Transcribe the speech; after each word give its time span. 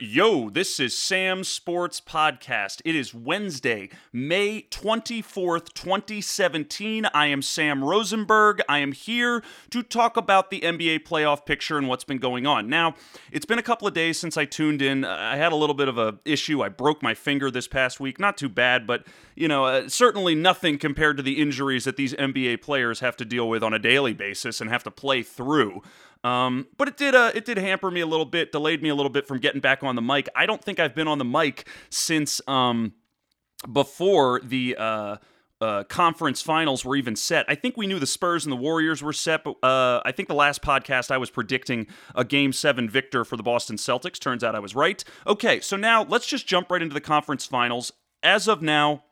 Yo, 0.00 0.48
this 0.48 0.80
is 0.80 0.96
Sam 0.96 1.44
Sports 1.44 2.00
Podcast. 2.00 2.80
It 2.82 2.96
is 2.96 3.12
Wednesday, 3.12 3.90
May 4.10 4.62
24th, 4.70 5.74
2017. 5.74 7.04
I 7.12 7.26
am 7.26 7.42
Sam 7.42 7.84
Rosenberg. 7.84 8.62
I 8.70 8.78
am 8.78 8.92
here 8.92 9.42
to 9.68 9.82
talk 9.82 10.16
about 10.16 10.50
the 10.50 10.60
NBA 10.60 11.00
playoff 11.00 11.44
picture 11.44 11.76
and 11.76 11.88
what's 11.88 12.04
been 12.04 12.16
going 12.16 12.46
on. 12.46 12.70
Now, 12.70 12.94
it's 13.30 13.44
been 13.44 13.58
a 13.58 13.62
couple 13.62 13.86
of 13.86 13.92
days 13.92 14.18
since 14.18 14.38
I 14.38 14.46
tuned 14.46 14.80
in. 14.80 15.04
I 15.04 15.36
had 15.36 15.52
a 15.52 15.56
little 15.56 15.74
bit 15.74 15.88
of 15.88 15.98
a 15.98 16.18
issue. 16.24 16.62
I 16.62 16.70
broke 16.70 17.02
my 17.02 17.12
finger 17.12 17.50
this 17.50 17.68
past 17.68 18.00
week. 18.00 18.18
Not 18.18 18.38
too 18.38 18.48
bad, 18.48 18.86
but 18.86 19.06
you 19.34 19.46
know, 19.46 19.66
uh, 19.66 19.88
certainly 19.90 20.34
nothing 20.34 20.78
compared 20.78 21.18
to 21.18 21.22
the 21.22 21.38
injuries 21.38 21.84
that 21.84 21.96
these 21.96 22.14
NBA 22.14 22.62
players 22.62 23.00
have 23.00 23.16
to 23.18 23.26
deal 23.26 23.46
with 23.46 23.62
on 23.62 23.74
a 23.74 23.78
daily 23.78 24.14
basis 24.14 24.62
and 24.62 24.70
have 24.70 24.84
to 24.84 24.90
play 24.90 25.22
through. 25.22 25.82
Um, 26.22 26.66
but 26.76 26.88
it 26.88 26.96
did 26.96 27.14
uh, 27.14 27.32
it 27.34 27.44
did 27.44 27.56
hamper 27.58 27.90
me 27.90 28.00
a 28.00 28.06
little 28.06 28.26
bit, 28.26 28.52
delayed 28.52 28.82
me 28.82 28.88
a 28.88 28.94
little 28.94 29.10
bit 29.10 29.26
from 29.26 29.38
getting 29.38 29.60
back 29.60 29.82
on 29.82 29.96
the 29.96 30.02
mic. 30.02 30.28
I 30.36 30.46
don't 30.46 30.62
think 30.62 30.78
I've 30.78 30.94
been 30.94 31.08
on 31.08 31.18
the 31.18 31.24
mic 31.24 31.66
since 31.88 32.40
um, 32.46 32.92
before 33.72 34.40
the 34.44 34.76
uh, 34.78 35.16
uh, 35.60 35.84
conference 35.84 36.40
finals 36.42 36.84
were 36.84 36.96
even 36.96 37.16
set. 37.16 37.44
I 37.48 37.54
think 37.54 37.76
we 37.76 37.86
knew 37.86 37.98
the 37.98 38.06
Spurs 38.06 38.44
and 38.44 38.52
the 38.52 38.56
Warriors 38.56 39.02
were 39.02 39.12
set, 39.12 39.44
but 39.44 39.56
uh, 39.62 40.00
I 40.04 40.12
think 40.12 40.28
the 40.28 40.34
last 40.34 40.62
podcast 40.62 41.10
I 41.10 41.18
was 41.18 41.30
predicting 41.30 41.86
a 42.14 42.24
Game 42.24 42.52
Seven 42.52 42.88
victor 42.88 43.24
for 43.24 43.36
the 43.36 43.42
Boston 43.42 43.76
Celtics. 43.76 44.18
Turns 44.18 44.42
out 44.44 44.54
I 44.54 44.60
was 44.60 44.74
right. 44.74 45.02
Okay, 45.26 45.60
so 45.60 45.76
now 45.76 46.04
let's 46.04 46.26
just 46.26 46.46
jump 46.46 46.70
right 46.70 46.82
into 46.82 46.94
the 46.94 47.00
conference 47.00 47.46
finals. 47.46 47.92
As 48.22 48.48
of 48.48 48.60
now, 48.62 49.04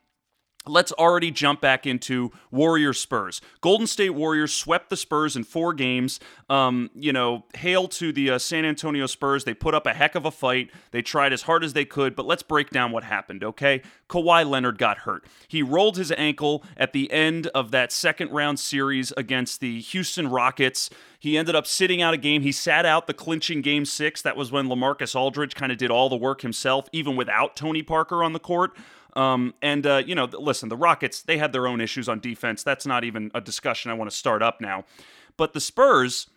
Let's 0.69 0.92
already 0.92 1.30
jump 1.30 1.61
back 1.61 1.86
into 1.86 2.30
Warriors 2.50 3.00
Spurs. 3.00 3.41
Golden 3.61 3.86
State 3.86 4.11
Warriors 4.11 4.52
swept 4.52 4.91
the 4.91 4.97
Spurs 4.97 5.36
in 5.36 5.44
four 5.44 5.72
games. 5.72 6.20
Um, 6.50 6.91
you 6.94 7.12
know, 7.12 7.44
hail 7.56 7.88
to 7.88 8.12
the 8.12 8.30
uh, 8.30 8.38
San 8.38 8.64
Antonio 8.64 9.06
Spurs. 9.06 9.44
They 9.44 9.55
put 9.55 9.74
up 9.74 9.86
a 9.86 9.94
heck 9.94 10.14
of 10.14 10.24
a 10.24 10.30
fight. 10.30 10.70
They 10.91 11.02
tried 11.02 11.33
as 11.33 11.42
hard 11.42 11.64
as 11.64 11.72
they 11.72 11.84
could, 11.84 12.14
but 12.14 12.27
let's 12.27 12.42
break 12.42 12.70
down 12.70 12.92
what 12.92 13.05
happened, 13.05 13.42
okay? 13.42 13.83
Kawhi 14.08 14.48
Leonard 14.48 14.78
got 14.78 14.98
hurt. 14.98 15.24
He 15.46 15.62
rolled 15.62 15.96
his 15.96 16.12
ankle 16.12 16.64
at 16.77 16.92
the 16.92 17.11
end 17.12 17.48
of 17.48 17.70
that 17.70 17.92
second 17.92 18.30
round 18.30 18.58
series 18.58 19.12
against 19.16 19.61
the 19.61 19.80
Houston 19.80 20.28
Rockets. 20.28 20.91
He 21.19 21.36
ended 21.36 21.56
up 21.56 21.66
sitting 21.66 22.00
out 22.00 22.14
a 22.14 22.19
game. 22.19 22.42
He 22.42 22.52
sat 22.52 22.86
out 22.86 23.06
the 23.06 23.14
clinching 23.14 23.61
game 23.61 23.84
six. 23.84 24.22
That 24.22 24.36
was 24.36 24.52
when 24.52 24.69
LaMarcus 24.69 25.16
Aldridge 25.16 25.55
kind 25.55 25.72
of 25.72 25.78
did 25.78 25.91
all 25.91 26.08
the 26.08 26.16
work 26.16 26.42
himself, 26.42 26.89
even 26.92 27.16
without 27.16 27.56
Tony 27.56 27.83
Parker 27.83 28.22
on 28.22 28.33
the 28.33 28.39
court. 28.39 28.77
Um, 29.19 29.55
and, 29.61 29.84
uh, 29.84 30.02
you 30.06 30.14
know, 30.14 30.27
listen, 30.27 30.69
the 30.69 30.77
Rockets, 30.77 31.22
they 31.22 31.38
had 31.38 31.52
their 31.52 31.66
own 31.66 31.80
issues 31.80 32.08
on 32.08 32.20
defense. 32.20 32.62
That's 32.62 32.86
not 32.86 33.02
even 33.02 33.33
a 33.34 33.41
discussion 33.41 33.91
I 33.91 33.94
want 33.94 34.08
to 34.08 34.16
start 34.16 34.44
up 34.44 34.61
now. 34.61 34.84
But 35.36 35.55
the 35.55 35.61
Spurs, 35.61 36.30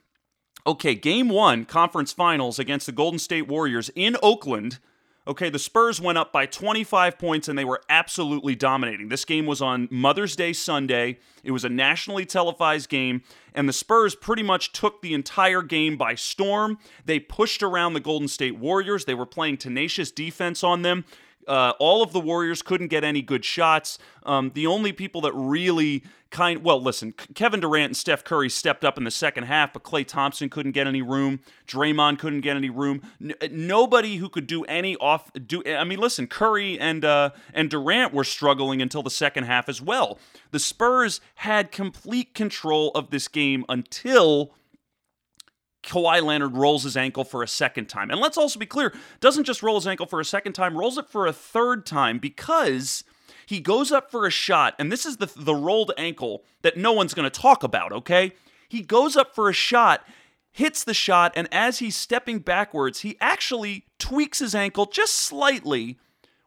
okay, 0.65 0.95
game 0.95 1.29
one, 1.29 1.65
conference 1.65 2.11
finals 2.11 2.57
against 2.57 2.87
the 2.87 2.91
Golden 2.91 3.19
State 3.19 3.47
Warriors 3.47 3.91
in 3.95 4.17
Oakland. 4.23 4.79
Okay, 5.27 5.51
the 5.51 5.59
Spurs 5.59 6.01
went 6.01 6.17
up 6.17 6.33
by 6.33 6.47
25 6.47 7.19
points 7.19 7.47
and 7.47 7.55
they 7.55 7.65
were 7.65 7.81
absolutely 7.87 8.55
dominating. 8.55 9.09
This 9.09 9.25
game 9.25 9.45
was 9.45 9.61
on 9.61 9.87
Mother's 9.91 10.35
Day 10.35 10.51
Sunday. 10.51 11.19
It 11.43 11.51
was 11.51 11.63
a 11.63 11.69
nationally 11.69 12.25
televised 12.25 12.89
game, 12.89 13.21
and 13.53 13.69
the 13.69 13.73
Spurs 13.73 14.15
pretty 14.15 14.41
much 14.41 14.71
took 14.71 15.03
the 15.03 15.13
entire 15.13 15.61
game 15.61 15.97
by 15.97 16.15
storm. 16.15 16.79
They 17.05 17.19
pushed 17.19 17.61
around 17.61 17.93
the 17.93 17.99
Golden 17.99 18.27
State 18.27 18.57
Warriors. 18.57 19.05
They 19.05 19.13
were 19.13 19.27
playing 19.27 19.57
tenacious 19.57 20.09
defense 20.09 20.63
on 20.63 20.81
them. 20.81 21.05
Uh, 21.47 21.73
all 21.79 22.03
of 22.03 22.13
the 22.13 22.19
Warriors 22.19 22.61
couldn't 22.61 22.87
get 22.87 23.03
any 23.03 23.21
good 23.21 23.43
shots. 23.45 23.97
Um, 24.23 24.51
the 24.53 24.67
only 24.67 24.91
people 24.91 25.21
that 25.21 25.33
really 25.33 26.03
kind 26.31 26.63
well, 26.63 26.81
listen, 26.81 27.13
Kevin 27.35 27.59
Durant 27.59 27.89
and 27.89 27.97
Steph 27.97 28.23
Curry 28.23 28.49
stepped 28.49 28.83
up 28.83 28.97
in 28.97 29.03
the 29.03 29.11
second 29.11 29.43
half, 29.43 29.73
but 29.73 29.83
Klay 29.83 30.07
Thompson 30.07 30.49
couldn't 30.49 30.71
get 30.71 30.87
any 30.87 31.01
room. 31.01 31.41
Draymond 31.67 32.19
couldn't 32.19 32.41
get 32.41 32.55
any 32.55 32.69
room. 32.69 33.01
N- 33.21 33.33
uh, 33.41 33.47
nobody 33.51 34.15
who 34.15 34.29
could 34.29 34.47
do 34.47 34.63
any 34.63 34.95
off 34.97 35.31
do. 35.33 35.61
I 35.65 35.83
mean, 35.83 35.99
listen, 35.99 36.27
Curry 36.27 36.79
and 36.79 37.05
uh, 37.05 37.31
and 37.53 37.69
Durant 37.69 38.13
were 38.13 38.23
struggling 38.23 38.81
until 38.81 39.03
the 39.03 39.09
second 39.11 39.43
half 39.43 39.69
as 39.69 39.81
well. 39.81 40.17
The 40.51 40.59
Spurs 40.59 41.21
had 41.35 41.71
complete 41.71 42.33
control 42.33 42.91
of 42.91 43.09
this 43.09 43.27
game 43.27 43.65
until 43.67 44.53
Kawhi 45.83 46.21
Leonard 46.21 46.55
rolls 46.55 46.83
his 46.83 46.95
ankle 46.95 47.23
for 47.23 47.43
a 47.43 47.47
second 47.47 47.87
time. 47.87 48.11
And 48.11 48.19
let's 48.19 48.37
also 48.37 48.59
be 48.59 48.65
clear, 48.65 48.93
doesn't 49.19 49.45
just 49.45 49.63
roll 49.63 49.75
his 49.75 49.87
ankle 49.87 50.05
for 50.05 50.19
a 50.19 50.25
second 50.25 50.53
time, 50.53 50.77
rolls 50.77 50.97
it 50.97 51.09
for 51.09 51.25
a 51.25 51.33
third 51.33 51.85
time 51.85 52.19
because 52.19 53.03
he 53.45 53.59
goes 53.59 53.91
up 53.91 54.11
for 54.11 54.25
a 54.25 54.31
shot, 54.31 54.75
and 54.79 54.91
this 54.91 55.05
is 55.05 55.17
the 55.17 55.31
the 55.35 55.55
rolled 55.55 55.91
ankle 55.97 56.43
that 56.61 56.77
no 56.77 56.93
one's 56.93 57.13
going 57.13 57.29
to 57.29 57.41
talk 57.41 57.63
about, 57.63 57.91
okay? 57.91 58.33
He 58.69 58.81
goes 58.81 59.17
up 59.17 59.35
for 59.35 59.49
a 59.49 59.53
shot, 59.53 60.07
hits 60.51 60.83
the 60.83 60.93
shot, 60.93 61.33
and 61.35 61.49
as 61.51 61.79
he's 61.79 61.97
stepping 61.97 62.39
backwards, 62.39 63.01
he 63.01 63.17
actually 63.19 63.85
tweaks 63.99 64.39
his 64.39 64.55
ankle 64.55 64.85
just 64.85 65.15
slightly 65.15 65.97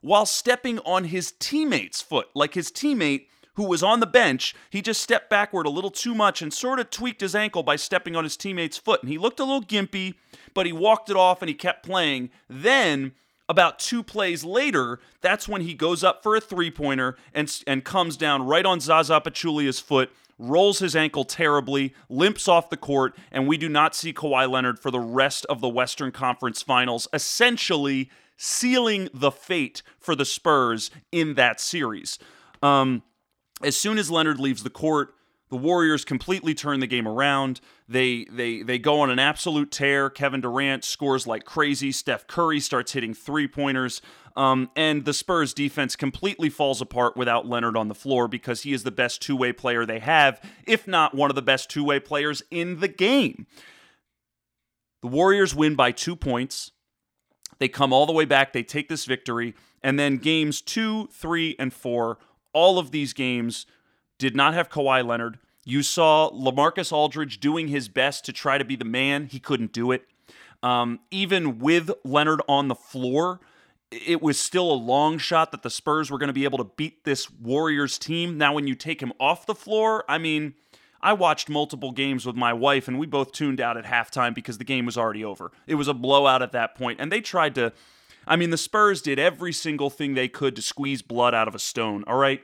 while 0.01 0.25
stepping 0.27 0.78
on 0.81 1.05
his 1.05 1.33
teammate's 1.33 2.01
foot. 2.01 2.28
Like 2.34 2.55
his 2.55 2.71
teammate 2.71 3.27
who 3.54 3.65
was 3.65 3.82
on 3.82 4.00
the 4.00 4.06
bench, 4.06 4.54
he 4.70 4.82
just 4.82 5.03
stepped 5.03 5.31
backward 5.31 5.66
a 5.66 5.70
little 5.70 5.91
too 5.91 6.15
much 6.15 6.42
and 6.42 6.53
sort 6.53 6.81
of 6.81 6.91
tweaked 6.91 7.20
his 7.20 7.34
ankle 7.34 7.62
by 7.62 7.76
stepping 7.76 8.16
on 8.16 8.25
his 8.25 8.37
teammate's 8.37 8.78
foot. 8.78 9.03
And 9.03 9.10
he 9.10 9.19
looked 9.19 9.41
a 9.41 9.44
little 9.44 9.62
gimpy, 9.62 10.15
but 10.54 10.66
he 10.66 10.72
walked 10.72 11.10
it 11.10 11.16
off 11.16 11.42
and 11.42 11.48
he 11.48 11.54
kept 11.54 11.84
playing. 11.84 12.31
Then, 12.48 13.12
about 13.48 13.78
two 13.78 14.03
plays 14.03 14.44
later, 14.44 14.98
that's 15.20 15.48
when 15.48 15.62
he 15.62 15.75
goes 15.75 16.03
up 16.03 16.22
for 16.22 16.34
a 16.34 16.41
three 16.41 16.70
pointer 16.70 17.16
and, 17.32 17.54
and 17.66 17.84
comes 17.84 18.16
down 18.16 18.47
right 18.47 18.66
on 18.66 18.81
Zaza 18.81 19.20
Pachulia's 19.20 19.81
foot 19.81 20.10
rolls 20.38 20.78
his 20.81 20.97
ankle 20.97 21.25
terribly, 21.25 21.94
limps 22.09 22.48
off 22.48 22.71
the 22.71 22.76
court, 22.76 23.16
and 23.31 23.47
we 23.47 23.56
do 23.56 23.69
not 23.69 23.94
see 23.94 24.12
Kawhi 24.12 24.50
Leonard 24.50 24.78
for 24.78 24.91
the 24.91 25.00
rest 25.00 25.47
of 25.47 25.60
the 25.60 25.69
Western 25.69 26.12
Conference 26.12 26.62
Finals, 26.62 27.09
essentially 27.12 28.10
sealing 28.36 29.09
the 29.15 29.31
fate 29.31 29.82
for 29.98 30.15
the 30.15 30.25
Spurs 30.25 30.91
in 31.12 31.34
that 31.34 31.60
series. 31.60 32.19
Um, 32.62 33.03
as 33.65 33.77
soon 33.77 33.99
as 33.99 34.11
Leonard 34.11 34.39
leaves 34.39 34.63
the 34.63 34.71
court, 34.71 35.15
the 35.51 35.57
Warriors 35.57 36.05
completely 36.05 36.55
turn 36.55 36.81
the 36.81 36.87
game 36.87 37.07
around. 37.07 37.61
They 37.89 38.27
they 38.31 38.63
they 38.63 38.79
go 38.79 39.01
on 39.01 39.11
an 39.11 39.19
absolute 39.19 39.71
tear. 39.71 40.11
Kevin 40.11 40.41
Durant 40.41 40.85
scores 40.85 41.27
like 41.27 41.45
crazy. 41.45 41.93
Steph 41.93 42.27
Curry 42.27 42.61
starts 42.61 42.93
hitting 42.93 43.15
three 43.15 43.47
pointers. 43.47 44.01
Um, 44.37 44.71
and 44.75 45.05
the 45.05 45.13
Spurs 45.13 45.55
defense 45.55 45.95
completely 45.95 46.51
falls 46.51 46.81
apart 46.81 47.17
without 47.17 47.47
Leonard 47.47 47.77
on 47.77 47.87
the 47.87 47.95
floor 47.95 48.27
because 48.27 48.63
he 48.63 48.73
is 48.73 48.83
the 48.83 48.91
best 48.91 49.23
two 49.23 49.37
way 49.37 49.53
player 49.53 49.87
they 49.87 50.01
have, 50.01 50.41
if 50.67 50.89
not 50.89 51.15
one 51.15 51.31
of 51.31 51.37
the 51.37 51.43
best 51.43 51.71
two 51.71 51.85
way 51.85 52.01
players 52.01 52.43
in 52.51 52.81
the 52.81 52.89
game. 52.89 53.47
The 55.03 55.09
Warriors 55.09 55.55
win 55.55 55.77
by 55.77 55.93
two 55.93 56.17
points. 56.17 56.73
They 57.59 57.69
come 57.69 57.93
all 57.93 58.07
the 58.07 58.13
way 58.13 58.25
back. 58.25 58.53
They 58.53 58.65
take 58.65 58.89
this 58.89 59.05
victory. 59.05 59.55
And 59.83 59.99
then 59.99 60.17
games 60.17 60.61
two, 60.63 61.09
three, 61.13 61.55
and 61.59 61.73
four 61.73 62.19
all 62.54 62.78
of 62.78 62.91
these 62.91 63.12
games 63.12 63.66
did 64.19 64.34
not 64.34 64.54
have 64.54 64.70
Kawhi 64.70 65.06
Leonard. 65.06 65.38
You 65.65 65.82
saw 65.82 66.31
LaMarcus 66.31 66.92
Aldridge 66.92 67.41
doing 67.41 67.69
his 67.69 67.88
best 67.88 68.25
to 68.25 68.32
try 68.32 68.59
to 68.59 68.65
be 68.65 68.76
the 68.76 68.84
man. 68.84 69.26
He 69.26 69.38
couldn't 69.38 69.72
do 69.72 69.92
it. 69.92 70.06
Um, 70.62 71.00
even 71.10 71.59
with 71.59 71.91
Leonard 72.04 72.41
on 72.48 72.69
the 72.69 72.75
floor, 72.75 73.41
it 73.91 74.22
was 74.22 74.41
still 74.41 74.70
a 74.70 74.75
long 74.75 75.19
shot 75.19 75.53
that 75.53 75.62
the 75.62 75.70
Spurs 75.70 76.10
were 76.10 76.19
going 76.19 76.28
to 76.28 76.34
be 76.34 76.44
able 76.44 76.59
to 76.59 76.65
beat 76.65 77.04
this 77.04 77.31
Warriors 77.31 77.98
team. 77.98 78.38
Now, 78.38 78.54
when 78.54 78.66
you 78.66 78.75
take 78.75 79.03
him 79.03 79.12
off 79.21 79.47
the 79.47 79.54
floor, 79.54 80.04
I 80.09 80.19
mean, 80.19 80.54
I 81.00 81.12
watched 81.12 81.50
multiple 81.50 81.92
games 81.92 82.25
with 82.25 82.34
my 82.34 82.53
wife, 82.53 82.88
and 82.88 82.98
we 82.98 83.06
both 83.06 83.32
tuned 83.32 83.60
out 83.60 83.76
at 83.76 83.84
halftime 83.84 84.34
because 84.34 84.56
the 84.56 84.65
game 84.65 84.86
was 84.86 84.97
already 84.97 85.22
over. 85.22 85.53
It 85.66 85.74
was 85.74 85.86
a 85.86 85.95
blowout 85.95 86.42
at 86.42 86.53
that 86.53 86.74
point, 86.74 86.98
and 86.98 87.12
they 87.12 87.21
tried 87.21 87.54
to 87.57 87.72
I 88.26 88.36
mean, 88.36 88.50
the 88.50 88.56
Spurs 88.56 89.03
did 89.03 89.18
every 89.18 89.53
single 89.53 89.91
thing 89.91 90.15
they 90.15 90.28
could 90.28 90.56
to 90.56 90.62
squeeze 90.62 91.03
blood 91.03 91.34
out 91.34 91.48
of 91.48 91.54
a 91.54 91.59
stone, 91.59 92.04
all 92.06 92.16
right? 92.16 92.42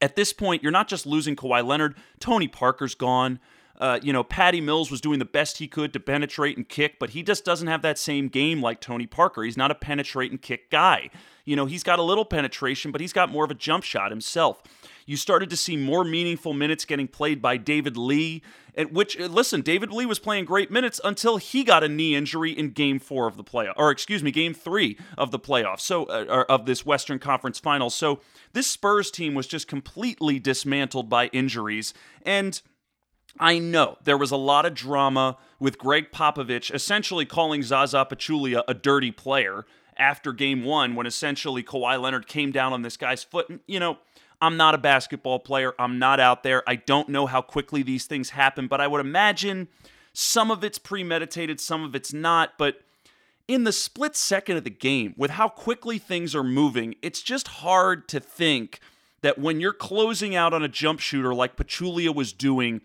At 0.00 0.16
this 0.16 0.32
point, 0.32 0.62
you're 0.62 0.72
not 0.72 0.88
just 0.88 1.06
losing 1.06 1.36
Kawhi 1.36 1.64
Leonard, 1.64 1.94
Tony 2.18 2.48
Parker's 2.48 2.94
gone. 2.94 3.38
Uh, 3.78 3.98
you 4.02 4.12
know, 4.12 4.22
Patty 4.22 4.60
Mills 4.60 4.90
was 4.90 5.00
doing 5.00 5.18
the 5.18 5.24
best 5.24 5.58
he 5.58 5.66
could 5.66 5.92
to 5.92 6.00
penetrate 6.00 6.56
and 6.56 6.68
kick, 6.68 6.98
but 7.00 7.10
he 7.10 7.22
just 7.22 7.44
doesn't 7.44 7.68
have 7.68 7.82
that 7.82 7.98
same 7.98 8.28
game 8.28 8.60
like 8.60 8.80
Tony 8.80 9.06
Parker. 9.06 9.42
He's 9.42 9.56
not 9.56 9.70
a 9.70 9.74
penetrate 9.74 10.30
and 10.30 10.40
kick 10.40 10.70
guy. 10.70 11.10
You 11.44 11.56
know, 11.56 11.66
he's 11.66 11.82
got 11.82 11.98
a 11.98 12.02
little 12.02 12.24
penetration, 12.24 12.92
but 12.92 13.00
he's 13.00 13.12
got 13.12 13.30
more 13.30 13.44
of 13.44 13.50
a 13.50 13.54
jump 13.54 13.82
shot 13.82 14.10
himself. 14.10 14.62
You 15.06 15.16
started 15.16 15.50
to 15.50 15.56
see 15.56 15.76
more 15.76 16.04
meaningful 16.04 16.52
minutes 16.52 16.84
getting 16.84 17.08
played 17.08 17.42
by 17.42 17.56
David 17.56 17.96
Lee, 17.96 18.42
at 18.76 18.92
which 18.92 19.18
uh, 19.20 19.26
listen, 19.26 19.60
David 19.60 19.92
Lee 19.92 20.06
was 20.06 20.18
playing 20.18 20.44
great 20.44 20.70
minutes 20.70 21.00
until 21.04 21.36
he 21.36 21.64
got 21.64 21.84
a 21.84 21.88
knee 21.88 22.14
injury 22.14 22.52
in 22.52 22.70
Game 22.70 22.98
Four 22.98 23.26
of 23.26 23.36
the 23.36 23.44
playoff, 23.44 23.74
or 23.76 23.90
excuse 23.90 24.22
me, 24.22 24.30
Game 24.30 24.54
Three 24.54 24.98
of 25.18 25.30
the 25.30 25.38
playoffs. 25.38 25.80
So 25.80 26.04
uh, 26.04 26.44
of 26.48 26.66
this 26.66 26.86
Western 26.86 27.18
Conference 27.18 27.58
Finals. 27.58 27.94
So 27.94 28.20
this 28.52 28.66
Spurs 28.66 29.10
team 29.10 29.34
was 29.34 29.46
just 29.46 29.68
completely 29.68 30.38
dismantled 30.38 31.08
by 31.08 31.26
injuries 31.28 31.94
and. 32.22 32.60
I 33.40 33.58
know 33.58 33.96
there 34.04 34.18
was 34.18 34.30
a 34.30 34.36
lot 34.36 34.66
of 34.66 34.74
drama 34.74 35.38
with 35.58 35.78
Gregg 35.78 36.12
Popovich 36.12 36.70
essentially 36.70 37.24
calling 37.24 37.62
Zaza 37.62 38.04
Pachulia 38.04 38.62
a 38.68 38.74
dirty 38.74 39.10
player 39.10 39.64
after 39.96 40.32
game 40.32 40.64
one 40.64 40.94
when 40.94 41.06
essentially 41.06 41.62
Kawhi 41.62 42.00
Leonard 42.00 42.26
came 42.26 42.52
down 42.52 42.72
on 42.72 42.82
this 42.82 42.96
guy's 42.96 43.22
foot. 43.22 43.48
And, 43.48 43.60
you 43.66 43.80
know, 43.80 43.98
I'm 44.42 44.56
not 44.56 44.74
a 44.74 44.78
basketball 44.78 45.38
player. 45.38 45.72
I'm 45.78 46.00
not 46.00 46.18
out 46.18 46.42
there. 46.42 46.64
I 46.68 46.74
don't 46.74 47.08
know 47.08 47.26
how 47.26 47.40
quickly 47.40 47.84
these 47.84 48.06
things 48.06 48.30
happen, 48.30 48.66
but 48.66 48.80
I 48.80 48.88
would 48.88 49.00
imagine 49.00 49.68
some 50.12 50.50
of 50.50 50.64
it's 50.64 50.78
premeditated, 50.78 51.60
some 51.60 51.84
of 51.84 51.94
it's 51.94 52.12
not. 52.12 52.58
But 52.58 52.82
in 53.46 53.62
the 53.62 53.72
split 53.72 54.16
second 54.16 54.56
of 54.56 54.64
the 54.64 54.70
game, 54.70 55.14
with 55.16 55.30
how 55.30 55.48
quickly 55.48 55.96
things 55.96 56.34
are 56.34 56.42
moving, 56.42 56.96
it's 57.02 57.22
just 57.22 57.46
hard 57.46 58.08
to 58.08 58.18
think 58.18 58.80
that 59.20 59.38
when 59.38 59.60
you're 59.60 59.72
closing 59.72 60.34
out 60.34 60.52
on 60.52 60.64
a 60.64 60.68
jump 60.68 60.98
shooter 60.98 61.32
like 61.32 61.54
Pachulia 61.54 62.12
was 62.12 62.32
doing, 62.32 62.80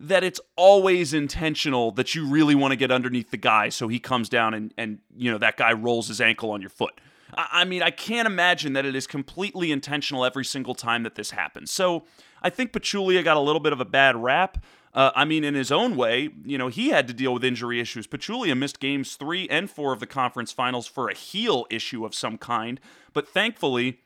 that 0.00 0.24
it's 0.24 0.40
always 0.56 1.12
intentional 1.12 1.90
that 1.92 2.14
you 2.14 2.26
really 2.26 2.54
want 2.54 2.72
to 2.72 2.76
get 2.76 2.90
underneath 2.90 3.30
the 3.30 3.36
guy 3.36 3.68
so 3.68 3.88
he 3.88 3.98
comes 3.98 4.30
down 4.30 4.54
and, 4.54 4.72
and 4.78 4.98
you 5.14 5.30
know 5.30 5.38
that 5.38 5.58
guy 5.58 5.72
rolls 5.74 6.08
his 6.08 6.20
ankle 6.20 6.50
on 6.50 6.62
your 6.62 6.70
foot. 6.70 6.98
I 7.36 7.64
mean, 7.64 7.82
I 7.82 7.90
can't 7.90 8.26
imagine 8.26 8.74
that 8.74 8.84
it 8.84 8.94
is 8.94 9.06
completely 9.06 9.72
intentional 9.72 10.24
every 10.24 10.44
single 10.44 10.74
time 10.74 11.02
that 11.02 11.14
this 11.14 11.30
happens. 11.30 11.70
So 11.70 12.04
I 12.42 12.50
think 12.50 12.72
Pachulia 12.72 13.24
got 13.24 13.36
a 13.36 13.40
little 13.40 13.60
bit 13.60 13.72
of 13.72 13.80
a 13.80 13.84
bad 13.84 14.16
rap. 14.16 14.58
Uh, 14.92 15.10
I 15.16 15.24
mean, 15.24 15.42
in 15.42 15.54
his 15.54 15.72
own 15.72 15.96
way, 15.96 16.30
you 16.44 16.56
know, 16.56 16.68
he 16.68 16.90
had 16.90 17.08
to 17.08 17.14
deal 17.14 17.34
with 17.34 17.42
injury 17.42 17.80
issues. 17.80 18.06
Pachulia 18.06 18.56
missed 18.56 18.78
games 18.78 19.16
three 19.16 19.48
and 19.48 19.68
four 19.68 19.92
of 19.92 19.98
the 19.98 20.06
conference 20.06 20.52
finals 20.52 20.86
for 20.86 21.08
a 21.08 21.14
heel 21.14 21.66
issue 21.68 22.04
of 22.04 22.14
some 22.14 22.38
kind. 22.38 22.80
But 23.12 23.28
thankfully, 23.28 24.00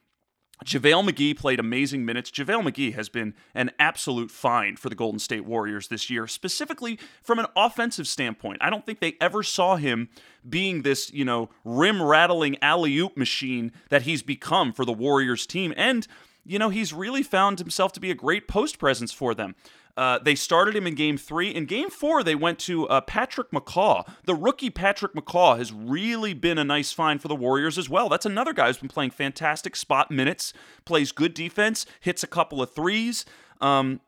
JaVale 0.64 1.08
McGee 1.08 1.36
played 1.36 1.60
amazing 1.60 2.04
minutes. 2.04 2.30
JaVale 2.30 2.68
McGee 2.68 2.94
has 2.94 3.08
been 3.08 3.34
an 3.54 3.70
absolute 3.78 4.30
find 4.30 4.78
for 4.78 4.88
the 4.88 4.94
Golden 4.94 5.18
State 5.20 5.44
Warriors 5.44 5.88
this 5.88 6.10
year, 6.10 6.26
specifically 6.26 6.98
from 7.22 7.38
an 7.38 7.46
offensive 7.54 8.08
standpoint. 8.08 8.58
I 8.60 8.70
don't 8.70 8.84
think 8.84 9.00
they 9.00 9.16
ever 9.20 9.42
saw 9.42 9.76
him 9.76 10.08
being 10.48 10.82
this, 10.82 11.12
you 11.12 11.24
know, 11.24 11.50
rim 11.64 12.02
rattling 12.02 12.56
alley 12.60 12.96
oop 12.98 13.16
machine 13.16 13.72
that 13.90 14.02
he's 14.02 14.22
become 14.22 14.72
for 14.72 14.84
the 14.84 14.92
Warriors 14.92 15.46
team. 15.46 15.72
And, 15.76 16.06
you 16.44 16.58
know, 16.58 16.70
he's 16.70 16.92
really 16.92 17.22
found 17.22 17.60
himself 17.60 17.92
to 17.92 18.00
be 18.00 18.10
a 18.10 18.14
great 18.14 18.48
post 18.48 18.78
presence 18.78 19.12
for 19.12 19.34
them. 19.34 19.54
Uh, 19.98 20.16
they 20.16 20.36
started 20.36 20.76
him 20.76 20.86
in 20.86 20.94
game 20.94 21.16
three. 21.16 21.50
In 21.50 21.64
game 21.64 21.90
four, 21.90 22.22
they 22.22 22.36
went 22.36 22.60
to 22.60 22.86
uh, 22.86 23.00
Patrick 23.00 23.50
McCaw. 23.50 24.08
The 24.26 24.34
rookie 24.34 24.70
Patrick 24.70 25.12
McCaw 25.12 25.58
has 25.58 25.72
really 25.72 26.34
been 26.34 26.56
a 26.56 26.62
nice 26.62 26.92
find 26.92 27.20
for 27.20 27.26
the 27.26 27.34
Warriors 27.34 27.76
as 27.76 27.88
well. 27.88 28.08
That's 28.08 28.24
another 28.24 28.52
guy 28.52 28.68
who's 28.68 28.78
been 28.78 28.88
playing 28.88 29.10
fantastic 29.10 29.74
spot 29.74 30.12
minutes, 30.12 30.52
plays 30.84 31.10
good 31.10 31.34
defense, 31.34 31.84
hits 31.98 32.22
a 32.22 32.28
couple 32.28 32.62
of 32.62 32.72
threes. 32.72 33.24
Um, 33.60 34.00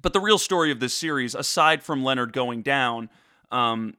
but 0.00 0.12
the 0.12 0.20
real 0.20 0.38
story 0.38 0.70
of 0.70 0.78
this 0.78 0.94
series, 0.94 1.34
aside 1.34 1.82
from 1.82 2.04
Leonard 2.04 2.32
going 2.32 2.62
down, 2.62 3.10
um, 3.50 3.96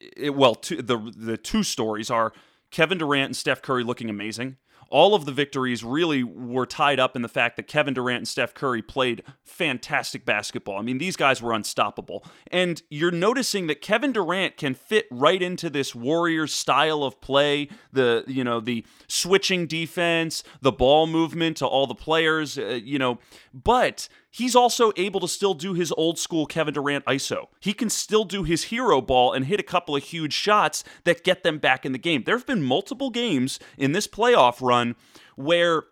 it, 0.00 0.34
well, 0.34 0.54
two, 0.54 0.80
the 0.80 1.12
the 1.14 1.36
two 1.36 1.64
stories 1.64 2.10
are 2.10 2.32
Kevin 2.70 2.96
Durant 2.96 3.26
and 3.26 3.36
Steph 3.36 3.60
Curry 3.60 3.84
looking 3.84 4.08
amazing 4.08 4.56
all 4.90 5.14
of 5.14 5.24
the 5.24 5.32
victories 5.32 5.84
really 5.84 6.22
were 6.22 6.66
tied 6.66 6.98
up 6.98 7.14
in 7.14 7.22
the 7.22 7.28
fact 7.28 7.56
that 7.56 7.66
Kevin 7.66 7.94
Durant 7.94 8.18
and 8.18 8.28
Steph 8.28 8.54
Curry 8.54 8.82
played 8.82 9.22
fantastic 9.44 10.24
basketball. 10.24 10.78
I 10.78 10.82
mean, 10.82 10.98
these 10.98 11.16
guys 11.16 11.42
were 11.42 11.52
unstoppable. 11.52 12.24
And 12.50 12.82
you're 12.88 13.10
noticing 13.10 13.66
that 13.66 13.80
Kevin 13.80 14.12
Durant 14.12 14.56
can 14.56 14.74
fit 14.74 15.06
right 15.10 15.42
into 15.42 15.68
this 15.68 15.94
Warriors 15.94 16.54
style 16.54 17.04
of 17.04 17.20
play, 17.20 17.68
the, 17.92 18.24
you 18.26 18.44
know, 18.44 18.60
the 18.60 18.84
switching 19.08 19.66
defense, 19.66 20.42
the 20.60 20.72
ball 20.72 21.06
movement 21.06 21.58
to 21.58 21.66
all 21.66 21.86
the 21.86 21.94
players, 21.94 22.58
uh, 22.58 22.80
you 22.82 22.98
know, 22.98 23.18
but 23.52 24.08
he's 24.38 24.54
also 24.54 24.92
able 24.96 25.18
to 25.18 25.26
still 25.26 25.52
do 25.52 25.74
his 25.74 25.92
old 25.96 26.16
school 26.16 26.46
Kevin 26.46 26.72
Durant 26.72 27.04
ISO. 27.06 27.48
He 27.58 27.72
can 27.72 27.90
still 27.90 28.24
do 28.24 28.44
his 28.44 28.64
hero 28.64 29.00
ball 29.00 29.32
and 29.32 29.44
hit 29.44 29.58
a 29.58 29.64
couple 29.64 29.96
of 29.96 30.04
huge 30.04 30.32
shots 30.32 30.84
that 31.02 31.24
get 31.24 31.42
them 31.42 31.58
back 31.58 31.84
in 31.84 31.90
the 31.90 31.98
game. 31.98 32.22
There 32.24 32.36
have 32.36 32.46
been 32.46 32.62
multiple 32.62 33.10
games 33.10 33.58
in 33.76 33.92
this 33.92 34.06
playoff 34.06 34.62
run 34.62 34.94
where 35.34 35.84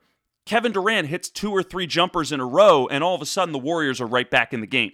Kevin 0.44 0.70
Durant 0.70 1.08
hits 1.08 1.28
two 1.28 1.50
or 1.50 1.62
three 1.62 1.88
jumpers 1.88 2.30
in 2.30 2.38
a 2.38 2.46
row 2.46 2.86
and 2.86 3.02
all 3.02 3.16
of 3.16 3.20
a 3.20 3.26
sudden 3.26 3.52
the 3.52 3.58
Warriors 3.58 4.00
are 4.00 4.06
right 4.06 4.30
back 4.30 4.54
in 4.54 4.60
the 4.60 4.66
game. 4.66 4.92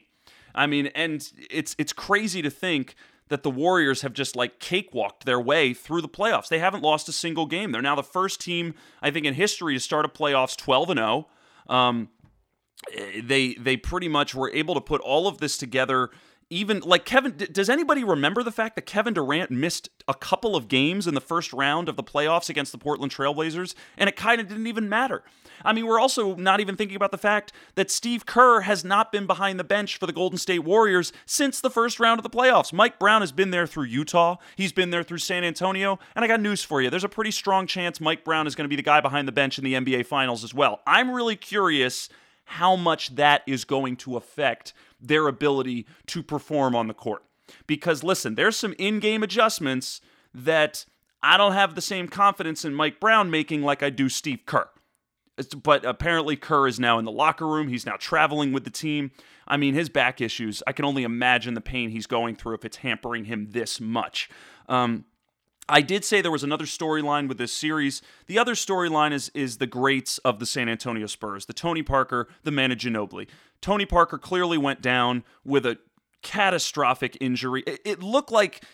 I 0.55 0.67
mean, 0.67 0.87
and 0.89 1.31
it's 1.51 1.75
it's 1.79 1.93
crazy 1.93 2.43
to 2.43 2.51
think 2.51 2.95
that 3.29 3.43
the 3.43 3.51
Warriors 3.51 4.03
have 4.03 4.13
just 4.13 4.35
like 4.35 4.61
cakewalked 4.61 5.25
their 5.25 5.41
way 5.41 5.73
through 5.75 6.03
the 6.03 6.09
playoffs. 6.09 6.49
They 6.49 6.59
haven't 6.59 6.83
lost 6.83 7.09
a 7.09 7.13
single 7.13 7.47
game. 7.47 7.73
They're 7.73 7.81
now 7.81 7.95
the 7.97 8.03
first 8.03 8.41
team, 8.41 8.75
I 9.01 9.11
think, 9.11 9.25
in 9.25 9.35
history 9.35 9.75
to 9.75 9.81
start 9.81 10.05
a 10.05 10.09
playoffs 10.09 10.57
12 10.57 10.91
and 10.91 10.99
0. 10.99 11.29
Um, 11.69 12.09
Eh, 12.93 13.21
they 13.25 13.55
they 13.55 13.77
pretty 13.77 14.09
much 14.09 14.35
were 14.35 14.51
able 14.53 14.75
to 14.75 14.81
put 14.81 15.01
all 15.01 15.29
of 15.29 15.39
this 15.39 15.57
together 15.57 16.11
even 16.53 16.81
like 16.81 17.07
Kevin 17.07 17.35
does 17.51 17.71
anybody 17.71 18.05
remember 18.05 18.43
the 18.43 18.53
fact 18.53 18.75
that 18.75 18.83
Kevin 18.83 19.15
Durant 19.15 19.51
missed 19.51 19.89
a 20.07 20.13
couple 20.13 20.55
of 20.55 20.69
games 20.69 21.07
in 21.07 21.15
the 21.15 21.21
first 21.21 21.51
round 21.55 21.89
of 21.89 21.97
the 21.97 22.03
playoffs 22.03 22.51
against 22.51 22.73
the 22.73 22.79
Portland 22.79 23.11
Trailblazers 23.11 23.75
and 23.97 24.07
it 24.07 24.17
kind 24.17 24.39
of 24.39 24.49
didn't 24.49 24.67
even 24.67 24.87
matter. 24.87 25.23
I 25.65 25.73
mean, 25.73 25.87
we're 25.87 25.99
also 25.99 26.35
not 26.35 26.61
even 26.61 26.77
thinking 26.77 26.97
about 26.97 27.11
the 27.11 27.19
fact 27.19 27.53
that 27.75 27.91
Steve 27.91 28.27
Kerr 28.27 28.63
has 28.63 28.85
not 28.85 29.11
been 29.13 29.27
behind 29.27 29.59
the 29.59 29.65
bench 29.65 29.97
for 29.97 30.07
the 30.07 30.13
Golden 30.13 30.37
State 30.37 30.59
Warriors 30.59 31.11
since 31.25 31.59
the 31.59 31.71
first 31.71 31.99
round 31.99 32.19
of 32.19 32.23
the 32.23 32.31
playoffs. 32.31 32.71
Mike 32.71 32.99
Brown 32.99 33.23
has 33.23 33.33
been 33.33 33.51
there 33.51 33.67
through 33.67 33.85
Utah, 33.85 34.37
he's 34.55 34.73
been 34.73 34.91
there 34.91 35.03
through 35.03 35.19
San 35.19 35.45
Antonio, 35.45 35.99
and 36.15 36.23
I 36.23 36.29
got 36.29 36.41
news 36.41 36.63
for 36.63 36.83
you. 36.83 36.91
There's 36.91 37.05
a 37.05 37.09
pretty 37.09 37.31
strong 37.31 37.67
chance 37.67 37.99
Mike 37.99 38.25
Brown 38.25 38.47
is 38.47 38.55
going 38.55 38.65
to 38.67 38.69
be 38.69 38.77
the 38.77 38.83
guy 38.83 39.01
behind 39.01 39.27
the 39.27 39.33
bench 39.33 39.57
in 39.57 39.65
the 39.65 39.73
NBA 39.73 40.05
finals 40.05 40.45
as 40.45 40.53
well. 40.53 40.83
I'm 40.87 41.13
really 41.13 41.37
curious 41.37 42.11
how 42.53 42.77
much 42.77 43.15
that 43.17 43.43
is 43.47 43.65
going 43.65 43.97
to 43.97 44.17
affect 44.17 44.75
their 45.01 45.27
ability 45.27 45.87
to 46.07 46.23
perform 46.23 46.77
on 46.77 46.87
the 46.87 46.95
court. 46.95 47.25
Because 47.67 48.05
listen, 48.05 48.35
there's 48.35 48.57
some 48.57 48.75
in 48.79 49.01
game 49.01 49.23
adjustments 49.23 50.01
that 50.35 50.85
I 51.23 51.37
don't 51.37 51.53
have 51.53 51.75
the 51.75 51.81
same 51.81 52.09
confidence 52.09 52.65
in 52.65 52.75
Mike 52.75 53.01
Brown 53.01 53.31
making 53.31 53.63
like 53.63 53.83
I 53.83 53.91
do 53.91 54.09
Steve 54.09 54.41
Kerr. 54.45 54.69
But 55.63 55.87
apparently, 55.87 56.37
Kerr 56.37 56.69
is 56.69 56.79
now 56.79 56.99
in 56.99 57.07
the 57.07 57.11
locker 57.11 57.47
room. 57.47 57.69
He's 57.69 57.87
now 57.87 57.97
traveling 57.97 58.53
with 58.53 58.65
the 58.65 58.71
team. 58.71 59.13
I 59.49 59.57
mean, 59.57 59.73
his 59.73 59.89
back 59.89 60.21
issues, 60.21 60.63
I 60.67 60.73
can 60.73 60.85
only 60.85 61.05
imagine 61.05 61.55
the 61.55 61.63
pain 61.63 61.89
he's 61.89 62.07
going 62.07 62.37
through 62.37 62.55
if 62.57 62.67
it's 62.67 62.77
hampering 62.79 63.25
him 63.25 63.49
this 63.51 63.81
much. 63.81 64.29
Um, 64.69 65.07
I 65.69 65.81
did 65.81 66.05
say 66.05 66.21
there 66.21 66.31
was 66.31 66.43
another 66.43 66.65
storyline 66.65 67.29
with 67.29 67.39
this 67.39 67.53
series. 67.53 68.03
The 68.27 68.39
other 68.39 68.55
storyline 68.55 69.13
is 69.13 69.31
is 69.35 69.59
the 69.59 69.67
greats 69.67 70.19
of 70.19 70.39
the 70.39 70.47
San 70.47 70.69
Antonio 70.69 71.07
Spurs, 71.07 71.47
the 71.47 71.53
Tony 71.53 71.83
Parker, 71.83 72.29
the 72.43 72.51
Manu 72.51 72.75
Ginobili. 72.75 73.29
Tony 73.61 73.87
Parker 73.87 74.19
clearly 74.19 74.59
went 74.59 74.83
down 74.83 75.25
with 75.45 75.65
a 75.65 75.79
catastrophic 76.23 77.17
injury. 77.21 77.63
It, 77.67 77.81
it 77.85 78.03
looked 78.03 78.33
like 78.33 78.65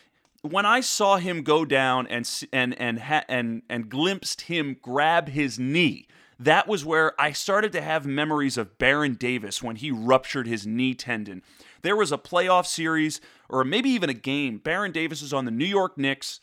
when 0.42 0.66
I 0.66 0.80
saw 0.80 1.16
him 1.16 1.42
go 1.42 1.64
down 1.64 2.06
and 2.06 2.28
and 2.52 2.78
and 2.80 3.02
and 3.28 3.62
and 3.68 3.88
glimpsed 3.88 4.42
him 4.42 4.76
grab 4.80 5.28
his 5.28 5.58
knee, 5.58 6.06
that 6.38 6.68
was 6.68 6.84
where 6.84 7.20
I 7.20 7.32
started 7.32 7.72
to 7.72 7.80
have 7.80 8.06
memories 8.06 8.56
of 8.56 8.78
Baron 8.78 9.14
Davis 9.14 9.62
when 9.62 9.76
he 9.76 9.90
ruptured 9.90 10.46
his 10.46 10.66
knee 10.66 10.94
tendon. 10.94 11.42
There 11.82 11.96
was 11.96 12.12
a 12.12 12.18
playoff 12.18 12.66
series 12.66 13.20
or 13.48 13.64
maybe 13.64 13.90
even 13.90 14.08
a 14.10 14.14
game. 14.14 14.58
Baron 14.58 14.92
Davis 14.92 15.22
is 15.22 15.32
on 15.32 15.44
the 15.44 15.50
New 15.50 15.66
York 15.66 15.98
Knicks 15.98 16.40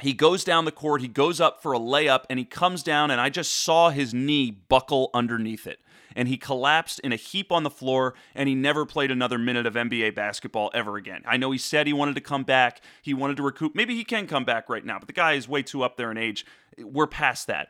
he 0.00 0.12
goes 0.12 0.44
down 0.44 0.64
the 0.64 0.72
court, 0.72 1.00
he 1.00 1.08
goes 1.08 1.40
up 1.40 1.62
for 1.62 1.72
a 1.72 1.78
layup, 1.78 2.24
and 2.28 2.38
he 2.38 2.44
comes 2.44 2.82
down, 2.82 3.10
and 3.10 3.20
I 3.20 3.28
just 3.28 3.52
saw 3.52 3.90
his 3.90 4.12
knee 4.12 4.50
buckle 4.50 5.10
underneath 5.14 5.66
it. 5.66 5.78
And 6.16 6.28
he 6.28 6.36
collapsed 6.36 7.00
in 7.00 7.12
a 7.12 7.16
heap 7.16 7.50
on 7.50 7.64
the 7.64 7.70
floor, 7.70 8.14
and 8.34 8.48
he 8.48 8.54
never 8.54 8.86
played 8.86 9.10
another 9.10 9.38
minute 9.38 9.66
of 9.66 9.74
NBA 9.74 10.14
basketball 10.14 10.70
ever 10.74 10.96
again. 10.96 11.22
I 11.26 11.36
know 11.36 11.50
he 11.50 11.58
said 11.58 11.86
he 11.86 11.92
wanted 11.92 12.14
to 12.16 12.20
come 12.20 12.44
back, 12.44 12.80
he 13.02 13.14
wanted 13.14 13.36
to 13.36 13.42
recoup. 13.42 13.74
Maybe 13.74 13.94
he 13.94 14.04
can 14.04 14.26
come 14.26 14.44
back 14.44 14.68
right 14.68 14.84
now, 14.84 14.98
but 14.98 15.06
the 15.06 15.14
guy 15.14 15.32
is 15.32 15.48
way 15.48 15.62
too 15.62 15.82
up 15.82 15.96
there 15.96 16.10
in 16.10 16.16
age. 16.16 16.44
We're 16.78 17.06
past 17.06 17.46
that. 17.48 17.68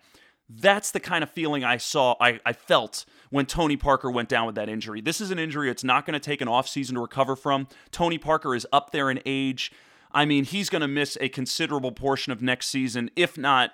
That's 0.49 0.91
the 0.91 1.01
kind 1.01 1.25
of 1.25 1.31
feeling 1.31 1.65
I 1.65 1.79
saw, 1.79 2.17
I, 2.21 2.39
I 2.45 2.53
felt 2.53 3.07
when 3.31 3.47
Tony 3.47 3.77
Parker 3.77 4.11
went 4.11 4.29
down 4.29 4.45
with 4.47 4.55
that 4.57 4.69
injury. 4.69 5.01
This 5.01 5.21
is 5.21 5.31
an 5.31 5.39
injury 5.39 5.71
it's 5.71 5.85
not 5.85 6.05
going 6.05 6.13
to 6.15 6.21
take 6.21 6.43
an 6.43 6.49
offseason 6.49 6.95
to 6.95 7.01
recover 7.01 7.35
from. 7.35 7.67
Tony 7.91 8.19
Parker 8.19 8.55
is 8.55 8.67
up 8.71 8.93
there 8.93 9.11
in 9.11 9.21
age. 9.25 9.73
I 10.15 10.25
mean, 10.25 10.45
he's 10.45 10.71
going 10.71 10.83
to 10.83 10.89
miss 10.89 11.19
a 11.21 11.29
considerable 11.29 11.93
portion 11.93 12.33
of 12.33 12.41
next 12.41 12.69
season, 12.69 13.11
if 13.17 13.37
not, 13.37 13.73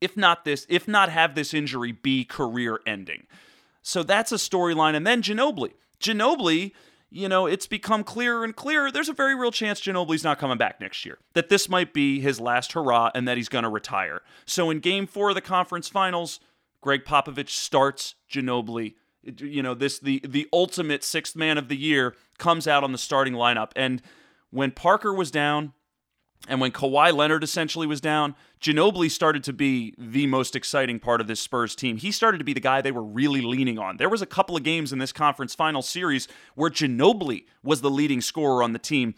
if 0.00 0.16
not 0.16 0.44
this, 0.44 0.64
if 0.68 0.86
not 0.86 1.08
have 1.08 1.34
this 1.34 1.52
injury 1.52 1.92
be 1.92 2.24
career 2.24 2.80
ending. 2.86 3.26
So 3.82 4.02
that's 4.02 4.30
a 4.30 4.36
storyline. 4.36 4.94
And 4.94 5.06
then 5.06 5.22
Ginobili. 5.22 5.72
Ginobili, 6.00 6.72
you 7.10 7.28
know, 7.28 7.46
it's 7.46 7.66
become 7.66 8.04
clearer 8.04 8.44
and 8.44 8.54
clearer. 8.54 8.90
There's 8.90 9.08
a 9.08 9.12
very 9.12 9.34
real 9.34 9.50
chance 9.50 9.80
Ginobili's 9.80 10.24
not 10.24 10.38
coming 10.38 10.56
back 10.56 10.80
next 10.80 11.04
year. 11.04 11.18
That 11.34 11.48
this 11.48 11.68
might 11.68 11.92
be 11.92 12.20
his 12.20 12.40
last 12.40 12.72
hurrah 12.72 13.10
and 13.14 13.26
that 13.26 13.36
he's 13.36 13.48
going 13.48 13.64
to 13.64 13.68
retire. 13.68 14.22
So 14.46 14.70
in 14.70 14.80
game 14.80 15.06
four 15.06 15.30
of 15.30 15.34
the 15.34 15.40
conference 15.40 15.88
finals, 15.88 16.40
Gregg 16.80 17.04
Popovich 17.04 17.50
starts 17.50 18.14
Ginobili. 18.30 18.94
You 19.22 19.62
know, 19.62 19.74
this 19.74 19.98
the 19.98 20.20
the 20.26 20.48
ultimate 20.52 21.04
sixth 21.04 21.36
man 21.36 21.58
of 21.58 21.68
the 21.68 21.76
year 21.76 22.16
comes 22.38 22.66
out 22.66 22.82
on 22.82 22.90
the 22.90 22.98
starting 22.98 23.34
lineup. 23.34 23.70
And 23.76 24.02
when 24.52 24.70
Parker 24.70 25.12
was 25.12 25.32
down 25.32 25.72
and 26.46 26.60
when 26.60 26.72
Kawhi 26.72 27.12
Leonard 27.12 27.42
essentially 27.42 27.86
was 27.86 28.00
down, 28.00 28.34
Ginobili 28.60 29.10
started 29.10 29.42
to 29.44 29.52
be 29.52 29.94
the 29.96 30.26
most 30.26 30.54
exciting 30.54 31.00
part 31.00 31.20
of 31.20 31.26
this 31.26 31.40
Spurs 31.40 31.74
team. 31.74 31.96
He 31.96 32.12
started 32.12 32.38
to 32.38 32.44
be 32.44 32.52
the 32.52 32.60
guy 32.60 32.80
they 32.80 32.92
were 32.92 33.02
really 33.02 33.40
leaning 33.40 33.78
on. 33.78 33.96
There 33.96 34.08
was 34.08 34.22
a 34.22 34.26
couple 34.26 34.56
of 34.56 34.62
games 34.62 34.92
in 34.92 34.98
this 34.98 35.12
conference 35.12 35.54
final 35.54 35.82
series 35.82 36.28
where 36.54 36.70
Ginobili 36.70 37.44
was 37.62 37.80
the 37.80 37.90
leading 37.90 38.20
scorer 38.20 38.62
on 38.62 38.72
the 38.72 38.78
team 38.78 39.14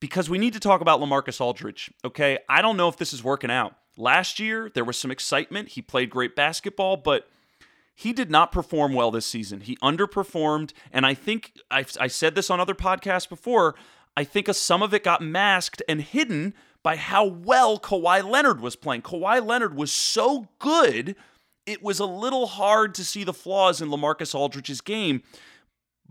because 0.00 0.28
we 0.28 0.38
need 0.38 0.52
to 0.54 0.60
talk 0.60 0.80
about 0.80 1.00
LaMarcus 1.00 1.40
Aldridge, 1.40 1.90
okay? 2.04 2.38
I 2.48 2.60
don't 2.60 2.76
know 2.76 2.88
if 2.88 2.96
this 2.96 3.12
is 3.12 3.22
working 3.22 3.50
out. 3.50 3.74
Last 3.96 4.40
year, 4.40 4.70
there 4.74 4.84
was 4.84 4.98
some 4.98 5.10
excitement. 5.10 5.70
He 5.70 5.82
played 5.82 6.10
great 6.10 6.34
basketball, 6.34 6.96
but 6.96 7.28
he 7.94 8.12
did 8.12 8.30
not 8.30 8.50
perform 8.50 8.92
well 8.92 9.10
this 9.10 9.26
season. 9.26 9.60
He 9.60 9.76
underperformed, 9.76 10.72
and 10.92 11.06
I 11.06 11.14
think 11.14 11.52
i 11.70 11.84
I 12.00 12.08
said 12.08 12.34
this 12.34 12.50
on 12.50 12.58
other 12.58 12.74
podcasts 12.74 13.28
before. 13.28 13.76
I 14.16 14.24
think 14.24 14.48
some 14.54 14.82
of 14.82 14.94
it 14.94 15.04
got 15.04 15.22
masked 15.22 15.82
and 15.88 16.00
hidden 16.00 16.54
by 16.82 16.96
how 16.96 17.24
well 17.24 17.78
Kawhi 17.78 18.22
Leonard 18.28 18.60
was 18.60 18.76
playing. 18.76 19.02
Kawhi 19.02 19.44
Leonard 19.44 19.74
was 19.74 19.92
so 19.92 20.48
good, 20.58 21.16
it 21.66 21.82
was 21.82 21.98
a 21.98 22.06
little 22.06 22.46
hard 22.46 22.94
to 22.94 23.04
see 23.04 23.24
the 23.24 23.32
flaws 23.32 23.80
in 23.80 23.88
LaMarcus 23.88 24.34
Aldridge's 24.34 24.80
game. 24.80 25.22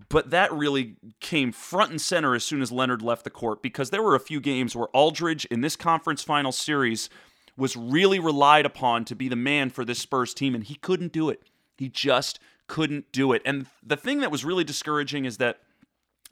But 0.10 0.31
that 0.31 0.51
really 0.51 0.95
came 1.19 1.51
front 1.51 1.91
and 1.91 2.01
center 2.01 2.33
as 2.33 2.43
soon 2.43 2.62
as 2.62 2.72
Leonard 2.72 3.03
left 3.03 3.24
the 3.24 3.29
court 3.29 3.62
because 3.62 3.91
there 3.91 4.01
were 4.01 4.15
a 4.15 4.19
few 4.19 4.41
games 4.41 4.75
where 4.75 4.88
Aldridge 4.88 5.45
in 5.45 5.62
this 5.62 5.75
conference 5.75 6.24
final 6.24 6.51
series 6.51 7.10
was 7.55 7.77
really 7.77 8.19
relied 8.19 8.65
upon 8.65 9.05
to 9.05 9.15
be 9.15 9.29
the 9.29 9.36
man 9.36 9.69
for 9.69 9.86
this 9.86 10.00
Spurs 10.00 10.33
team, 10.33 10.55
and 10.55 10.63
he 10.63 10.75
couldn't 10.75 11.12
do 11.12 11.29
it. 11.29 11.43
He 11.77 11.89
just 11.89 12.39
couldn't 12.67 13.12
do 13.12 13.31
it. 13.33 13.43
And 13.45 13.67
the 13.86 13.95
thing 13.95 14.19
that 14.22 14.31
was 14.31 14.43
really 14.43 14.63
discouraging 14.63 15.25
is 15.25 15.38
that 15.38 15.60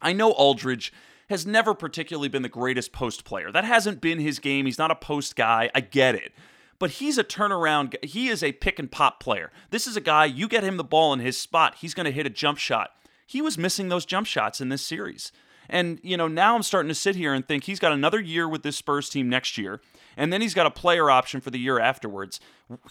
I 0.02 0.14
know 0.14 0.32
Aldridge 0.32 0.92
has 1.32 1.46
never 1.46 1.74
particularly 1.74 2.30
been 2.30 2.44
the 2.44 2.50
greatest 2.50 2.92
post 2.92 3.24
player. 3.24 3.52
That 3.52 3.64
hasn't 3.64 4.02
been 4.02 4.20
his 4.20 4.38
game. 4.38 4.66
He's 4.66 4.78
not 4.78 4.92
a 4.92 4.96
post 4.96 5.36
guy. 5.36 5.72
I 5.74 5.80
get 5.80 6.14
it. 6.14 6.34
But 6.78 6.92
he's 6.92 7.18
a 7.18 7.24
turnaround. 7.24 7.96
He 8.04 8.28
is 8.28 8.44
a 8.44 8.52
pick 8.52 8.80
and 8.80 8.92
pop 8.92 9.20
player. 9.20 9.52
This 9.70 9.88
is 9.88 9.96
a 9.96 10.02
guy, 10.02 10.26
you 10.26 10.48
get 10.48 10.64
him 10.64 10.78
the 10.78 10.84
ball 10.84 11.14
in 11.14 11.20
his 11.20 11.38
spot, 11.38 11.76
he's 11.80 11.94
going 11.94 12.06
to 12.06 12.12
hit 12.12 12.26
a 12.26 12.30
jump 12.30 12.58
shot. 12.58 12.92
He 13.26 13.42
was 13.42 13.58
missing 13.58 13.90
those 13.90 14.06
jump 14.06 14.28
shots 14.28 14.60
in 14.62 14.70
this 14.70 14.82
series. 14.82 15.32
And, 15.70 16.00
you 16.04 16.18
know, 16.18 16.28
now 16.28 16.54
I'm 16.54 16.64
starting 16.64 16.90
to 16.90 16.96
sit 16.96 17.16
here 17.16 17.34
and 17.34 17.48
think 17.48 17.64
he's 17.64 17.80
got 17.80 17.94
another 17.94 18.20
year 18.20 18.48
with 18.48 18.64
this 18.64 18.76
Spurs 18.76 19.10
team 19.10 19.30
next 19.30 19.58
year, 19.58 19.80
and 20.18 20.34
then 20.34 20.42
he's 20.42 20.54
got 20.54 20.66
a 20.66 20.72
player 20.72 21.10
option 21.10 21.40
for 21.40 21.50
the 21.50 21.60
year 21.60 21.80
afterwards. 21.80 22.42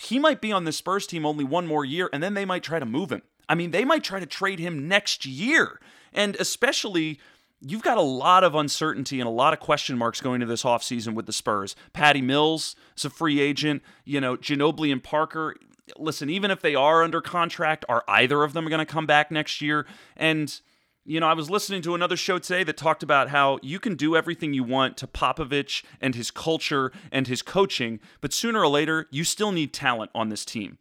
He 0.00 0.18
might 0.18 0.40
be 0.40 0.50
on 0.50 0.64
this 0.64 0.78
Spurs 0.78 1.06
team 1.06 1.26
only 1.26 1.44
one 1.44 1.66
more 1.66 1.84
year, 1.84 2.08
and 2.12 2.22
then 2.22 2.34
they 2.34 2.46
might 2.46 2.62
try 2.62 2.78
to 2.78 2.86
move 2.86 3.12
him. 3.12 3.20
I 3.50 3.54
mean, 3.54 3.72
they 3.72 3.84
might 3.84 4.02
try 4.02 4.18
to 4.18 4.24
trade 4.26 4.60
him 4.60 4.88
next 4.88 5.26
year. 5.26 5.78
And 6.12 6.36
especially 6.36 7.20
you've 7.60 7.82
got 7.82 7.98
a 7.98 8.02
lot 8.02 8.44
of 8.44 8.54
uncertainty 8.54 9.20
and 9.20 9.28
a 9.28 9.32
lot 9.32 9.52
of 9.52 9.60
question 9.60 9.98
marks 9.98 10.20
going 10.20 10.36
into 10.40 10.46
this 10.46 10.62
offseason 10.62 11.14
with 11.14 11.26
the 11.26 11.32
Spurs. 11.32 11.76
Patty 11.92 12.22
Mills 12.22 12.74
is 12.96 13.04
a 13.04 13.10
free 13.10 13.40
agent. 13.40 13.82
You 14.04 14.20
know, 14.20 14.36
Ginobili 14.36 14.90
and 14.92 15.02
Parker. 15.02 15.56
Listen, 15.96 16.30
even 16.30 16.50
if 16.50 16.60
they 16.60 16.74
are 16.74 17.02
under 17.02 17.20
contract, 17.20 17.84
are 17.88 18.04
either 18.08 18.42
of 18.44 18.52
them 18.52 18.68
going 18.68 18.78
to 18.78 18.86
come 18.86 19.06
back 19.06 19.30
next 19.30 19.60
year? 19.60 19.86
And, 20.16 20.60
you 21.04 21.18
know, 21.18 21.26
I 21.26 21.34
was 21.34 21.50
listening 21.50 21.82
to 21.82 21.94
another 21.94 22.16
show 22.16 22.38
today 22.38 22.62
that 22.64 22.76
talked 22.76 23.02
about 23.02 23.30
how 23.30 23.58
you 23.62 23.80
can 23.80 23.96
do 23.96 24.16
everything 24.16 24.54
you 24.54 24.62
want 24.62 24.96
to 24.98 25.06
Popovich 25.06 25.82
and 26.00 26.14
his 26.14 26.30
culture 26.30 26.92
and 27.10 27.26
his 27.26 27.42
coaching, 27.42 27.98
but 28.20 28.32
sooner 28.32 28.60
or 28.60 28.68
later, 28.68 29.08
you 29.10 29.24
still 29.24 29.50
need 29.50 29.74
talent 29.74 30.12
on 30.14 30.28
this 30.28 30.44
team. 30.44 30.78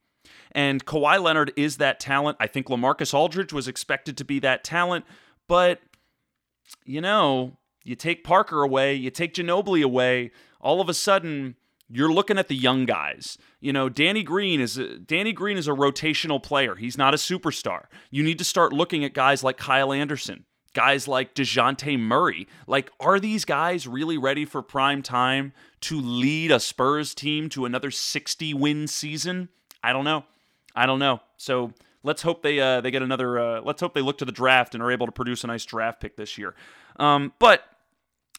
And 0.52 0.86
Kawhi 0.86 1.22
Leonard 1.22 1.54
is 1.56 1.78
that 1.78 2.00
talent. 2.00 2.38
I 2.40 2.48
think 2.48 2.68
LaMarcus 2.68 3.14
Aldridge 3.14 3.54
was 3.54 3.68
expected 3.68 4.16
to 4.18 4.26
be 4.26 4.40
that 4.40 4.64
talent, 4.64 5.06
but 5.48 5.80
you 6.86 7.02
know, 7.02 7.58
you 7.84 7.96
take 7.96 8.24
Parker 8.24 8.64
away, 8.64 8.96
you 8.96 9.10
take 9.10 9.34
Ginobili 9.34 9.84
away, 9.84 10.32
all 10.60 10.82
of 10.82 10.90
a 10.90 10.94
sudden 10.94 11.56
you're 11.90 12.12
looking 12.12 12.38
at 12.38 12.48
the 12.48 12.56
young 12.56 12.86
guys. 12.86 13.38
You 13.60 13.74
know, 13.74 13.90
Danny 13.90 14.24
Green 14.24 14.62
is 14.62 14.78
a, 14.78 15.00
Danny 15.00 15.34
Green 15.34 15.58
is 15.58 15.68
a 15.68 15.72
rotational 15.72 16.42
player. 16.42 16.76
He's 16.76 16.98
not 16.98 17.14
a 17.14 17.18
superstar. 17.18 17.86
You 18.12 18.24
need 18.24 18.38
to 18.38 18.44
start 18.44 18.72
looking 18.72 19.04
at 19.04 19.14
guys 19.14 19.44
like 19.44 19.58
Kyle 19.58 19.92
Anderson, 19.92 20.46
guys 20.74 21.08
like 21.08 21.34
Dejounte 21.34 22.00
Murray. 22.00 22.48
Like, 22.68 22.92
are 23.00 23.20
these 23.20 23.44
guys 23.44 23.88
really 23.88 24.18
ready 24.18 24.46
for 24.46 24.62
prime 24.62 25.02
time 25.02 25.52
to 25.82 26.00
lead 26.00 26.52
a 26.52 26.60
Spurs 26.60 27.16
team 27.16 27.50
to 27.50 27.66
another 27.66 27.90
60 27.90 28.54
win 28.54 28.88
season? 28.88 29.50
I 29.84 29.92
don't 29.92 30.06
know. 30.06 30.26
I 30.76 30.86
don't 30.86 31.00
know. 31.00 31.22
So 31.38 31.74
let's 32.04 32.22
hope 32.22 32.42
they 32.44 32.60
uh, 32.60 32.82
they 32.82 32.92
get 32.92 33.02
another. 33.02 33.40
Uh, 33.40 33.62
let's 33.62 33.82
hope 33.82 33.94
they 33.94 34.02
look 34.02 34.18
to 34.20 34.26
the 34.26 34.32
draft 34.32 34.74
and 34.74 34.84
are 34.84 34.92
able 34.92 35.06
to 35.06 35.12
produce 35.12 35.44
a 35.44 35.48
nice 35.48 35.66
draft 35.66 36.00
pick 36.02 36.16
this 36.16 36.38
year. 36.38 36.56
Um, 36.98 37.34
but 37.40 37.64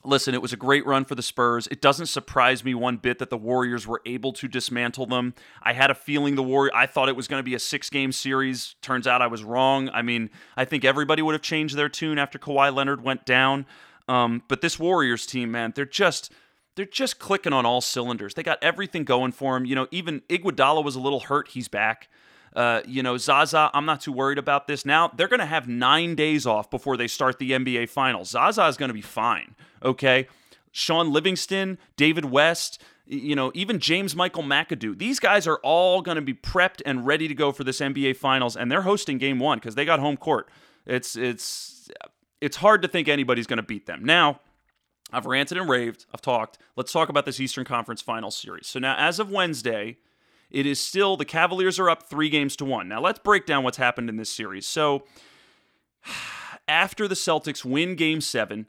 listen, 0.04 0.34
it 0.34 0.42
was 0.42 0.52
a 0.52 0.56
great 0.56 0.86
run 0.86 1.04
for 1.04 1.14
the 1.14 1.22
Spurs. 1.22 1.66
It 1.68 1.80
doesn't 1.80 2.06
surprise 2.06 2.64
me 2.64 2.74
one 2.74 2.96
bit 2.96 3.18
that 3.18 3.30
the 3.30 3.36
Warriors 3.36 3.86
were 3.86 4.00
able 4.06 4.32
to 4.34 4.48
dismantle 4.48 5.06
them. 5.06 5.34
I 5.62 5.72
had 5.72 5.90
a 5.90 5.94
feeling 5.94 6.34
the 6.34 6.42
Warrior. 6.42 6.74
I 6.74 6.86
thought 6.86 7.08
it 7.08 7.16
was 7.16 7.28
going 7.28 7.40
to 7.40 7.44
be 7.44 7.54
a 7.54 7.58
six 7.58 7.90
game 7.90 8.12
series. 8.12 8.76
Turns 8.82 9.06
out 9.06 9.22
I 9.22 9.26
was 9.26 9.44
wrong. 9.44 9.90
I 9.90 10.02
mean, 10.02 10.30
I 10.56 10.64
think 10.64 10.84
everybody 10.84 11.22
would 11.22 11.34
have 11.34 11.42
changed 11.42 11.76
their 11.76 11.88
tune 11.88 12.18
after 12.18 12.38
Kawhi 12.38 12.74
Leonard 12.74 13.02
went 13.02 13.26
down. 13.26 13.66
Um, 14.08 14.42
but 14.48 14.60
this 14.60 14.78
Warriors 14.78 15.26
team, 15.26 15.50
man, 15.50 15.72
they're 15.76 15.84
just 15.84 16.32
they're 16.76 16.84
just 16.86 17.18
clicking 17.18 17.52
on 17.52 17.66
all 17.66 17.80
cylinders. 17.80 18.34
They 18.34 18.42
got 18.42 18.58
everything 18.62 19.04
going 19.04 19.32
for 19.32 19.54
them. 19.54 19.66
You 19.66 19.74
know, 19.74 19.86
even 19.90 20.20
Iguodala 20.28 20.82
was 20.82 20.96
a 20.96 21.00
little 21.00 21.20
hurt. 21.20 21.48
He's 21.48 21.68
back. 21.68 22.08
Uh, 22.54 22.80
you 22.86 23.02
know, 23.02 23.16
Zaza, 23.16 23.70
I'm 23.72 23.86
not 23.86 24.00
too 24.00 24.12
worried 24.12 24.38
about 24.38 24.66
this. 24.66 24.84
Now, 24.84 25.08
they're 25.08 25.28
going 25.28 25.40
to 25.40 25.46
have 25.46 25.68
nine 25.68 26.14
days 26.14 26.46
off 26.46 26.68
before 26.68 26.96
they 26.96 27.06
start 27.06 27.38
the 27.38 27.52
NBA 27.52 27.88
Finals. 27.88 28.30
Zaza 28.30 28.66
is 28.66 28.76
going 28.76 28.88
to 28.88 28.94
be 28.94 29.02
fine, 29.02 29.54
okay? 29.82 30.26
Shaun 30.72 31.12
Livingston, 31.12 31.78
David 31.96 32.24
West, 32.24 32.82
you 33.06 33.34
know, 33.34 33.50
even 33.54 33.78
James 33.78 34.14
Michael 34.14 34.42
McAdoo. 34.42 34.98
These 34.98 35.18
guys 35.18 35.46
are 35.46 35.58
all 35.62 36.00
going 36.00 36.16
to 36.16 36.22
be 36.22 36.34
prepped 36.34 36.80
and 36.86 37.06
ready 37.06 37.28
to 37.28 37.34
go 37.34 37.52
for 37.52 37.64
this 37.64 37.80
NBA 37.80 38.16
Finals, 38.16 38.56
and 38.56 38.70
they're 38.70 38.82
hosting 38.82 39.18
Game 39.18 39.38
One 39.38 39.58
because 39.58 39.74
they 39.74 39.84
got 39.84 39.98
home 39.98 40.16
court. 40.16 40.48
It's 40.86 41.16
it's 41.16 41.90
it's 42.40 42.56
hard 42.56 42.82
to 42.82 42.88
think 42.88 43.08
anybody's 43.08 43.46
going 43.46 43.58
to 43.58 43.64
beat 43.64 43.86
them. 43.86 44.04
Now, 44.04 44.40
I've 45.12 45.26
ranted 45.26 45.58
and 45.58 45.68
raved. 45.68 46.06
I've 46.14 46.22
talked. 46.22 46.58
Let's 46.76 46.92
talk 46.92 47.08
about 47.08 47.26
this 47.26 47.40
Eastern 47.40 47.64
Conference 47.64 48.00
Finals 48.00 48.36
series. 48.36 48.68
So 48.68 48.78
now, 48.78 48.94
as 48.96 49.18
of 49.18 49.30
Wednesday, 49.30 49.98
it 50.50 50.66
is 50.66 50.80
still 50.80 51.16
the 51.16 51.24
Cavaliers 51.24 51.78
are 51.78 51.90
up 51.90 52.08
three 52.08 52.28
games 52.28 52.56
to 52.56 52.64
one. 52.64 52.88
Now 52.88 53.00
let's 53.00 53.18
break 53.18 53.46
down 53.46 53.64
what's 53.64 53.78
happened 53.78 54.08
in 54.08 54.16
this 54.16 54.30
series. 54.30 54.66
So 54.66 55.04
after 56.68 57.08
the 57.08 57.14
Celtics 57.14 57.64
win 57.64 57.96
game 57.96 58.20
seven 58.20 58.66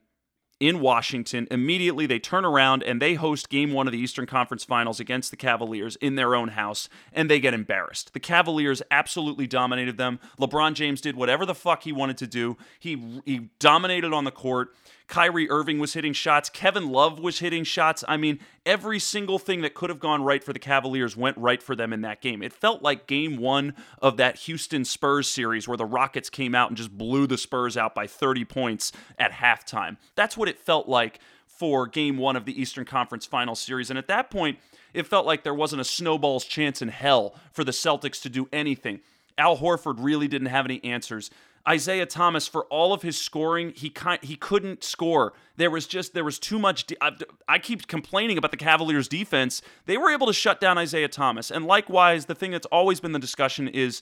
in 0.60 0.80
Washington, 0.80 1.48
immediately 1.50 2.06
they 2.06 2.20
turn 2.20 2.46
around 2.46 2.84
and 2.84 3.02
they 3.02 3.16
host 3.16 3.50
game 3.50 3.74
one 3.74 3.88
of 3.88 3.92
the 3.92 3.98
Eastern 3.98 4.28
Conference 4.28 4.64
Finals 4.64 5.00
against 5.00 5.32
the 5.32 5.38
Cavaliers 5.38 5.96
in 5.96 6.16
their 6.16 6.36
own 6.36 6.50
house, 6.50 6.88
and 7.12 7.30
they 7.30 7.40
get 7.40 7.56
embarrassed. 7.56 8.14
The 8.14 8.20
Cavaliers 8.20 8.84
absolutely 8.92 9.48
dominated 9.48 9.98
them. 9.98 10.20
LeBron 10.40 10.76
James 10.76 11.02
did 11.02 11.16
whatever 11.16 11.48
the 11.48 11.56
fuck 11.56 11.82
he 11.82 11.92
wanted 11.92 12.18
to 12.18 12.28
do. 12.28 12.58
He, 12.80 13.22
he 13.26 13.50
dominated 13.58 14.14
on 14.14 14.24
the 14.24 14.32
court. 14.32 14.76
Kyrie 15.12 15.50
Irving 15.52 15.78
was 15.78 15.92
hitting 15.92 16.14
shots. 16.14 16.50
Kevin 16.50 16.90
Love 16.90 17.20
was 17.20 17.40
hitting 17.40 17.66
shots. 17.66 18.02
I 18.08 18.16
mean, 18.16 18.40
every 18.66 18.98
single 18.98 19.40
thing 19.40 19.60
that 19.60 19.74
could 19.74 19.90
have 19.90 20.00
gone 20.00 20.24
right 20.24 20.42
for 20.42 20.54
the 20.54 20.60
Cavaliers 20.60 21.18
went 21.18 21.38
right 21.38 21.62
for 21.62 21.76
them 21.76 21.92
in 21.92 22.00
that 22.02 22.22
game. 22.22 22.42
It 22.42 22.54
felt 22.54 22.82
like 22.82 23.08
game 23.08 23.36
one 23.36 23.76
of 24.02 24.16
that 24.16 24.38
Houston 24.38 24.86
Spurs 24.86 25.30
series 25.30 25.68
where 25.68 25.76
the 25.76 25.86
Rockets 25.86 26.30
came 26.30 26.56
out 26.56 26.70
and 26.70 26.78
just 26.78 26.98
blew 26.98 27.28
the 27.28 27.38
Spurs 27.38 27.76
out 27.76 27.94
by 27.94 28.08
30 28.08 28.46
points 28.46 28.94
at 29.20 29.34
halftime. 29.34 29.98
That's 30.16 30.38
what 30.38 30.48
it 30.48 30.58
felt 30.58 30.88
like 30.88 31.20
for 31.46 31.88
game 31.88 32.18
one 32.18 32.38
of 32.38 32.46
the 32.46 32.60
Eastern 32.60 32.86
Conference 32.86 33.26
Final 33.26 33.54
Series. 33.54 33.90
And 33.90 34.00
at 34.00 34.08
that 34.08 34.32
point, 34.32 34.60
it 34.94 35.06
felt 35.06 35.26
like 35.26 35.44
there 35.44 35.54
wasn't 35.54 35.82
a 35.82 35.86
snowball's 35.86 36.46
chance 36.46 36.82
in 36.82 36.88
hell 36.88 37.36
for 37.52 37.66
the 37.66 37.74
Celtics 37.74 38.22
to 38.22 38.30
do 38.30 38.48
anything. 38.54 39.02
Al 39.38 39.58
Horford 39.58 39.96
really 39.98 40.30
didn't 40.30 40.48
have 40.48 40.64
any 40.64 40.82
answers. 40.86 41.30
Isaiah 41.68 42.06
Thomas 42.06 42.48
for 42.48 42.66
all 42.66 42.94
of 42.94 43.02
his 43.02 43.18
scoring, 43.18 43.74
he 43.76 43.90
kind 43.90 44.24
he 44.24 44.36
couldn't 44.36 44.84
score. 44.84 45.34
There 45.58 45.70
was 45.70 45.88
just 45.88 46.14
there 46.14 46.24
was 46.24 46.40
too 46.40 46.58
much. 46.58 46.88
De- 46.88 47.04
I, 47.04 47.12
I 47.48 47.60
keep 47.60 47.88
complaining 47.88 48.38
about 48.38 48.52
the 48.52 48.58
Cavaliers' 48.58 49.08
defense. 49.08 49.62
They 49.86 49.98
were 49.98 50.12
able 50.12 50.28
to 50.28 50.34
shut 50.34 50.60
down 50.60 50.78
Isaiah 50.78 51.08
Thomas, 51.08 51.52
and 51.52 51.66
likewise, 51.66 52.26
the 52.26 52.36
thing 52.36 52.52
that's 52.52 52.68
always 52.68 53.00
been 53.00 53.12
the 53.12 53.20
discussion 53.20 53.68
is 53.68 54.02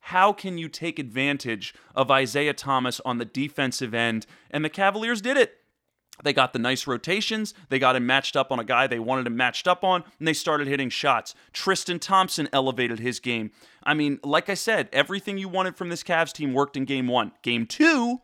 how 0.00 0.32
can 0.32 0.56
you 0.56 0.68
take 0.68 0.98
advantage 0.98 1.74
of 1.94 2.10
Isaiah 2.10 2.54
Thomas 2.54 3.00
on 3.04 3.18
the 3.18 3.24
defensive 3.24 3.92
end? 3.92 4.26
And 4.50 4.64
the 4.64 4.68
Cavaliers 4.68 5.20
did 5.20 5.36
it. 5.36 5.58
They 6.22 6.32
got 6.32 6.52
the 6.52 6.58
nice 6.58 6.86
rotations. 6.86 7.54
They 7.68 7.78
got 7.78 7.96
him 7.96 8.06
matched 8.06 8.36
up 8.36 8.50
on 8.50 8.58
a 8.58 8.64
guy 8.64 8.86
they 8.86 8.98
wanted 8.98 9.26
him 9.26 9.36
matched 9.36 9.68
up 9.68 9.84
on, 9.84 10.04
and 10.18 10.26
they 10.26 10.32
started 10.32 10.66
hitting 10.66 10.90
shots. 10.90 11.34
Tristan 11.52 11.98
Thompson 11.98 12.48
elevated 12.52 13.00
his 13.00 13.20
game. 13.20 13.50
I 13.82 13.94
mean, 13.94 14.18
like 14.24 14.48
I 14.48 14.54
said, 14.54 14.88
everything 14.92 15.38
you 15.38 15.48
wanted 15.48 15.76
from 15.76 15.88
this 15.88 16.02
Cavs 16.02 16.32
team 16.32 16.52
worked 16.52 16.76
in 16.76 16.84
game 16.84 17.06
one. 17.06 17.32
Game 17.42 17.66
two, 17.66 18.20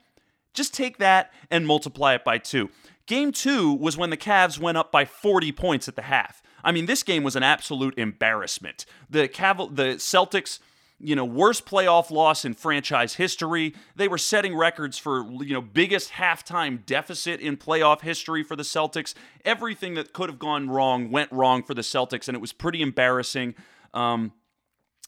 just 0.55 0.75
take 0.75 0.99
that 0.99 1.33
and 1.51 1.67
multiply 1.67 2.15
it 2.15 2.25
by 2.25 2.39
two. 2.39 2.71
Game 3.07 3.33
two 3.33 3.73
was 3.73 3.97
when 3.97 4.11
the 4.11 4.17
Cavs 4.17 4.59
went 4.59 4.79
up 4.79 4.93
by 4.93 5.05
40 5.05 5.53
points 5.53 5.89
at 5.89 5.97
the 5.97 6.03
half. 6.03 6.43
I 6.65 6.73
mean, 6.73 6.87
this 6.87 7.03
game 7.03 7.25
was 7.25 7.37
an 7.37 7.43
absolute 7.43 7.99
embarrassment. 7.99 8.87
The 9.11 9.29
Caval- 9.29 9.75
the 9.75 9.97
Celtics 9.97 10.61
you 11.03 11.17
know, 11.17 11.25
worst 11.25 11.67
playoff 11.67 12.11
loss 12.11 12.45
in 12.45 12.55
franchise 12.55 13.15
history. 13.15 13.75
They 13.97 14.07
were 14.07 14.19
setting 14.19 14.57
records 14.57 14.97
for, 14.97 15.25
you 15.43 15.53
know, 15.53 15.61
biggest 15.61 16.13
halftime 16.13 16.87
deficit 16.87 17.41
in 17.41 17.57
playoff 17.57 18.03
history 18.03 18.45
for 18.45 18.55
the 18.55 18.63
Celtics. 18.63 19.13
Everything 19.45 19.95
that 19.95 20.13
could 20.13 20.31
have 20.31 20.39
gone 20.39 20.71
wrong 20.71 21.11
went 21.11 21.31
wrong 21.33 21.65
for 21.65 21.75
the 21.75 21.83
Celtics, 21.83 22.29
and 22.29 22.37
it 22.37 22.41
was 22.41 22.53
pretty 22.53 22.81
embarrassing. 22.81 23.55
Um, 23.93 24.33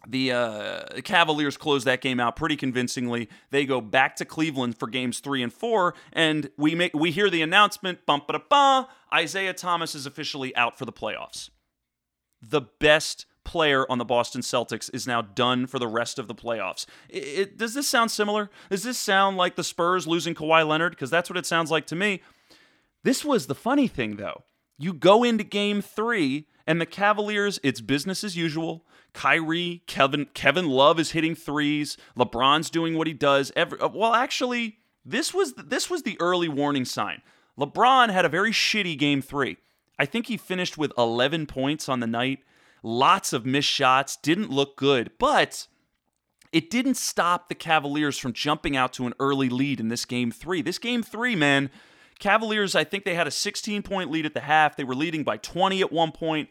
the 0.07 0.33
uh, 0.33 1.01
Cavaliers 1.03 1.57
close 1.57 1.85
that 1.85 2.01
game 2.01 2.21
out 2.21 2.37
pretty 2.37 2.57
convincingly. 2.57 3.29
They 3.51 3.65
go 3.65 3.81
back 3.81 4.17
to 4.17 4.25
Cleveland 4.25 4.77
for 4.77 4.89
games 4.89 5.21
three 5.21 5.43
and 5.43 5.53
four, 5.53 5.95
and 6.13 6.51
we 6.59 6.75
make 6.75 6.93
we 6.95 7.13
hear 7.13 7.31
the 7.31 7.41
announcement: 7.41 8.05
bump 8.05 8.27
ba. 8.29 8.89
Isaiah 9.13 9.55
Thomas 9.55 9.95
is 9.95 10.07
officially 10.07 10.55
out 10.57 10.77
for 10.77 10.85
the 10.85 10.93
playoffs. 10.93 11.51
The 12.43 12.63
best 12.63 13.27
player 13.45 13.91
on 13.91 13.99
the 13.99 14.05
Boston 14.05 14.41
Celtics 14.41 14.91
is 14.93 15.07
now 15.07 15.23
done 15.23 15.67
for 15.67 15.79
the 15.79 15.87
rest 15.87 16.19
of 16.19 16.29
the 16.29 16.35
playoffs. 16.35 16.87
It, 17.09 17.23
it, 17.23 17.59
does 17.59 17.75
this 17.75 17.89
sound 17.89 18.11
similar? 18.11 18.51
Does 18.71 18.83
this 18.83 18.99
sound 18.99 19.37
like 19.37 19.57
the 19.57 19.65
Spurs 19.65 20.07
losing 20.07 20.35
Kawhi 20.35 20.67
Leonard? 20.67 20.93
Because 20.93 21.11
that's 21.11 21.31
what 21.31 21.37
it 21.37 21.47
sounds 21.47 21.71
like 21.71 21.87
to 21.87 21.97
me. 21.97 22.23
This 23.03 23.25
was 23.25 23.47
the 23.47 23.55
funny 23.55 23.87
thing, 23.87 24.17
though. 24.17 24.45
You 24.79 24.93
go 24.93 25.23
into 25.23 25.45
game 25.45 25.83
three, 25.83 26.47
and 26.67 26.81
the 26.81 26.87
Cavaliers, 26.87 27.61
it's 27.63 27.81
business 27.81 28.25
as 28.25 28.37
usual. 28.37 28.85
Kyrie, 29.13 29.83
Kevin, 29.87 30.27
Kevin 30.35 30.69
Love 30.69 30.99
is 30.99 31.13
hitting 31.13 31.35
threes. 31.35 31.97
LeBron's 32.17 32.71
doing 32.71 32.97
what 32.97 33.07
he 33.07 33.13
does. 33.13 33.53
Every, 33.55 33.79
uh, 33.79 33.89
well, 33.89 34.15
actually, 34.15 34.79
this 35.05 35.33
was 35.33 35.55
this 35.55 35.89
was 35.89 36.03
the 36.03 36.17
early 36.21 36.49
warning 36.49 36.85
sign. 36.85 37.23
LeBron 37.59 38.11
had 38.11 38.25
a 38.25 38.29
very 38.29 38.51
shitty 38.51 38.99
game 38.99 39.23
three. 39.23 39.59
I 39.99 40.07
think 40.07 40.27
he 40.27 40.37
finished 40.37 40.77
with 40.77 40.93
11 40.99 41.47
points 41.47 41.89
on 41.89 42.01
the 42.01 42.07
night. 42.07 42.41
Lots 42.87 43.33
of 43.33 43.47
missed 43.47 43.71
shots. 43.71 44.15
Didn't 44.15 44.51
look 44.51 44.77
good, 44.77 45.11
but 45.19 45.69
it 46.53 46.71
didn't 46.71 46.99
stop 46.99 47.49
the 47.49 47.55
Cavaliers 47.55 48.19
from 48.19 48.35
jumping 48.35 48.77
out 48.77 48.93
to 48.93 49.07
an 49.07 49.15
early 49.19 49.49
lead 49.49 49.81
in 49.81 49.89
this 49.89 50.05
game 50.05 50.31
three. 50.31 50.61
This 50.61 50.79
game 50.79 51.03
three, 51.03 51.35
man, 51.35 51.71
Cavaliers, 52.19 52.75
I 52.75 52.85
think 52.85 53.07
they 53.07 53.15
had 53.15 53.27
a 53.27 53.31
16 53.31 53.83
point 53.83 54.11
lead 54.11 54.27
at 54.27 54.35
the 54.35 54.41
half. 54.41 54.77
They 54.77 54.85
were 54.85 54.95
leading 54.95 55.25
by 55.25 55.39
20 55.39 55.81
at 55.81 55.91
one 55.91 56.13
point, 56.13 56.51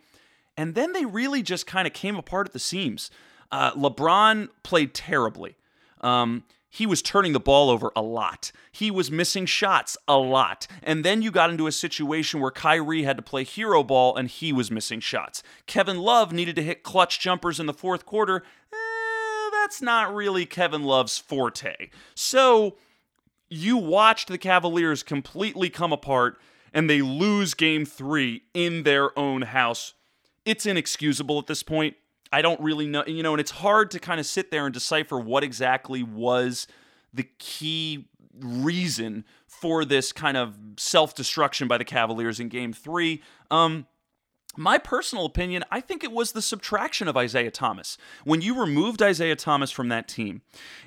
and 0.57 0.73
then 0.73 0.93
they 0.93 1.05
really 1.05 1.43
just 1.43 1.67
kind 1.67 1.85
of 1.85 1.93
came 1.93 2.15
apart 2.15 2.47
at 2.47 2.53
the 2.53 2.59
seams. 2.59 3.11
Uh, 3.51 3.71
LeBron 3.73 4.49
played 4.63 4.95
terribly. 4.95 5.55
Um, 6.01 6.45
he 6.73 6.87
was 6.87 7.03
turning 7.03 7.33
the 7.33 7.39
ball 7.39 7.69
over 7.69 7.91
a 7.95 8.01
lot. 8.01 8.51
He 8.71 8.89
was 8.89 9.11
missing 9.11 9.45
shots 9.45 9.95
a 10.07 10.17
lot. 10.17 10.65
And 10.81 11.05
then 11.05 11.21
you 11.21 11.29
got 11.29 11.51
into 11.51 11.67
a 11.67 11.71
situation 11.71 12.39
where 12.39 12.49
Kyrie 12.49 13.03
had 13.03 13.15
to 13.17 13.21
play 13.21 13.43
hero 13.43 13.83
ball 13.83 14.15
and 14.15 14.27
he 14.27 14.51
was 14.51 14.71
missing 14.71 14.99
shots. 14.99 15.43
Kevin 15.67 15.99
Love 15.99 16.33
needed 16.33 16.55
to 16.55 16.63
hit 16.63 16.81
clutch 16.81 17.19
jumpers 17.19 17.59
in 17.59 17.67
the 17.67 17.75
fourth 17.75 18.07
quarter. 18.07 18.37
Eh, 18.73 19.49
that's 19.51 19.83
not 19.83 20.15
really 20.15 20.47
Kevin 20.47 20.81
Love's 20.81 21.19
forte. 21.19 21.91
So 22.15 22.75
you 23.51 23.77
watched 23.77 24.27
the 24.27 24.39
Cavaliers 24.39 25.03
completely 25.03 25.69
come 25.69 25.93
apart 25.93 26.39
and 26.73 26.89
they 26.89 27.03
lose 27.03 27.53
game 27.53 27.85
three 27.85 28.45
in 28.55 28.81
their 28.81 29.17
own 29.17 29.43
house. 29.43 29.93
It's 30.43 30.65
inexcusable 30.65 31.37
at 31.37 31.45
this 31.45 31.61
point. 31.61 31.97
I 32.33 32.41
don't 32.41 32.59
really 32.59 32.87
know, 32.87 33.03
you 33.05 33.21
know, 33.21 33.33
and 33.33 33.39
it's 33.39 33.51
hard 33.51 33.91
to 33.91 33.99
kind 33.99 34.19
of 34.19 34.25
sit 34.25 34.49
there 34.49 34.65
and 34.65 34.73
decipher 34.73 35.19
what 35.19 35.43
exactly 35.43 36.01
was 36.01 36.65
the 37.13 37.27
key 37.37 38.07
reason 38.39 39.23
for 39.45 39.85
this 39.85 40.11
kind 40.11 40.35
of 40.35 40.57
self 40.77 41.13
destruction 41.13 41.67
by 41.67 41.77
the 41.77 41.85
Cavaliers 41.85 42.39
in 42.39 42.49
game 42.49 42.73
three. 42.73 43.21
Um, 43.51 43.85
my 44.55 44.77
personal 44.77 45.25
opinion, 45.25 45.63
I 45.71 45.81
think 45.81 46.03
it 46.03 46.11
was 46.11 46.31
the 46.31 46.41
subtraction 46.41 47.07
of 47.07 47.17
Isaiah 47.17 47.51
Thomas. 47.51 47.97
When 48.23 48.41
you 48.41 48.59
removed 48.59 49.01
Isaiah 49.01 49.35
Thomas 49.35 49.71
from 49.71 49.89
that 49.89 50.07
team 50.07 50.41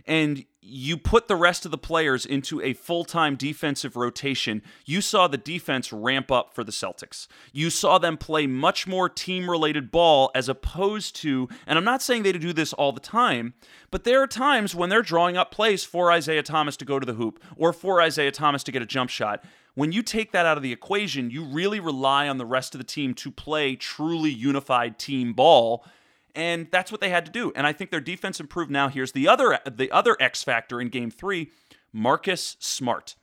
and 0.06 0.44
you 0.68 0.96
put 0.96 1.28
the 1.28 1.36
rest 1.36 1.64
of 1.64 1.70
the 1.70 1.78
players 1.78 2.26
into 2.26 2.60
a 2.60 2.74
full 2.74 3.04
time 3.04 3.36
defensive 3.36 3.96
rotation, 3.96 4.62
you 4.84 5.00
saw 5.00 5.28
the 5.28 5.36
defense 5.36 5.92
ramp 5.92 6.30
up 6.30 6.54
for 6.54 6.64
the 6.64 6.72
Celtics. 6.72 7.26
You 7.52 7.70
saw 7.70 7.98
them 7.98 8.16
play 8.16 8.46
much 8.46 8.86
more 8.86 9.08
team 9.08 9.48
related 9.50 9.90
ball 9.90 10.30
as 10.34 10.48
opposed 10.48 11.16
to, 11.16 11.48
and 11.66 11.78
I'm 11.78 11.84
not 11.84 12.02
saying 12.02 12.22
they 12.22 12.32
do 12.32 12.52
this 12.52 12.72
all 12.72 12.92
the 12.92 13.00
time, 13.00 13.54
but 13.90 14.04
there 14.04 14.22
are 14.22 14.26
times 14.26 14.74
when 14.74 14.90
they're 14.90 15.02
drawing 15.02 15.36
up 15.36 15.50
plays 15.50 15.84
for 15.84 16.10
Isaiah 16.12 16.42
Thomas 16.42 16.76
to 16.78 16.84
go 16.84 16.98
to 16.98 17.06
the 17.06 17.14
hoop 17.14 17.42
or 17.56 17.72
for 17.72 18.00
Isaiah 18.00 18.32
Thomas 18.32 18.64
to 18.64 18.72
get 18.72 18.82
a 18.82 18.86
jump 18.86 19.10
shot. 19.10 19.44
When 19.76 19.92
you 19.92 20.02
take 20.02 20.32
that 20.32 20.46
out 20.46 20.56
of 20.56 20.64
the 20.64 20.72
equation, 20.72 21.30
you 21.30 21.44
really 21.44 21.78
rely 21.78 22.28
on 22.28 22.38
the 22.38 22.46
rest 22.46 22.74
of 22.74 22.78
the 22.78 22.84
team 22.84 23.14
to 23.14 23.30
play 23.30 23.76
truly 23.76 24.30
unified 24.30 24.98
team 24.98 25.32
ball 25.32 25.84
and 26.36 26.68
that's 26.70 26.92
what 26.92 27.00
they 27.00 27.08
had 27.08 27.24
to 27.24 27.32
do. 27.32 27.50
And 27.56 27.66
I 27.66 27.72
think 27.72 27.90
their 27.90 28.00
defense 28.00 28.38
improved. 28.38 28.70
Now 28.70 28.88
here's 28.88 29.12
the 29.12 29.26
other 29.26 29.58
the 29.68 29.90
other 29.90 30.16
X 30.20 30.44
factor 30.44 30.80
in 30.80 30.90
Game 30.90 31.10
Three: 31.10 31.50
Marcus 31.92 32.56
Smart. 32.60 33.16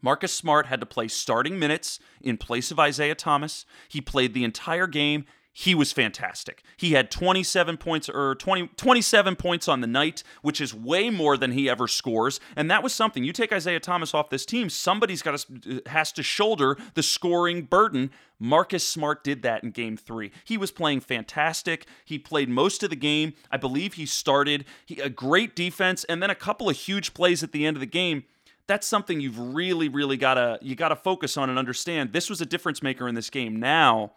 Marcus 0.00 0.32
Smart 0.32 0.66
had 0.66 0.78
to 0.78 0.86
play 0.86 1.08
starting 1.08 1.58
minutes 1.58 1.98
in 2.22 2.36
place 2.36 2.70
of 2.70 2.78
Isaiah 2.78 3.16
Thomas. 3.16 3.66
He 3.88 4.00
played 4.00 4.32
the 4.32 4.44
entire 4.44 4.86
game 4.86 5.24
he 5.60 5.74
was 5.74 5.90
fantastic. 5.90 6.62
He 6.76 6.92
had 6.92 7.10
27 7.10 7.78
points 7.78 8.08
or 8.08 8.36
20, 8.36 8.68
27 8.76 9.34
points 9.34 9.66
on 9.66 9.80
the 9.80 9.88
night, 9.88 10.22
which 10.40 10.60
is 10.60 10.72
way 10.72 11.10
more 11.10 11.36
than 11.36 11.50
he 11.50 11.68
ever 11.68 11.88
scores. 11.88 12.38
And 12.54 12.70
that 12.70 12.84
was 12.84 12.92
something. 12.92 13.24
You 13.24 13.32
take 13.32 13.52
Isaiah 13.52 13.80
Thomas 13.80 14.14
off 14.14 14.30
this 14.30 14.46
team, 14.46 14.70
somebody's 14.70 15.20
got 15.20 15.36
to 15.36 15.82
has 15.86 16.12
to 16.12 16.22
shoulder 16.22 16.78
the 16.94 17.02
scoring 17.02 17.62
burden. 17.62 18.12
Marcus 18.38 18.86
Smart 18.86 19.24
did 19.24 19.42
that 19.42 19.64
in 19.64 19.72
game 19.72 19.96
3. 19.96 20.30
He 20.44 20.56
was 20.56 20.70
playing 20.70 21.00
fantastic. 21.00 21.86
He 22.04 22.20
played 22.20 22.48
most 22.48 22.84
of 22.84 22.90
the 22.90 22.96
game. 22.96 23.32
I 23.50 23.56
believe 23.56 23.94
he 23.94 24.06
started 24.06 24.64
he, 24.86 25.00
a 25.00 25.08
great 25.08 25.56
defense 25.56 26.04
and 26.04 26.22
then 26.22 26.30
a 26.30 26.36
couple 26.36 26.70
of 26.70 26.76
huge 26.76 27.14
plays 27.14 27.42
at 27.42 27.50
the 27.50 27.66
end 27.66 27.76
of 27.76 27.80
the 27.80 27.86
game 27.86 28.22
that's 28.68 28.86
something 28.86 29.18
you've 29.18 29.38
really 29.38 29.88
really 29.88 30.18
got 30.18 30.34
to 30.34 30.58
you 30.60 30.76
got 30.76 30.90
to 30.90 30.96
focus 30.96 31.38
on 31.38 31.48
and 31.48 31.58
understand 31.58 32.12
this 32.12 32.28
was 32.28 32.40
a 32.42 32.46
difference 32.46 32.82
maker 32.82 33.08
in 33.08 33.14
this 33.14 33.30
game 33.30 33.58
now 33.58 34.12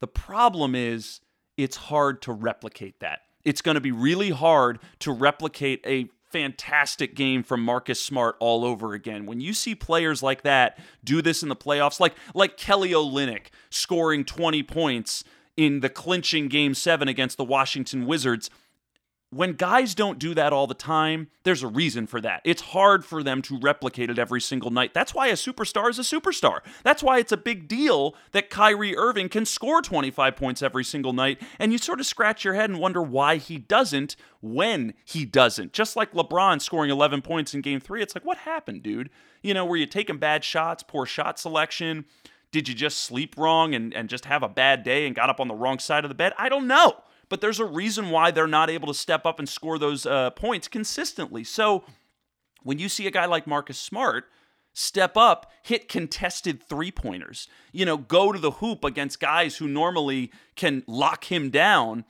the 0.00 0.06
problem 0.06 0.74
is 0.74 1.20
it's 1.56 1.76
hard 1.76 2.22
to 2.22 2.32
replicate 2.32 3.00
that. 3.00 3.20
It's 3.44 3.62
going 3.62 3.76
to 3.76 3.80
be 3.80 3.92
really 3.92 4.30
hard 4.30 4.78
to 5.00 5.12
replicate 5.12 5.80
a 5.86 6.08
fantastic 6.30 7.14
game 7.14 7.42
from 7.42 7.62
Marcus 7.62 8.00
Smart 8.00 8.36
all 8.38 8.64
over 8.64 8.94
again. 8.94 9.26
When 9.26 9.40
you 9.40 9.52
see 9.52 9.74
players 9.74 10.22
like 10.22 10.42
that 10.42 10.78
do 11.02 11.20
this 11.20 11.42
in 11.42 11.48
the 11.48 11.56
playoffs, 11.56 12.00
like 12.00 12.14
like 12.34 12.56
Kelly 12.56 12.90
Olynyk 12.90 13.46
scoring 13.68 14.24
20 14.24 14.62
points 14.62 15.24
in 15.56 15.80
the 15.80 15.88
clinching 15.88 16.48
game 16.48 16.74
7 16.74 17.08
against 17.08 17.36
the 17.36 17.44
Washington 17.44 18.06
Wizards, 18.06 18.48
when 19.32 19.52
guys 19.52 19.94
don't 19.94 20.18
do 20.18 20.34
that 20.34 20.52
all 20.52 20.66
the 20.66 20.74
time, 20.74 21.28
there's 21.44 21.62
a 21.62 21.68
reason 21.68 22.08
for 22.08 22.20
that. 22.20 22.40
It's 22.44 22.60
hard 22.60 23.04
for 23.04 23.22
them 23.22 23.42
to 23.42 23.58
replicate 23.60 24.10
it 24.10 24.18
every 24.18 24.40
single 24.40 24.72
night. 24.72 24.92
That's 24.92 25.14
why 25.14 25.28
a 25.28 25.34
superstar 25.34 25.88
is 25.88 26.00
a 26.00 26.02
superstar. 26.02 26.60
That's 26.82 27.02
why 27.02 27.18
it's 27.18 27.30
a 27.30 27.36
big 27.36 27.68
deal 27.68 28.16
that 28.32 28.50
Kyrie 28.50 28.96
Irving 28.96 29.28
can 29.28 29.46
score 29.46 29.82
25 29.82 30.34
points 30.34 30.62
every 30.62 30.82
single 30.82 31.12
night. 31.12 31.40
And 31.60 31.70
you 31.70 31.78
sort 31.78 32.00
of 32.00 32.06
scratch 32.06 32.44
your 32.44 32.54
head 32.54 32.70
and 32.70 32.80
wonder 32.80 33.00
why 33.00 33.36
he 33.36 33.56
doesn't 33.56 34.16
when 34.40 34.94
he 35.04 35.24
doesn't. 35.24 35.72
Just 35.72 35.94
like 35.94 36.12
LeBron 36.12 36.60
scoring 36.60 36.90
11 36.90 37.22
points 37.22 37.54
in 37.54 37.60
game 37.60 37.78
three, 37.78 38.02
it's 38.02 38.16
like, 38.16 38.24
what 38.24 38.38
happened, 38.38 38.82
dude? 38.82 39.10
You 39.42 39.54
know, 39.54 39.64
were 39.64 39.76
you 39.76 39.86
taking 39.86 40.18
bad 40.18 40.42
shots, 40.42 40.82
poor 40.82 41.06
shot 41.06 41.38
selection? 41.38 42.04
Did 42.50 42.68
you 42.68 42.74
just 42.74 42.98
sleep 42.98 43.36
wrong 43.38 43.76
and, 43.76 43.94
and 43.94 44.08
just 44.08 44.24
have 44.24 44.42
a 44.42 44.48
bad 44.48 44.82
day 44.82 45.06
and 45.06 45.14
got 45.14 45.30
up 45.30 45.38
on 45.38 45.46
the 45.46 45.54
wrong 45.54 45.78
side 45.78 46.04
of 46.04 46.08
the 46.08 46.16
bed? 46.16 46.32
I 46.36 46.48
don't 46.48 46.66
know 46.66 46.96
but 47.30 47.40
there's 47.40 47.60
a 47.60 47.64
reason 47.64 48.10
why 48.10 48.30
they're 48.30 48.46
not 48.46 48.68
able 48.68 48.88
to 48.88 48.94
step 48.94 49.24
up 49.24 49.38
and 49.38 49.48
score 49.48 49.78
those 49.78 50.04
uh, 50.04 50.30
points 50.30 50.68
consistently. 50.68 51.44
So 51.44 51.84
when 52.62 52.78
you 52.78 52.90
see 52.90 53.06
a 53.06 53.10
guy 53.10 53.24
like 53.24 53.46
Marcus 53.46 53.78
Smart 53.78 54.24
step 54.74 55.16
up, 55.16 55.50
hit 55.62 55.88
contested 55.88 56.62
three 56.62 56.90
pointers, 56.90 57.48
you 57.72 57.86
know, 57.86 57.96
go 57.96 58.32
to 58.32 58.38
the 58.38 58.50
hoop 58.50 58.84
against 58.84 59.20
guys 59.20 59.56
who 59.56 59.66
normally 59.66 60.30
can 60.56 60.82
lock 60.86 61.24
him 61.24 61.50
down, 61.50 62.04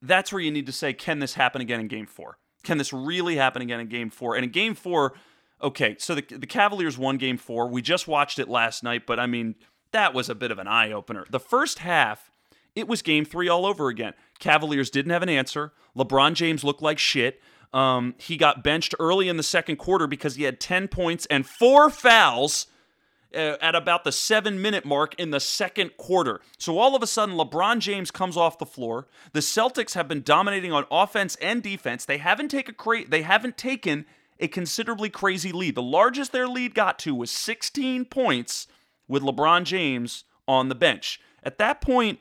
that's 0.00 0.32
where 0.32 0.42
you 0.42 0.50
need 0.50 0.66
to 0.66 0.72
say, 0.72 0.92
can 0.92 1.20
this 1.20 1.34
happen 1.34 1.62
again 1.62 1.78
in 1.78 1.86
game 1.86 2.06
four? 2.06 2.38
Can 2.64 2.78
this 2.78 2.92
really 2.92 3.36
happen 3.36 3.62
again 3.62 3.80
in 3.80 3.88
game 3.88 4.10
four? 4.10 4.34
And 4.34 4.44
in 4.44 4.50
game 4.50 4.74
four, 4.74 5.14
okay, 5.62 5.96
so 5.98 6.14
the, 6.14 6.22
the 6.22 6.46
Cavaliers 6.46 6.98
won 6.98 7.18
game 7.18 7.36
four. 7.36 7.68
We 7.68 7.82
just 7.82 8.08
watched 8.08 8.38
it 8.38 8.48
last 8.48 8.82
night, 8.82 9.06
but 9.06 9.20
I 9.20 9.26
mean, 9.26 9.54
that 9.92 10.14
was 10.14 10.28
a 10.28 10.34
bit 10.34 10.50
of 10.50 10.58
an 10.58 10.66
eye 10.66 10.90
opener. 10.90 11.26
The 11.30 11.40
first 11.40 11.80
half, 11.80 12.31
it 12.74 12.88
was 12.88 13.02
game 13.02 13.24
three 13.24 13.48
all 13.48 13.66
over 13.66 13.88
again. 13.88 14.14
Cavaliers 14.38 14.90
didn't 14.90 15.12
have 15.12 15.22
an 15.22 15.28
answer. 15.28 15.72
LeBron 15.96 16.34
James 16.34 16.64
looked 16.64 16.82
like 16.82 16.98
shit. 16.98 17.40
Um, 17.72 18.14
he 18.18 18.36
got 18.36 18.62
benched 18.62 18.94
early 18.98 19.28
in 19.28 19.36
the 19.36 19.42
second 19.42 19.76
quarter 19.76 20.06
because 20.06 20.34
he 20.36 20.42
had 20.42 20.60
10 20.60 20.88
points 20.88 21.26
and 21.26 21.46
four 21.46 21.88
fouls 21.90 22.66
uh, 23.34 23.56
at 23.60 23.74
about 23.74 24.04
the 24.04 24.12
seven 24.12 24.60
minute 24.60 24.84
mark 24.84 25.14
in 25.18 25.30
the 25.30 25.40
second 25.40 25.96
quarter. 25.96 26.40
So 26.58 26.78
all 26.78 26.94
of 26.94 27.02
a 27.02 27.06
sudden, 27.06 27.34
LeBron 27.34 27.78
James 27.78 28.10
comes 28.10 28.36
off 28.36 28.58
the 28.58 28.66
floor. 28.66 29.06
The 29.32 29.40
Celtics 29.40 29.94
have 29.94 30.08
been 30.08 30.22
dominating 30.22 30.72
on 30.72 30.84
offense 30.90 31.36
and 31.36 31.62
defense. 31.62 32.04
They 32.04 32.18
haven't 32.18 32.50
taken 32.50 32.74
cra- 32.74 33.08
they 33.08 33.22
haven't 33.22 33.56
taken 33.56 34.04
a 34.38 34.48
considerably 34.48 35.08
crazy 35.08 35.52
lead. 35.52 35.74
The 35.74 35.82
largest 35.82 36.32
their 36.32 36.48
lead 36.48 36.74
got 36.74 36.98
to 37.00 37.14
was 37.14 37.30
16 37.30 38.04
points 38.06 38.66
with 39.08 39.22
LeBron 39.22 39.64
James 39.64 40.24
on 40.46 40.68
the 40.68 40.74
bench. 40.74 41.20
At 41.42 41.58
that 41.58 41.80
point, 41.80 42.18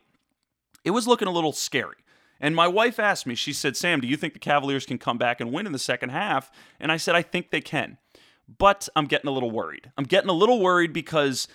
it 0.84 0.92
was 0.92 1.08
looking 1.08 1.28
a 1.28 1.32
little 1.32 1.54
scary. 1.54 1.98
And 2.40 2.56
my 2.56 2.68
wife 2.68 3.00
asked 3.00 3.28
me, 3.28 3.36
she 3.36 3.54
said, 3.54 3.78
Sam, 3.78 4.02
do 4.02 4.08
you 4.08 4.18
think 4.18 4.34
the 4.34 4.40
Cavaliers 4.40 4.86
can 4.86 4.98
come 4.98 5.18
back 5.18 5.40
and 5.40 5.52
win 5.52 5.68
in 5.68 5.72
the 5.72 5.80
second 5.80 6.10
half? 6.10 6.52
And 6.80 6.92
I 6.92 6.98
said, 6.98 7.16
I 7.16 7.22
think 7.22 7.52
they 7.52 7.62
can. 7.62 7.98
But 8.58 8.90
I'm 8.96 9.06
getting 9.06 9.30
a 9.30 9.32
little 9.34 9.52
worried. 9.52 9.92
I'm 9.98 10.06
getting 10.06 10.30
a 10.30 10.34
little 10.34 10.60
worried 10.60 10.92
because 10.92 11.48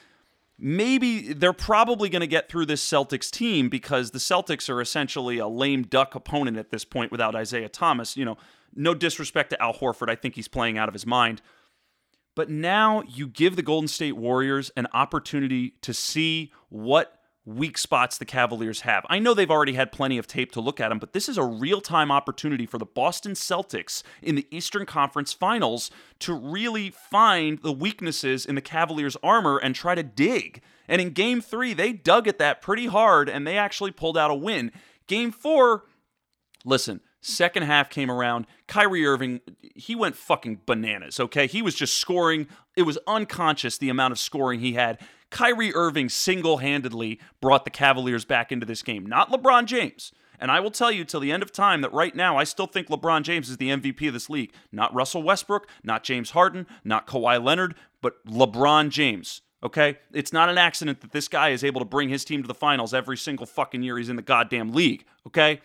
maybe 0.58 1.32
they're 1.32 1.52
probably 1.52 2.08
going 2.08 2.20
to 2.20 2.26
get 2.26 2.48
through 2.48 2.66
this 2.66 2.88
Celtics 2.88 3.30
team 3.30 3.68
because 3.68 4.12
the 4.12 4.18
Celtics 4.18 4.70
are 4.70 4.80
essentially 4.80 5.38
a 5.38 5.48
lame 5.48 5.82
duck 5.82 6.14
opponent 6.14 6.56
at 6.56 6.70
this 6.70 6.84
point 6.84 7.10
without 7.10 7.34
Isaiah 7.34 7.68
Thomas. 7.68 8.16
You 8.16 8.24
know, 8.24 8.38
no 8.74 8.94
disrespect 8.94 9.50
to 9.50 9.62
Al 9.62 9.74
Horford. 9.74 10.08
I 10.08 10.14
think 10.14 10.36
he's 10.36 10.48
playing 10.48 10.78
out 10.78 10.88
of 10.88 10.94
his 10.94 11.04
mind. 11.04 11.42
But 12.36 12.50
now 12.50 13.02
you 13.08 13.26
give 13.26 13.56
the 13.56 13.62
Golden 13.62 13.88
State 13.88 14.16
Warriors 14.16 14.70
an 14.76 14.86
opportunity 14.92 15.70
to 15.80 15.92
see 15.92 16.52
what 16.68 17.18
weak 17.46 17.78
spots 17.78 18.18
the 18.18 18.24
Cavaliers 18.24 18.80
have. 18.80 19.06
I 19.08 19.20
know 19.20 19.32
they've 19.32 19.50
already 19.50 19.74
had 19.74 19.92
plenty 19.92 20.18
of 20.18 20.26
tape 20.26 20.50
to 20.52 20.60
look 20.60 20.80
at 20.80 20.88
them, 20.88 20.98
but 20.98 21.12
this 21.12 21.28
is 21.28 21.38
a 21.38 21.44
real 21.44 21.80
time 21.80 22.10
opportunity 22.10 22.66
for 22.66 22.76
the 22.76 22.84
Boston 22.84 23.32
Celtics 23.32 24.02
in 24.20 24.34
the 24.34 24.46
Eastern 24.50 24.84
Conference 24.84 25.32
Finals 25.32 25.90
to 26.18 26.34
really 26.34 26.90
find 26.90 27.62
the 27.62 27.72
weaknesses 27.72 28.44
in 28.44 28.56
the 28.56 28.60
Cavaliers' 28.60 29.16
armor 29.22 29.58
and 29.58 29.74
try 29.74 29.94
to 29.94 30.02
dig. 30.02 30.60
And 30.88 31.00
in 31.00 31.10
game 31.10 31.40
three, 31.40 31.72
they 31.72 31.92
dug 31.92 32.26
at 32.26 32.38
that 32.38 32.60
pretty 32.60 32.86
hard 32.86 33.28
and 33.28 33.46
they 33.46 33.56
actually 33.56 33.92
pulled 33.92 34.18
out 34.18 34.30
a 34.30 34.34
win. 34.34 34.72
Game 35.06 35.30
four, 35.30 35.84
listen, 36.64 37.00
Second 37.28 37.64
half 37.64 37.90
came 37.90 38.08
around. 38.08 38.46
Kyrie 38.68 39.04
Irving, 39.04 39.40
he 39.74 39.96
went 39.96 40.14
fucking 40.14 40.60
bananas, 40.64 41.18
okay? 41.18 41.48
He 41.48 41.60
was 41.60 41.74
just 41.74 41.98
scoring. 41.98 42.46
It 42.76 42.82
was 42.82 42.98
unconscious 43.04 43.78
the 43.78 43.88
amount 43.88 44.12
of 44.12 44.20
scoring 44.20 44.60
he 44.60 44.74
had. 44.74 45.00
Kyrie 45.30 45.74
Irving 45.74 46.08
single 46.08 46.58
handedly 46.58 47.18
brought 47.40 47.64
the 47.64 47.70
Cavaliers 47.70 48.24
back 48.24 48.52
into 48.52 48.66
this 48.66 48.82
game, 48.82 49.06
not 49.06 49.30
LeBron 49.30 49.66
James. 49.66 50.12
And 50.38 50.50
I 50.50 50.60
will 50.60 50.70
tell 50.70 50.92
you 50.92 51.04
till 51.04 51.20
the 51.20 51.32
end 51.32 51.42
of 51.42 51.52
time 51.52 51.80
that 51.80 51.92
right 51.92 52.14
now 52.14 52.36
I 52.36 52.44
still 52.44 52.66
think 52.66 52.88
LeBron 52.88 53.22
James 53.22 53.48
is 53.48 53.56
the 53.56 53.70
MVP 53.70 54.06
of 54.08 54.12
this 54.12 54.30
league. 54.30 54.52
Not 54.70 54.94
Russell 54.94 55.22
Westbrook, 55.22 55.68
not 55.82 56.04
James 56.04 56.30
Harden, 56.30 56.66
not 56.84 57.06
Kawhi 57.06 57.42
Leonard, 57.42 57.74
but 58.02 58.24
LeBron 58.26 58.90
James. 58.90 59.42
Okay? 59.62 59.98
It's 60.12 60.32
not 60.32 60.48
an 60.48 60.58
accident 60.58 61.00
that 61.00 61.12
this 61.12 61.28
guy 61.28 61.50
is 61.50 61.64
able 61.64 61.80
to 61.80 61.86
bring 61.86 62.08
his 62.08 62.24
team 62.24 62.42
to 62.42 62.48
the 62.48 62.54
finals 62.54 62.92
every 62.92 63.16
single 63.16 63.46
fucking 63.46 63.82
year 63.82 63.98
he's 63.98 64.10
in 64.10 64.16
the 64.16 64.22
goddamn 64.22 64.72
league. 64.72 65.04
Okay? 65.26 65.60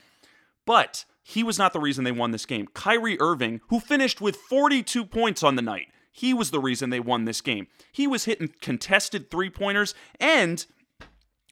But 0.65 1.06
he 1.24 1.43
was 1.43 1.60
not 1.60 1.74
the 1.74 1.80
reason 1.80 2.04
they 2.04 2.12
won 2.12 2.32
this 2.32 2.45
game. 2.45 2.67
Kyrie 2.74 3.19
Irving, 3.19 3.62
who 3.67 3.80
finished 3.80 4.21
with 4.21 4.36
42 4.38 5.06
points 5.06 5.43
on 5.43 5.56
the 5.56 5.62
night, 5.62 5.88
he 6.12 6.34
was 6.34 6.52
the 6.52 6.60
reason 6.60 6.89
they 6.89 7.00
won 7.00 7.26
this 7.26 7.41
game. 7.41 7.67
He 7.91 8.08
was 8.08 8.26
hitting 8.26 8.54
contested 8.62 9.32
three 9.32 9.50
pointers 9.50 9.93
and 10.19 10.65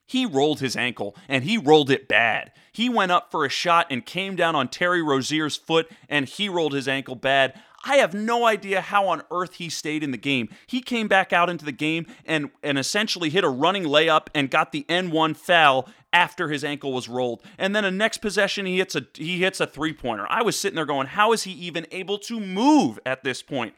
he 0.05 0.25
rolled 0.25 0.59
his 0.59 0.75
ankle 0.75 1.15
and 1.27 1.43
he 1.43 1.57
rolled 1.57 1.91
it 1.91 2.07
bad. 2.07 2.51
He 2.71 2.89
went 2.89 3.11
up 3.11 3.31
for 3.31 3.45
a 3.45 3.49
shot 3.49 3.87
and 3.89 4.05
came 4.05 4.35
down 4.35 4.55
on 4.55 4.67
Terry 4.67 5.01
Rozier's 5.01 5.55
foot 5.55 5.89
and 6.07 6.27
he 6.27 6.49
rolled 6.49 6.73
his 6.73 6.87
ankle 6.87 7.15
bad. 7.15 7.59
I 7.85 7.97
have 7.97 8.13
no 8.13 8.45
idea 8.45 8.81
how 8.81 9.07
on 9.07 9.21
earth 9.31 9.55
he 9.55 9.69
stayed 9.69 10.03
in 10.03 10.11
the 10.11 10.17
game. 10.17 10.49
He 10.67 10.81
came 10.81 11.07
back 11.07 11.31
out 11.31 11.49
into 11.49 11.63
the 11.63 11.71
game 11.71 12.07
and, 12.25 12.49
and 12.61 12.77
essentially 12.77 13.29
hit 13.29 13.43
a 13.43 13.49
running 13.49 13.83
layup 13.83 14.27
and 14.35 14.51
got 14.51 14.71
the 14.71 14.85
and-one 14.89 15.33
foul 15.33 15.87
after 16.11 16.49
his 16.49 16.63
ankle 16.63 16.91
was 16.91 17.07
rolled. 17.07 17.41
And 17.57 17.75
then 17.75 17.85
a 17.85 17.91
next 17.91 18.17
possession 18.17 18.65
he 18.65 18.79
hits 18.79 18.95
a 18.95 19.05
he 19.13 19.39
hits 19.39 19.59
a 19.59 19.67
three-pointer. 19.67 20.25
I 20.29 20.41
was 20.41 20.59
sitting 20.59 20.75
there 20.75 20.85
going, 20.85 21.07
how 21.07 21.31
is 21.31 21.43
he 21.43 21.51
even 21.51 21.85
able 21.91 22.17
to 22.19 22.39
move 22.39 22.99
at 23.05 23.23
this 23.23 23.41
point? 23.41 23.75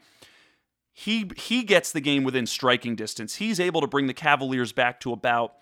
He 0.92 1.30
he 1.36 1.62
gets 1.62 1.92
the 1.92 2.00
game 2.00 2.24
within 2.24 2.46
striking 2.46 2.94
distance. 2.96 3.36
He's 3.36 3.58
able 3.58 3.80
to 3.80 3.86
bring 3.86 4.06
the 4.06 4.14
Cavaliers 4.14 4.72
back 4.72 5.00
to 5.00 5.12
about 5.12 5.54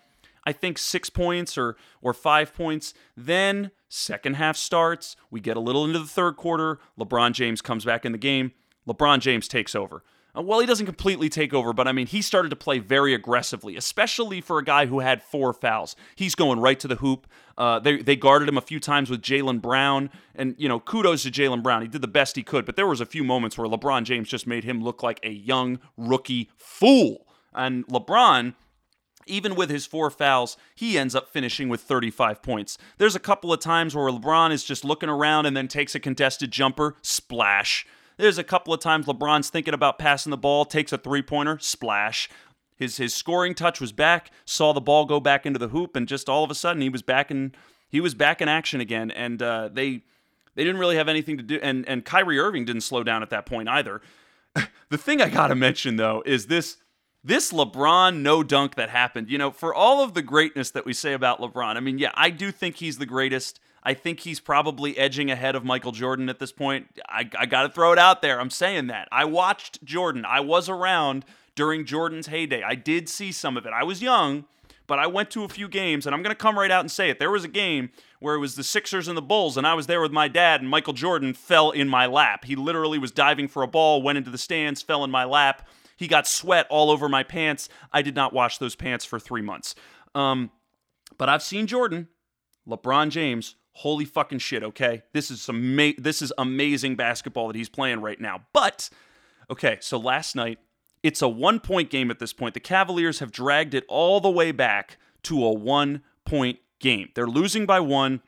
I 0.43 0.51
think 0.51 0.77
6 0.77 1.09
points 1.11 1.57
or 1.57 1.77
or 2.01 2.13
5 2.13 2.53
points. 2.53 2.93
Then 3.15 3.71
second 3.87 4.35
half 4.35 4.57
starts, 4.57 5.15
we 5.29 5.39
get 5.39 5.57
a 5.57 5.61
little 5.61 5.85
into 5.85 5.99
the 5.99 6.05
third 6.05 6.35
quarter, 6.35 6.79
LeBron 6.99 7.33
James 7.33 7.61
comes 7.61 7.85
back 7.85 8.05
in 8.05 8.11
the 8.11 8.17
game. 8.17 8.51
LeBron 8.87 9.19
James 9.19 9.47
takes 9.47 9.75
over. 9.75 10.03
Uh, 10.35 10.41
well, 10.41 10.59
he 10.59 10.65
doesn't 10.65 10.85
completely 10.85 11.29
take 11.29 11.53
over, 11.53 11.73
but 11.73 11.87
I 11.87 11.91
mean, 11.91 12.07
he 12.07 12.21
started 12.21 12.49
to 12.49 12.55
play 12.55 12.79
very 12.79 13.13
aggressively, 13.13 13.75
especially 13.75 14.41
for 14.41 14.59
a 14.59 14.63
guy 14.63 14.85
who 14.85 14.99
had 14.99 15.21
four 15.21 15.53
fouls. 15.53 15.95
He's 16.15 16.35
going 16.35 16.59
right 16.59 16.79
to 16.79 16.87
the 16.87 16.95
hoop. 16.95 17.27
Uh, 17.57 17.79
they, 17.79 17.97
they 18.01 18.15
guarded 18.15 18.47
him 18.47 18.57
a 18.57 18.61
few 18.61 18.79
times 18.79 19.09
with 19.09 19.21
Jaylen 19.21 19.61
Brown, 19.61 20.09
and, 20.33 20.55
you 20.57 20.69
know, 20.69 20.79
kudos 20.79 21.23
to 21.23 21.31
Jaylen 21.31 21.61
Brown. 21.61 21.81
He 21.81 21.87
did 21.87 22.01
the 22.01 22.07
best 22.07 22.35
he 22.35 22.43
could, 22.43 22.65
but 22.65 22.75
there 22.75 22.87
was 22.87 23.01
a 23.01 23.05
few 23.05 23.23
moments 23.23 23.57
where 23.57 23.67
LeBron 23.67 24.03
James 24.03 24.29
just 24.29 24.47
made 24.47 24.63
him 24.63 24.81
look 24.81 25.03
like 25.03 25.19
a 25.23 25.31
young 25.31 25.79
rookie 25.97 26.49
fool. 26.57 27.27
And 27.53 27.85
LeBron, 27.87 28.55
even 29.27 29.55
with 29.55 29.69
his 29.69 29.85
four 29.85 30.09
fouls, 30.09 30.55
he 30.75 30.97
ends 30.97 31.13
up 31.13 31.29
finishing 31.29 31.67
with 31.67 31.81
35 31.81 32.41
points. 32.41 32.77
There's 32.97 33.15
a 33.15 33.19
couple 33.19 33.51
of 33.51 33.59
times 33.59 33.95
where 33.95 34.09
LeBron 34.09 34.51
is 34.51 34.63
just 34.63 34.85
looking 34.85 35.09
around 35.09 35.45
and 35.45 35.55
then 35.55 35.67
takes 35.67 35.93
a 35.93 35.99
contested 35.99 36.51
jumper, 36.51 36.95
splash. 37.01 37.85
There's 38.21 38.37
a 38.37 38.43
couple 38.43 38.71
of 38.71 38.79
times 38.79 39.07
LeBron's 39.07 39.49
thinking 39.49 39.73
about 39.73 39.97
passing 39.97 40.29
the 40.29 40.37
ball, 40.37 40.63
takes 40.63 40.93
a 40.93 40.97
three 40.99 41.23
pointer, 41.23 41.57
splash. 41.57 42.29
His 42.75 42.97
his 42.97 43.15
scoring 43.15 43.55
touch 43.55 43.81
was 43.81 43.91
back, 43.91 44.29
saw 44.45 44.73
the 44.73 44.79
ball 44.79 45.05
go 45.05 45.19
back 45.19 45.47
into 45.47 45.57
the 45.57 45.69
hoop, 45.69 45.95
and 45.95 46.07
just 46.07 46.29
all 46.29 46.43
of 46.43 46.51
a 46.51 46.55
sudden 46.55 46.83
he 46.83 46.89
was 46.89 47.01
back 47.01 47.31
in 47.31 47.55
he 47.89 47.99
was 47.99 48.13
back 48.13 48.39
in 48.39 48.47
action 48.47 48.79
again. 48.79 49.09
And 49.09 49.41
uh, 49.41 49.69
they 49.73 50.03
they 50.53 50.63
didn't 50.63 50.79
really 50.79 50.97
have 50.97 51.09
anything 51.09 51.37
to 51.37 51.43
do. 51.43 51.59
And 51.63 51.87
and 51.89 52.05
Kyrie 52.05 52.37
Irving 52.37 52.63
didn't 52.63 52.81
slow 52.81 53.03
down 53.03 53.23
at 53.23 53.31
that 53.31 53.47
point 53.47 53.67
either. 53.67 54.01
the 54.89 54.99
thing 54.99 55.19
I 55.19 55.29
gotta 55.29 55.55
mention 55.55 55.95
though 55.95 56.21
is 56.23 56.45
this 56.45 56.77
this 57.23 57.51
LeBron 57.51 58.17
no 58.17 58.43
dunk 58.43 58.75
that 58.75 58.89
happened. 58.89 59.31
You 59.31 59.39
know, 59.39 59.49
for 59.49 59.73
all 59.73 60.03
of 60.03 60.13
the 60.13 60.21
greatness 60.21 60.69
that 60.71 60.85
we 60.85 60.93
say 60.93 61.13
about 61.13 61.39
LeBron, 61.39 61.75
I 61.75 61.79
mean, 61.79 61.97
yeah, 61.97 62.11
I 62.13 62.29
do 62.29 62.51
think 62.51 62.75
he's 62.75 62.99
the 62.99 63.07
greatest. 63.07 63.59
I 63.83 63.93
think 63.93 64.21
he's 64.21 64.39
probably 64.39 64.97
edging 64.97 65.31
ahead 65.31 65.55
of 65.55 65.65
Michael 65.65 65.91
Jordan 65.91 66.29
at 66.29 66.39
this 66.39 66.51
point. 66.51 66.87
I, 67.07 67.29
I 67.37 67.45
got 67.45 67.63
to 67.63 67.69
throw 67.69 67.91
it 67.91 67.99
out 67.99 68.21
there. 68.21 68.39
I'm 68.39 68.49
saying 68.49 68.87
that. 68.87 69.07
I 69.11 69.25
watched 69.25 69.83
Jordan. 69.83 70.23
I 70.25 70.39
was 70.39 70.69
around 70.69 71.25
during 71.55 71.85
Jordan's 71.85 72.27
heyday. 72.27 72.61
I 72.63 72.75
did 72.75 73.09
see 73.09 73.31
some 73.31 73.57
of 73.57 73.65
it. 73.65 73.73
I 73.73 73.83
was 73.83 74.01
young, 74.01 74.45
but 74.87 74.99
I 74.99 75.07
went 75.07 75.31
to 75.31 75.43
a 75.43 75.49
few 75.49 75.67
games, 75.67 76.05
and 76.05 76.13
I'm 76.13 76.21
going 76.21 76.35
to 76.35 76.39
come 76.39 76.57
right 76.57 76.69
out 76.69 76.81
and 76.81 76.91
say 76.91 77.09
it. 77.09 77.17
There 77.17 77.31
was 77.31 77.43
a 77.43 77.49
game 77.49 77.89
where 78.19 78.35
it 78.35 78.39
was 78.39 78.55
the 78.55 78.63
Sixers 78.63 79.07
and 79.07 79.17
the 79.17 79.21
Bulls, 79.21 79.57
and 79.57 79.65
I 79.65 79.73
was 79.73 79.87
there 79.87 80.01
with 80.01 80.11
my 80.11 80.27
dad, 80.27 80.61
and 80.61 80.69
Michael 80.69 80.93
Jordan 80.93 81.33
fell 81.33 81.71
in 81.71 81.87
my 81.89 82.05
lap. 82.05 82.45
He 82.45 82.55
literally 82.55 82.99
was 82.99 83.11
diving 83.11 83.47
for 83.47 83.63
a 83.63 83.67
ball, 83.67 84.01
went 84.01 84.17
into 84.17 84.29
the 84.29 84.37
stands, 84.37 84.81
fell 84.81 85.03
in 85.03 85.09
my 85.09 85.23
lap. 85.23 85.67
He 85.97 86.07
got 86.07 86.27
sweat 86.27 86.67
all 86.69 86.91
over 86.91 87.09
my 87.09 87.23
pants. 87.23 87.67
I 87.91 88.01
did 88.01 88.15
not 88.15 88.33
wash 88.33 88.57
those 88.57 88.75
pants 88.75 89.05
for 89.05 89.19
three 89.19 89.41
months. 89.41 89.75
Um, 90.13 90.51
but 91.17 91.29
I've 91.29 91.43
seen 91.43 91.67
Jordan, 91.67 92.07
LeBron 92.67 93.09
James, 93.09 93.55
holy 93.73 94.05
fucking 94.05 94.39
shit, 94.39 94.63
okay? 94.63 95.03
This 95.13 95.31
is 95.31 95.41
some 95.41 95.75
ma- 95.75 95.91
this 95.97 96.21
is 96.21 96.33
amazing 96.37 96.95
basketball 96.95 97.47
that 97.47 97.55
he's 97.55 97.69
playing 97.69 98.01
right 98.01 98.19
now. 98.19 98.41
But 98.53 98.89
okay, 99.49 99.77
so 99.81 99.97
last 99.97 100.35
night 100.35 100.59
it's 101.03 101.21
a 101.21 101.27
one-point 101.27 101.89
game 101.89 102.11
at 102.11 102.19
this 102.19 102.33
point. 102.33 102.53
The 102.53 102.59
Cavaliers 102.59 103.19
have 103.19 103.31
dragged 103.31 103.73
it 103.73 103.85
all 103.87 104.19
the 104.19 104.29
way 104.29 104.51
back 104.51 104.97
to 105.23 105.43
a 105.43 105.51
one-point 105.51 106.59
game. 106.79 107.09
They're 107.15 107.27
losing 107.27 107.65
by 107.65 107.79
1. 107.79 108.21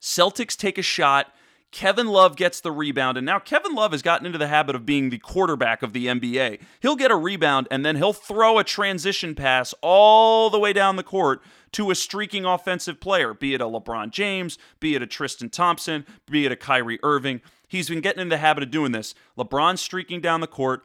Celtics 0.00 0.56
take 0.56 0.78
a 0.78 0.82
shot 0.82 1.34
Kevin 1.72 2.08
Love 2.08 2.36
gets 2.36 2.60
the 2.60 2.72
rebound, 2.72 3.16
and 3.16 3.24
now 3.24 3.38
Kevin 3.38 3.74
Love 3.74 3.92
has 3.92 4.02
gotten 4.02 4.26
into 4.26 4.38
the 4.38 4.48
habit 4.48 4.74
of 4.74 4.84
being 4.84 5.10
the 5.10 5.18
quarterback 5.18 5.82
of 5.82 5.92
the 5.92 6.06
NBA. 6.06 6.60
He'll 6.80 6.96
get 6.96 7.12
a 7.12 7.16
rebound, 7.16 7.68
and 7.70 7.84
then 7.84 7.96
he'll 7.96 8.12
throw 8.12 8.58
a 8.58 8.64
transition 8.64 9.36
pass 9.36 9.72
all 9.80 10.50
the 10.50 10.58
way 10.58 10.72
down 10.72 10.96
the 10.96 11.04
court 11.04 11.40
to 11.72 11.92
a 11.92 11.94
streaking 11.94 12.44
offensive 12.44 12.98
player, 12.98 13.32
be 13.32 13.54
it 13.54 13.60
a 13.60 13.64
LeBron 13.64 14.10
James, 14.10 14.58
be 14.80 14.96
it 14.96 15.02
a 15.02 15.06
Tristan 15.06 15.48
Thompson, 15.48 16.04
be 16.28 16.44
it 16.44 16.52
a 16.52 16.56
Kyrie 16.56 16.98
Irving. 17.04 17.40
He's 17.68 17.88
been 17.88 18.00
getting 18.00 18.22
in 18.22 18.30
the 18.30 18.38
habit 18.38 18.64
of 18.64 18.72
doing 18.72 18.90
this. 18.90 19.14
LeBron 19.38 19.78
streaking 19.78 20.20
down 20.20 20.40
the 20.40 20.48
court. 20.48 20.82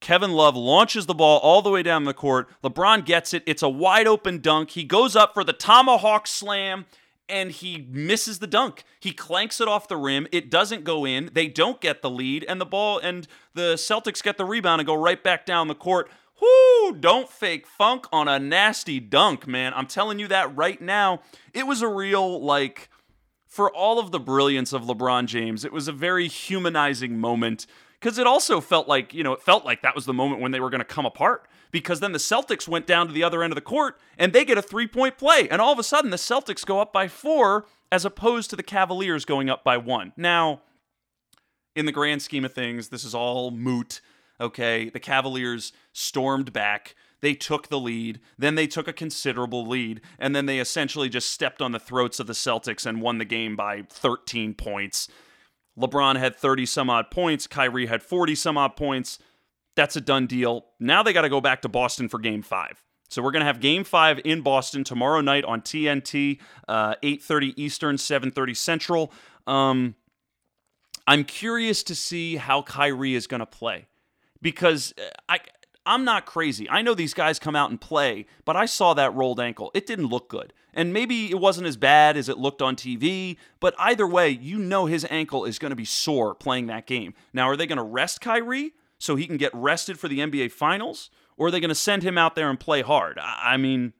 Kevin 0.00 0.32
Love 0.32 0.56
launches 0.56 1.04
the 1.04 1.14
ball 1.14 1.38
all 1.40 1.60
the 1.60 1.70
way 1.70 1.82
down 1.82 2.04
the 2.04 2.14
court. 2.14 2.48
LeBron 2.64 3.04
gets 3.04 3.34
it. 3.34 3.42
It's 3.44 3.62
a 3.62 3.68
wide 3.68 4.06
open 4.06 4.40
dunk. 4.40 4.70
He 4.70 4.84
goes 4.84 5.14
up 5.14 5.34
for 5.34 5.44
the 5.44 5.52
tomahawk 5.52 6.26
slam 6.26 6.86
and 7.28 7.50
he 7.50 7.86
misses 7.90 8.38
the 8.38 8.46
dunk. 8.46 8.84
He 9.00 9.12
clanks 9.12 9.60
it 9.60 9.68
off 9.68 9.88
the 9.88 9.96
rim. 9.96 10.26
It 10.32 10.50
doesn't 10.50 10.84
go 10.84 11.04
in. 11.04 11.30
They 11.32 11.48
don't 11.48 11.80
get 11.80 12.02
the 12.02 12.10
lead, 12.10 12.44
and 12.48 12.60
the 12.60 12.66
ball 12.66 12.98
and 12.98 13.26
the 13.54 13.74
Celtics 13.74 14.22
get 14.22 14.36
the 14.36 14.44
rebound 14.44 14.80
and 14.80 14.86
go 14.86 14.94
right 14.94 15.22
back 15.22 15.46
down 15.46 15.68
the 15.68 15.74
court. 15.74 16.10
Whoo! 16.40 16.94
Don't 16.94 17.28
fake 17.28 17.66
funk 17.66 18.06
on 18.12 18.28
a 18.28 18.38
nasty 18.38 19.00
dunk, 19.00 19.46
man. 19.46 19.72
I'm 19.74 19.86
telling 19.86 20.18
you 20.18 20.28
that 20.28 20.56
right 20.56 20.80
now. 20.80 21.20
It 21.52 21.66
was 21.66 21.82
a 21.82 21.88
real, 21.88 22.42
like, 22.42 22.88
for 23.46 23.74
all 23.74 23.98
of 23.98 24.12
the 24.12 24.20
brilliance 24.20 24.72
of 24.72 24.82
LeBron 24.82 25.26
James, 25.26 25.64
it 25.64 25.72
was 25.72 25.88
a 25.88 25.92
very 25.92 26.28
humanizing 26.28 27.18
moment 27.18 27.66
because 27.98 28.18
it 28.18 28.26
also 28.26 28.60
felt 28.60 28.86
like, 28.86 29.12
you 29.12 29.24
know, 29.24 29.32
it 29.32 29.42
felt 29.42 29.64
like 29.64 29.82
that 29.82 29.94
was 29.94 30.04
the 30.04 30.12
moment 30.14 30.40
when 30.40 30.52
they 30.52 30.60
were 30.60 30.70
going 30.70 30.80
to 30.80 30.84
come 30.84 31.06
apart 31.06 31.48
because 31.70 32.00
then 32.00 32.12
the 32.12 32.18
Celtics 32.18 32.68
went 32.68 32.86
down 32.86 33.06
to 33.06 33.12
the 33.12 33.24
other 33.24 33.42
end 33.42 33.52
of 33.52 33.56
the 33.56 33.60
court 33.60 33.98
and 34.18 34.32
they 34.32 34.44
get 34.44 34.58
a 34.58 34.62
three 34.62 34.86
point 34.86 35.18
play. 35.18 35.48
And 35.50 35.60
all 35.60 35.72
of 35.72 35.78
a 35.78 35.84
sudden, 35.84 36.10
the 36.10 36.16
Celtics 36.16 36.64
go 36.64 36.80
up 36.80 36.92
by 36.92 37.08
four 37.08 37.66
as 37.90 38.04
opposed 38.04 38.50
to 38.50 38.56
the 38.56 38.62
Cavaliers 38.62 39.24
going 39.24 39.48
up 39.48 39.64
by 39.64 39.76
one. 39.76 40.12
Now, 40.16 40.62
in 41.74 41.86
the 41.86 41.92
grand 41.92 42.22
scheme 42.22 42.44
of 42.44 42.52
things, 42.52 42.88
this 42.88 43.04
is 43.04 43.14
all 43.14 43.50
moot. 43.50 44.00
Okay. 44.40 44.88
The 44.88 45.00
Cavaliers 45.00 45.72
stormed 45.92 46.52
back. 46.52 46.94
They 47.20 47.34
took 47.34 47.68
the 47.68 47.80
lead, 47.80 48.20
then 48.38 48.54
they 48.54 48.68
took 48.68 48.86
a 48.86 48.92
considerable 48.92 49.66
lead, 49.66 50.00
and 50.18 50.36
then 50.36 50.46
they 50.46 50.60
essentially 50.60 51.08
just 51.08 51.30
stepped 51.30 51.60
on 51.60 51.72
the 51.72 51.80
throats 51.80 52.20
of 52.20 52.28
the 52.28 52.32
Celtics 52.32 52.86
and 52.86 53.02
won 53.02 53.18
the 53.18 53.24
game 53.24 53.56
by 53.56 53.82
13 53.90 54.54
points. 54.54 55.08
LeBron 55.76 56.16
had 56.16 56.36
30 56.36 56.66
some 56.66 56.90
odd 56.90 57.10
points, 57.10 57.46
Kyrie 57.46 57.86
had 57.86 58.02
40 58.02 58.34
some 58.34 58.56
odd 58.56 58.76
points. 58.76 59.18
That's 59.78 59.94
a 59.94 60.00
done 60.00 60.26
deal. 60.26 60.66
Now 60.80 61.04
they 61.04 61.12
got 61.12 61.22
to 61.22 61.28
go 61.28 61.40
back 61.40 61.62
to 61.62 61.68
Boston 61.68 62.08
for 62.08 62.18
game 62.18 62.42
five. 62.42 62.82
So 63.08 63.22
we're 63.22 63.30
going 63.30 63.42
to 63.42 63.46
have 63.46 63.60
Game 63.60 63.84
Five 63.84 64.20
in 64.24 64.40
Boston 64.40 64.82
tomorrow 64.82 65.20
night 65.20 65.44
on 65.44 65.62
TNT, 65.62 66.40
uh, 66.66 66.96
8:30 67.00 67.54
Eastern, 67.56 67.94
7:30 67.94 68.56
Central. 68.56 69.12
Um, 69.46 69.94
I'm 71.06 71.22
curious 71.22 71.84
to 71.84 71.94
see 71.94 72.36
how 72.36 72.62
Kyrie 72.62 73.14
is 73.14 73.28
going 73.28 73.38
to 73.38 73.46
play 73.46 73.86
because 74.42 74.94
uh, 74.98 75.10
I 75.28 75.38
I'm 75.86 76.04
not 76.04 76.26
crazy. 76.26 76.68
I 76.68 76.82
know 76.82 76.94
these 76.94 77.14
guys 77.14 77.38
come 77.38 77.54
out 77.54 77.70
and 77.70 77.80
play, 77.80 78.26
but 78.44 78.56
I 78.56 78.66
saw 78.66 78.94
that 78.94 79.14
rolled 79.14 79.38
ankle. 79.38 79.70
It 79.74 79.86
didn't 79.86 80.08
look 80.08 80.28
good. 80.28 80.52
And 80.74 80.92
maybe 80.92 81.30
it 81.30 81.38
wasn't 81.38 81.68
as 81.68 81.76
bad 81.76 82.16
as 82.16 82.28
it 82.28 82.36
looked 82.36 82.62
on 82.62 82.74
TV, 82.74 83.36
but 83.60 83.76
either 83.78 84.08
way, 84.08 84.28
you 84.30 84.58
know 84.58 84.86
his 84.86 85.06
ankle 85.08 85.44
is 85.44 85.60
going 85.60 85.70
to 85.70 85.76
be 85.76 85.84
sore 85.84 86.34
playing 86.34 86.66
that 86.66 86.88
game. 86.88 87.14
Now, 87.32 87.48
are 87.48 87.56
they 87.56 87.68
going 87.68 87.78
to 87.78 87.84
rest 87.84 88.20
Kyrie 88.20 88.72
so 88.98 89.16
he 89.16 89.26
can 89.26 89.36
get 89.36 89.54
rested 89.54 89.98
for 89.98 90.08
the 90.08 90.18
NBA 90.18 90.52
Finals? 90.52 91.10
Or 91.36 91.46
are 91.46 91.50
they 91.50 91.60
going 91.60 91.68
to 91.68 91.74
send 91.74 92.02
him 92.02 92.18
out 92.18 92.34
there 92.34 92.50
and 92.50 92.58
play 92.58 92.82
hard? 92.82 93.18
I 93.20 93.56
mean, 93.56 93.92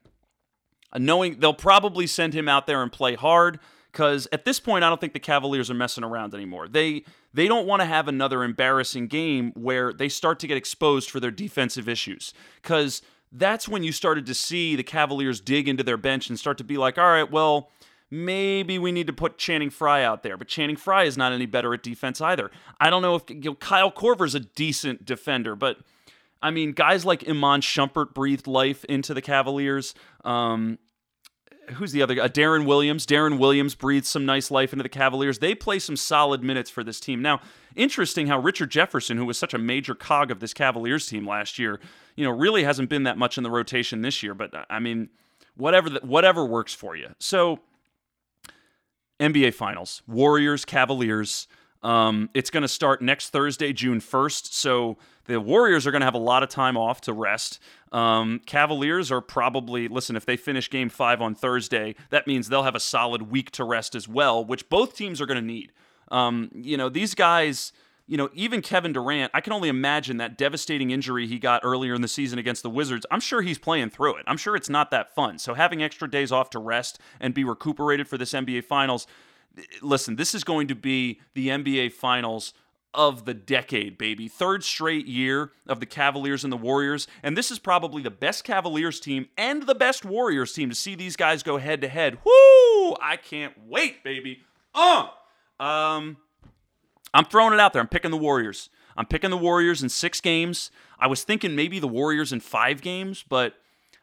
knowing 0.96 1.38
they'll 1.40 1.54
probably 1.54 2.06
send 2.06 2.34
him 2.34 2.48
out 2.48 2.66
there 2.66 2.82
and 2.82 2.90
play 2.90 3.14
hard 3.14 3.60
because 3.92 4.28
at 4.32 4.44
this 4.44 4.60
point 4.60 4.84
I 4.84 4.88
don't 4.88 5.00
think 5.00 5.12
the 5.12 5.20
Cavaliers 5.20 5.70
are 5.70 5.74
messing 5.74 6.04
around 6.04 6.34
anymore. 6.34 6.68
They 6.68 7.04
they 7.34 7.46
don't 7.46 7.66
want 7.66 7.80
to 7.80 7.86
have 7.86 8.08
another 8.08 8.42
embarrassing 8.42 9.06
game 9.06 9.52
where 9.54 9.92
they 9.92 10.08
start 10.08 10.38
to 10.40 10.46
get 10.46 10.56
exposed 10.56 11.10
for 11.10 11.20
their 11.20 11.30
defensive 11.30 11.88
issues 11.88 12.32
cuz 12.62 13.02
that's 13.30 13.68
when 13.68 13.82
you 13.82 13.92
started 13.92 14.24
to 14.26 14.34
see 14.34 14.74
the 14.74 14.82
Cavaliers 14.82 15.40
dig 15.40 15.68
into 15.68 15.82
their 15.82 15.98
bench 15.98 16.30
and 16.30 16.38
start 16.38 16.56
to 16.58 16.64
be 16.64 16.78
like, 16.78 16.96
"All 16.96 17.04
right, 17.10 17.30
well, 17.30 17.70
maybe 18.10 18.78
we 18.78 18.92
need 18.92 19.06
to 19.06 19.12
put 19.12 19.38
Channing 19.38 19.70
Frye 19.70 20.02
out 20.02 20.22
there. 20.22 20.36
But 20.36 20.48
Channing 20.48 20.76
Frye 20.76 21.04
is 21.04 21.16
not 21.16 21.32
any 21.32 21.46
better 21.46 21.74
at 21.74 21.82
defense 21.82 22.20
either. 22.20 22.50
I 22.80 22.90
don't 22.90 23.02
know 23.02 23.16
if 23.16 23.22
you 23.28 23.40
know, 23.40 23.54
Kyle 23.54 23.92
Korver's 23.92 24.34
a 24.34 24.40
decent 24.40 25.04
defender, 25.04 25.54
but 25.54 25.78
I 26.40 26.50
mean, 26.50 26.72
guys 26.72 27.04
like 27.04 27.28
Iman 27.28 27.60
Shumpert 27.60 28.14
breathed 28.14 28.46
life 28.46 28.84
into 28.84 29.12
the 29.12 29.22
Cavaliers. 29.22 29.94
Um, 30.24 30.78
who's 31.74 31.92
the 31.92 32.02
other 32.02 32.14
guy? 32.14 32.28
Deron 32.28 32.64
Williams. 32.64 33.06
Deron 33.06 33.38
Williams 33.38 33.74
breathed 33.74 34.06
some 34.06 34.24
nice 34.24 34.50
life 34.50 34.72
into 34.72 34.82
the 34.82 34.88
Cavaliers. 34.88 35.38
They 35.38 35.54
play 35.54 35.78
some 35.78 35.96
solid 35.96 36.42
minutes 36.42 36.70
for 36.70 36.84
this 36.84 37.00
team. 37.00 37.22
Now, 37.22 37.40
interesting 37.74 38.28
how 38.28 38.38
Richard 38.38 38.70
Jefferson, 38.70 39.16
who 39.16 39.26
was 39.26 39.38
such 39.38 39.54
a 39.54 39.58
major 39.58 39.94
cog 39.94 40.30
of 40.30 40.40
this 40.40 40.54
Cavaliers 40.54 41.06
team 41.06 41.26
last 41.26 41.58
year, 41.58 41.80
you 42.16 42.24
know, 42.24 42.30
really 42.30 42.64
hasn't 42.64 42.88
been 42.88 43.02
that 43.04 43.18
much 43.18 43.36
in 43.36 43.44
the 43.44 43.50
rotation 43.50 44.02
this 44.02 44.22
year. 44.22 44.34
But 44.34 44.54
I 44.70 44.78
mean, 44.78 45.08
whatever 45.56 45.90
the, 45.90 46.00
whatever 46.00 46.44
works 46.44 46.72
for 46.74 46.96
you. 46.96 47.08
So, 47.18 47.60
NBA 49.20 49.54
Finals, 49.54 50.02
Warriors, 50.06 50.64
Cavaliers. 50.64 51.48
Um, 51.82 52.28
it's 52.34 52.50
going 52.50 52.62
to 52.62 52.68
start 52.68 53.00
next 53.02 53.30
Thursday, 53.30 53.72
June 53.72 54.00
1st. 54.00 54.52
So 54.52 54.96
the 55.26 55.40
Warriors 55.40 55.86
are 55.86 55.90
going 55.90 56.00
to 56.00 56.06
have 56.06 56.14
a 56.14 56.18
lot 56.18 56.42
of 56.42 56.48
time 56.48 56.76
off 56.76 57.00
to 57.02 57.12
rest. 57.12 57.60
Um, 57.92 58.40
Cavaliers 58.46 59.12
are 59.12 59.20
probably, 59.20 59.86
listen, 59.86 60.16
if 60.16 60.26
they 60.26 60.36
finish 60.36 60.68
game 60.68 60.88
five 60.88 61.22
on 61.22 61.34
Thursday, 61.34 61.94
that 62.10 62.26
means 62.26 62.48
they'll 62.48 62.64
have 62.64 62.74
a 62.74 62.80
solid 62.80 63.30
week 63.30 63.50
to 63.52 63.64
rest 63.64 63.94
as 63.94 64.08
well, 64.08 64.44
which 64.44 64.68
both 64.68 64.96
teams 64.96 65.20
are 65.20 65.26
going 65.26 65.40
to 65.40 65.46
need. 65.46 65.72
Um, 66.10 66.50
you 66.54 66.76
know, 66.76 66.88
these 66.88 67.14
guys, 67.14 67.72
you 68.08 68.16
know, 68.16 68.30
even 68.32 68.62
Kevin 68.62 68.94
Durant, 68.94 69.30
I 69.34 69.42
can 69.42 69.52
only 69.52 69.68
imagine 69.68 70.16
that 70.16 70.38
devastating 70.38 70.90
injury 70.90 71.26
he 71.26 71.38
got 71.38 71.60
earlier 71.62 71.94
in 71.94 72.00
the 72.00 72.08
season 72.08 72.38
against 72.38 72.62
the 72.62 72.70
Wizards. 72.70 73.04
I'm 73.10 73.20
sure 73.20 73.42
he's 73.42 73.58
playing 73.58 73.90
through 73.90 74.16
it. 74.16 74.24
I'm 74.26 74.38
sure 74.38 74.56
it's 74.56 74.70
not 74.70 74.90
that 74.90 75.14
fun. 75.14 75.38
So 75.38 75.52
having 75.52 75.82
extra 75.82 76.10
days 76.10 76.32
off 76.32 76.48
to 76.50 76.58
rest 76.58 76.98
and 77.20 77.34
be 77.34 77.44
recuperated 77.44 78.08
for 78.08 78.16
this 78.16 78.32
NBA 78.32 78.64
Finals, 78.64 79.06
listen, 79.82 80.16
this 80.16 80.34
is 80.34 80.42
going 80.42 80.68
to 80.68 80.74
be 80.74 81.20
the 81.34 81.48
NBA 81.48 81.92
Finals 81.92 82.54
of 82.94 83.26
the 83.26 83.34
decade, 83.34 83.98
baby. 83.98 84.26
Third 84.26 84.64
straight 84.64 85.06
year 85.06 85.52
of 85.66 85.78
the 85.78 85.86
Cavaliers 85.86 86.44
and 86.44 86.52
the 86.52 86.56
Warriors. 86.56 87.06
And 87.22 87.36
this 87.36 87.50
is 87.50 87.58
probably 87.58 88.02
the 88.02 88.10
best 88.10 88.42
Cavaliers 88.42 89.00
team 89.00 89.28
and 89.36 89.64
the 89.64 89.74
best 89.74 90.06
Warriors 90.06 90.54
team 90.54 90.70
to 90.70 90.74
see 90.74 90.94
these 90.94 91.14
guys 91.14 91.42
go 91.42 91.58
head 91.58 91.82
to 91.82 91.88
head. 91.88 92.18
Woo! 92.24 92.96
I 93.02 93.18
can't 93.22 93.52
wait, 93.66 94.02
baby. 94.02 94.40
Uh! 94.74 95.08
Um, 95.60 96.16
I'm 97.14 97.24
throwing 97.24 97.54
it 97.54 97.60
out 97.60 97.72
there. 97.72 97.82
I'm 97.82 97.88
picking 97.88 98.10
the 98.10 98.16
Warriors. 98.16 98.70
I'm 98.96 99.06
picking 99.06 99.30
the 99.30 99.36
Warriors 99.36 99.82
in 99.82 99.88
six 99.88 100.20
games. 100.20 100.70
I 100.98 101.06
was 101.06 101.22
thinking 101.22 101.54
maybe 101.54 101.78
the 101.78 101.88
Warriors 101.88 102.32
in 102.32 102.40
five 102.40 102.80
games, 102.80 103.24
but 103.28 103.54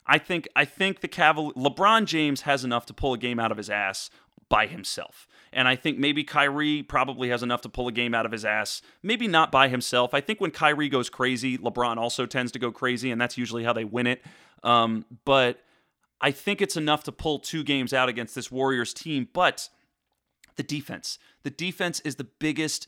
I 0.08 0.18
think 0.18 0.48
I 0.56 0.66
think 0.66 1.02
the 1.02 1.08
Cavaliers 1.08 1.56
LeBron 1.56 2.06
James 2.06 2.42
has 2.42 2.64
enough 2.64 2.86
to 2.88 2.94
pull 2.94 3.14
a 3.14 3.18
game 3.18 3.40
out 3.40 3.52
of 3.52 3.58
his 3.58 3.70
ass 3.70 4.10
by 4.50 4.68
himself. 4.68 5.28
And 5.52 5.68
I 5.68 5.76
think 5.76 5.98
maybe 5.98 6.24
Kyrie 6.24 6.84
probably 6.84 7.30
has 7.30 7.42
enough 7.42 7.62
to 7.62 7.70
pull 7.70 7.88
a 7.88 7.92
game 7.92 8.14
out 8.14 8.26
of 8.26 8.32
his 8.32 8.46
ass. 8.46 8.82
Maybe 9.02 9.28
not 9.28 9.52
by 9.52 9.70
himself. 9.70 10.14
I 10.14 10.22
think 10.22 10.42
when 10.42 10.52
Kyrie 10.52 10.90
goes 10.90 11.10
crazy, 11.10 11.58
LeBron 11.58 11.98
also 11.98 12.26
tends 12.26 12.52
to 12.54 12.60
go 12.60 12.72
crazy, 12.72 13.10
and 13.10 13.20
that's 13.20 13.38
usually 13.38 13.64
how 13.64 13.74
they 13.74 13.86
win 13.86 14.06
it. 14.06 14.22
Um, 14.64 15.06
but 15.24 15.64
I 16.20 16.32
think 16.32 16.62
it's 16.62 16.76
enough 16.76 17.04
to 17.06 17.12
pull 17.12 17.40
two 17.40 17.64
games 17.64 17.94
out 17.94 18.10
against 18.10 18.36
this 18.36 18.52
Warriors 18.52 18.94
team. 18.94 19.30
But 19.32 19.70
the 20.58 20.64
defense, 20.64 21.20
the 21.44 21.50
defense 21.50 22.02
is 22.02 22.16
the 22.16 22.26
biggest 22.26 22.88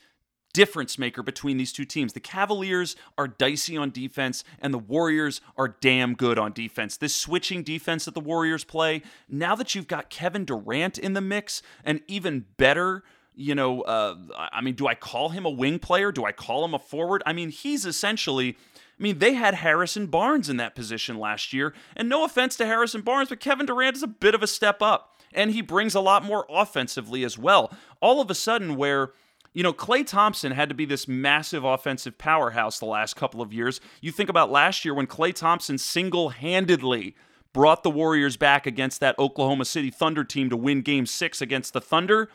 difference 0.58 0.98
maker 0.98 1.22
between 1.22 1.58
these 1.58 1.72
two 1.72 1.86
teams. 1.86 2.14
The 2.14 2.20
Cavaliers 2.20 2.96
are 3.16 3.28
dicey 3.28 3.78
on 3.78 3.92
defense, 3.92 4.44
and 4.58 4.74
the 4.74 4.80
Warriors 4.80 5.40
are 5.56 5.68
damn 5.68 6.16
good 6.16 6.40
on 6.40 6.52
defense. 6.52 6.98
This 6.98 7.16
switching 7.16 7.62
defense 7.62 8.06
that 8.06 8.16
the 8.16 8.20
Warriors 8.20 8.64
play, 8.64 9.04
now 9.30 9.54
that 9.54 9.76
you've 9.76 9.88
got 9.88 10.10
Kevin 10.10 10.46
Durant 10.46 10.98
in 10.98 11.14
the 11.14 11.22
mix, 11.22 11.62
and 11.84 12.02
even 12.08 12.46
better, 12.58 13.04
you 13.36 13.54
know, 13.54 13.82
uh, 13.82 14.16
I 14.52 14.62
mean, 14.62 14.74
do 14.74 14.88
I 14.88 14.96
call 14.96 15.30
him 15.30 15.46
a 15.46 15.50
wing 15.52 15.78
player? 15.78 16.12
Do 16.12 16.26
I 16.26 16.32
call 16.32 16.66
him 16.66 16.74
a 16.74 16.80
forward? 16.80 17.22
I 17.24 17.34
mean, 17.34 17.50
he's 17.50 17.86
essentially. 17.86 18.58
I 19.00 19.04
mean, 19.04 19.20
they 19.20 19.36
had 19.36 19.54
Harrison 19.54 20.08
Barnes 20.08 20.50
in 20.50 20.58
that 20.58 20.74
position 20.74 21.20
last 21.20 21.54
year. 21.54 21.76
And 21.96 22.10
no 22.10 22.24
offense 22.24 22.56
to 22.56 22.66
Harrison 22.66 23.02
Barnes, 23.02 23.30
but 23.30 23.40
Kevin 23.40 23.68
Durant 23.68 23.96
is 23.96 24.02
a 24.02 24.08
bit 24.08 24.34
of 24.34 24.42
a 24.42 24.48
step 24.48 24.82
up. 24.82 25.22
And 25.36 25.52
he 25.52 25.62
brings 25.62 25.94
a 25.94 26.02
lot 26.02 26.26
more 26.26 26.48
offensively 26.50 27.24
as 27.24 27.38
well. 27.38 27.72
All 28.02 28.22
of 28.22 28.32
a 28.32 28.34
sudden, 28.34 28.76
where 28.76 29.12
you 29.58 29.64
know, 29.64 29.74
Klay 29.74 30.06
Thompson 30.06 30.52
had 30.52 30.70
to 30.70 30.76
be 30.76 30.86
this 30.86 31.08
massive 31.08 31.64
offensive 31.64 32.20
powerhouse 32.20 32.78
the 32.78 32.86
last 32.86 33.16
couple 33.16 33.42
of 33.42 33.52
years. 33.52 33.82
You 34.02 34.12
think 34.12 34.30
about 34.30 34.52
last 34.52 34.86
year 34.86 34.94
when 34.94 35.08
Klay 35.08 35.34
Thompson 35.34 35.80
single 35.80 36.30
handedly 36.30 37.16
brought 37.54 37.82
the 37.82 37.90
Warriors 37.90 38.38
back 38.38 38.68
against 38.68 39.00
that 39.00 39.18
Oklahoma 39.18 39.66
City 39.66 39.90
Thunder 39.90 40.24
team 40.24 40.52
to 40.52 40.56
win 40.56 40.82
game 40.82 41.08
six 41.08 41.42
against 41.42 41.74
the 41.74 41.82
Thunder. 41.82 42.30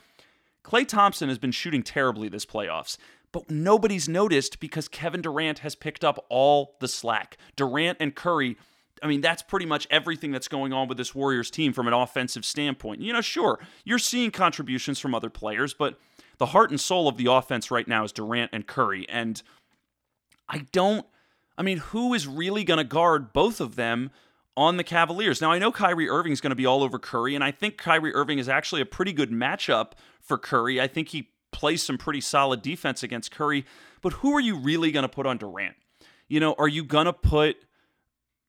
Klay 0.65 0.85
Thompson 0.85 1.29
has 1.29 1.39
been 1.39 1.53
shooting 1.53 1.85
terribly 1.85 2.29
this 2.29 2.45
playoffs, 2.45 2.97
but 3.31 3.49
nobody's 3.49 4.09
noticed 4.09 4.59
because 4.59 4.89
Kevin 4.89 5.23
Durant 5.23 5.61
has 5.61 5.77
picked 5.77 6.03
up 6.03 6.27
all 6.29 6.75
the 6.81 6.89
slack. 6.89 7.37
Durant 7.55 7.99
and 8.01 8.17
Curry. 8.17 8.57
I 9.01 9.07
mean, 9.07 9.21
that's 9.21 9.43
pretty 9.43 9.67
much 9.67 9.87
everything 9.93 10.33
that's 10.33 10.49
going 10.49 10.73
on 10.73 10.89
with 10.89 10.99
this 10.99 11.15
Warriors 11.15 11.53
team 11.53 11.73
from 11.73 11.87
an 11.87 11.95
offensive 11.95 12.45
standpoint. 12.45 13.01
You 13.01 13.13
know, 13.13 13.21
sure, 13.21 13.61
you're 13.85 14.01
seeing 14.01 14.33
contributions 14.33 14.99
from 14.99 15.15
other 15.15 15.31
players, 15.31 15.73
but 15.73 16.01
the 16.39 16.47
heart 16.47 16.71
and 16.71 16.81
soul 16.81 17.09
of 17.09 17.17
the 17.17 17.27
offense 17.27 17.71
right 17.71 17.87
now 17.87 18.05
is 18.05 18.13
Durant 18.13 18.51
and 18.53 18.67
Curry. 18.67 19.07
And 19.09 19.43
I 20.49 20.67
don't, 20.73 21.07
I 21.57 21.63
mean, 21.63 21.79
who 21.79 22.15
is 22.15 22.27
really 22.27 22.65
going 22.65 22.79
to 22.79 22.85
guard 22.85 23.33
both 23.33 23.61
of 23.61 23.77
them 23.77 24.11
on 24.57 24.77
the 24.77 24.85
Cavaliers? 24.85 25.41
Now, 25.41 25.53
I 25.53 25.59
know 25.59 25.73
Kyrie 25.73 26.09
Irving 26.09 26.33
is 26.33 26.41
going 26.41 26.51
to 26.51 26.57
be 26.57 26.67
all 26.67 26.83
over 26.83 26.99
Curry, 26.99 27.35
and 27.35 27.45
I 27.45 27.51
think 27.51 27.79
Kyrie 27.79 28.15
Irving 28.15 28.39
is 28.39 28.49
actually 28.49 28.81
a 28.81 28.87
pretty 28.87 29.13
good 29.13 29.31
matchup 29.31 29.93
for 30.21 30.39
Curry. 30.39 30.81
I 30.81 30.87
think 30.87 31.09
he 31.09 31.31
plays 31.53 31.83
some 31.83 31.99
pretty 31.99 32.21
solid 32.21 32.63
defense 32.63 33.03
against 33.03 33.31
Curry. 33.31 33.65
But 34.01 34.15
who 34.15 34.35
are 34.35 34.41
you 34.41 34.59
really 34.59 34.91
going 34.91 35.05
to 35.05 35.09
put 35.09 35.27
on 35.27 35.37
Durant? 35.39 35.77
You 36.29 36.41
know, 36.41 36.55
are 36.59 36.69
you 36.69 36.83
going 36.83 37.07
to 37.07 37.13
put 37.13 37.57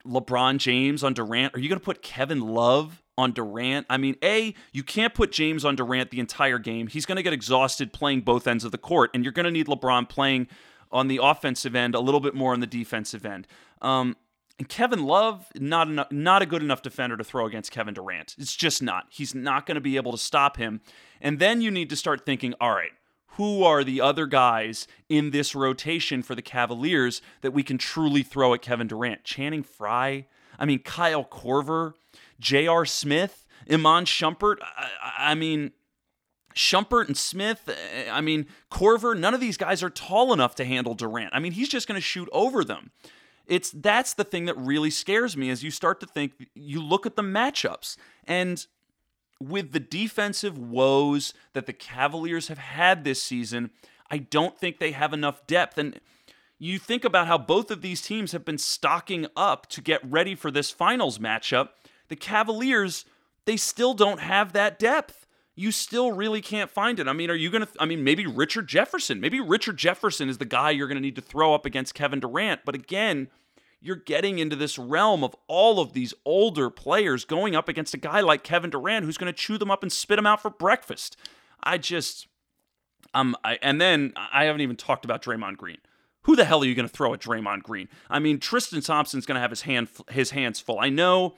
LeBron 0.05 0.57
James 0.57 1.03
on 1.03 1.13
Durant? 1.13 1.53
Are 1.53 1.59
you 1.59 1.69
going 1.69 1.79
to 1.79 1.85
put 1.85 2.01
Kevin 2.01 2.39
Love 2.39 3.02
on 3.17 3.31
Durant. 3.31 3.85
I 3.89 3.97
mean, 3.97 4.15
A, 4.23 4.53
you 4.71 4.83
can't 4.83 5.13
put 5.13 5.31
James 5.31 5.63
on 5.63 5.75
Durant 5.75 6.11
the 6.11 6.19
entire 6.19 6.59
game. 6.59 6.87
He's 6.87 7.05
going 7.05 7.15
to 7.17 7.23
get 7.23 7.33
exhausted 7.33 7.93
playing 7.93 8.21
both 8.21 8.47
ends 8.47 8.63
of 8.63 8.71
the 8.71 8.77
court, 8.77 9.11
and 9.13 9.23
you're 9.23 9.33
going 9.33 9.45
to 9.45 9.51
need 9.51 9.67
LeBron 9.67 10.09
playing 10.09 10.47
on 10.91 11.07
the 11.07 11.19
offensive 11.21 11.75
end 11.75 11.95
a 11.95 11.99
little 11.99 12.19
bit 12.19 12.35
more 12.35 12.53
on 12.53 12.59
the 12.59 12.67
defensive 12.67 13.25
end. 13.25 13.47
Um, 13.81 14.15
and 14.59 14.69
Kevin 14.69 15.03
Love, 15.03 15.47
not 15.55 15.87
enough, 15.87 16.11
not 16.11 16.41
a 16.41 16.45
good 16.45 16.61
enough 16.61 16.83
defender 16.83 17.17
to 17.17 17.23
throw 17.23 17.45
against 17.45 17.71
Kevin 17.71 17.95
Durant. 17.95 18.35
It's 18.37 18.55
just 18.55 18.83
not. 18.83 19.07
He's 19.09 19.33
not 19.33 19.65
going 19.65 19.75
to 19.75 19.81
be 19.81 19.95
able 19.95 20.11
to 20.11 20.17
stop 20.17 20.57
him. 20.57 20.81
And 21.19 21.39
then 21.39 21.61
you 21.61 21.71
need 21.71 21.89
to 21.89 21.95
start 21.95 22.25
thinking, 22.25 22.53
all 22.61 22.71
right, 22.71 22.91
who 23.37 23.63
are 23.63 23.83
the 23.83 23.99
other 23.99 24.27
guys 24.27 24.87
in 25.09 25.31
this 25.31 25.55
rotation 25.55 26.21
for 26.21 26.35
the 26.35 26.43
Cavaliers 26.43 27.21
that 27.41 27.51
we 27.51 27.63
can 27.63 27.79
truly 27.79 28.21
throw 28.21 28.53
at 28.53 28.61
Kevin 28.61 28.87
Durant? 28.87 29.23
Channing 29.23 29.63
Frye, 29.63 30.27
I 30.59 30.65
mean, 30.65 30.79
Kyle 30.79 31.25
Korver. 31.25 31.93
J.R. 32.39 32.85
Smith, 32.85 33.45
Iman 33.69 34.05
Shumpert. 34.05 34.57
I, 34.61 35.31
I 35.31 35.35
mean, 35.35 35.71
Shumpert 36.55 37.07
and 37.07 37.17
Smith, 37.17 37.69
eh, 37.69 38.09
I 38.11 38.21
mean, 38.21 38.47
Korver, 38.71 39.17
none 39.17 39.33
of 39.33 39.39
these 39.39 39.57
guys 39.57 39.83
are 39.83 39.89
tall 39.89 40.33
enough 40.33 40.55
to 40.55 40.65
handle 40.65 40.93
Durant. 40.93 41.31
I 41.33 41.39
mean, 41.39 41.53
he's 41.53 41.69
just 41.69 41.87
going 41.87 41.97
to 41.97 42.01
shoot 42.01 42.29
over 42.31 42.63
them. 42.63 42.91
It's 43.45 43.71
that's 43.71 44.13
the 44.13 44.23
thing 44.23 44.45
that 44.45 44.57
really 44.57 44.89
scares 44.89 45.35
me 45.35 45.49
as 45.49 45.63
you 45.63 45.71
start 45.71 45.99
to 45.99 46.05
think 46.05 46.47
you 46.53 46.81
look 46.81 47.05
at 47.05 47.15
the 47.15 47.23
matchups 47.23 47.97
and 48.25 48.65
with 49.41 49.73
the 49.73 49.79
defensive 49.81 50.57
woes 50.57 51.33
that 51.51 51.65
the 51.65 51.73
Cavaliers 51.73 52.47
have 52.47 52.57
had 52.57 53.03
this 53.03 53.21
season, 53.21 53.71
I 54.09 54.19
don't 54.19 54.57
think 54.57 54.79
they 54.79 54.91
have 54.91 55.11
enough 55.11 55.45
depth 55.45 55.77
and 55.77 55.99
you 56.57 56.79
think 56.79 57.03
about 57.03 57.27
how 57.27 57.37
both 57.37 57.71
of 57.71 57.81
these 57.81 58.01
teams 58.01 58.31
have 58.31 58.45
been 58.45 58.57
stocking 58.57 59.27
up 59.35 59.67
to 59.67 59.81
get 59.81 59.99
ready 60.09 60.33
for 60.35 60.49
this 60.49 60.71
finals 60.71 61.19
matchup 61.19 61.69
the 62.09 62.15
Cavaliers, 62.15 63.05
they 63.45 63.57
still 63.57 63.93
don't 63.93 64.19
have 64.19 64.53
that 64.53 64.79
depth. 64.79 65.25
You 65.55 65.71
still 65.71 66.11
really 66.11 66.41
can't 66.41 66.71
find 66.71 66.99
it. 66.99 67.07
I 67.07 67.13
mean, 67.13 67.29
are 67.29 67.35
you 67.35 67.51
going 67.51 67.65
to, 67.65 67.69
I 67.79 67.85
mean, 67.85 68.03
maybe 68.03 68.25
Richard 68.25 68.67
Jefferson. 68.67 69.19
Maybe 69.19 69.39
Richard 69.39 69.77
Jefferson 69.77 70.27
is 70.27 70.39
the 70.39 70.45
guy 70.45 70.71
you're 70.71 70.87
going 70.87 70.97
to 70.97 71.01
need 71.01 71.15
to 71.15 71.21
throw 71.21 71.53
up 71.53 71.65
against 71.65 71.93
Kevin 71.93 72.19
Durant. 72.19 72.61
But 72.65 72.73
again, 72.73 73.27
you're 73.79 73.95
getting 73.95 74.39
into 74.39 74.55
this 74.55 74.79
realm 74.79 75.23
of 75.23 75.35
all 75.47 75.79
of 75.79 75.93
these 75.93 76.13
older 76.25 76.69
players 76.69 77.25
going 77.25 77.55
up 77.55 77.69
against 77.69 77.93
a 77.93 77.97
guy 77.97 78.21
like 78.21 78.43
Kevin 78.43 78.69
Durant 78.69 79.05
who's 79.05 79.17
going 79.17 79.31
to 79.31 79.37
chew 79.37 79.57
them 79.57 79.69
up 79.69 79.83
and 79.83 79.91
spit 79.91 80.15
them 80.15 80.25
out 80.25 80.41
for 80.41 80.49
breakfast. 80.49 81.17
I 81.61 81.77
just, 81.77 82.27
um, 83.13 83.35
I, 83.43 83.59
and 83.61 83.79
then 83.79 84.13
I 84.15 84.45
haven't 84.45 84.61
even 84.61 84.75
talked 84.75 85.05
about 85.05 85.21
Draymond 85.21 85.57
Green. 85.57 85.77
Who 86.23 86.35
the 86.35 86.45
hell 86.45 86.63
are 86.63 86.65
you 86.65 86.73
going 86.73 86.87
to 86.87 86.93
throw 86.93 87.13
at 87.13 87.19
Draymond 87.19 87.63
Green? 87.63 87.89
I 88.09 88.19
mean, 88.19 88.39
Tristan 88.39 88.81
Thompson's 88.81 89.25
going 89.25 89.35
to 89.35 89.41
have 89.41 89.51
his 89.51 89.61
hand 89.61 89.89
his 90.09 90.31
hands 90.31 90.59
full. 90.59 90.79
I 90.79 90.89
know. 90.89 91.35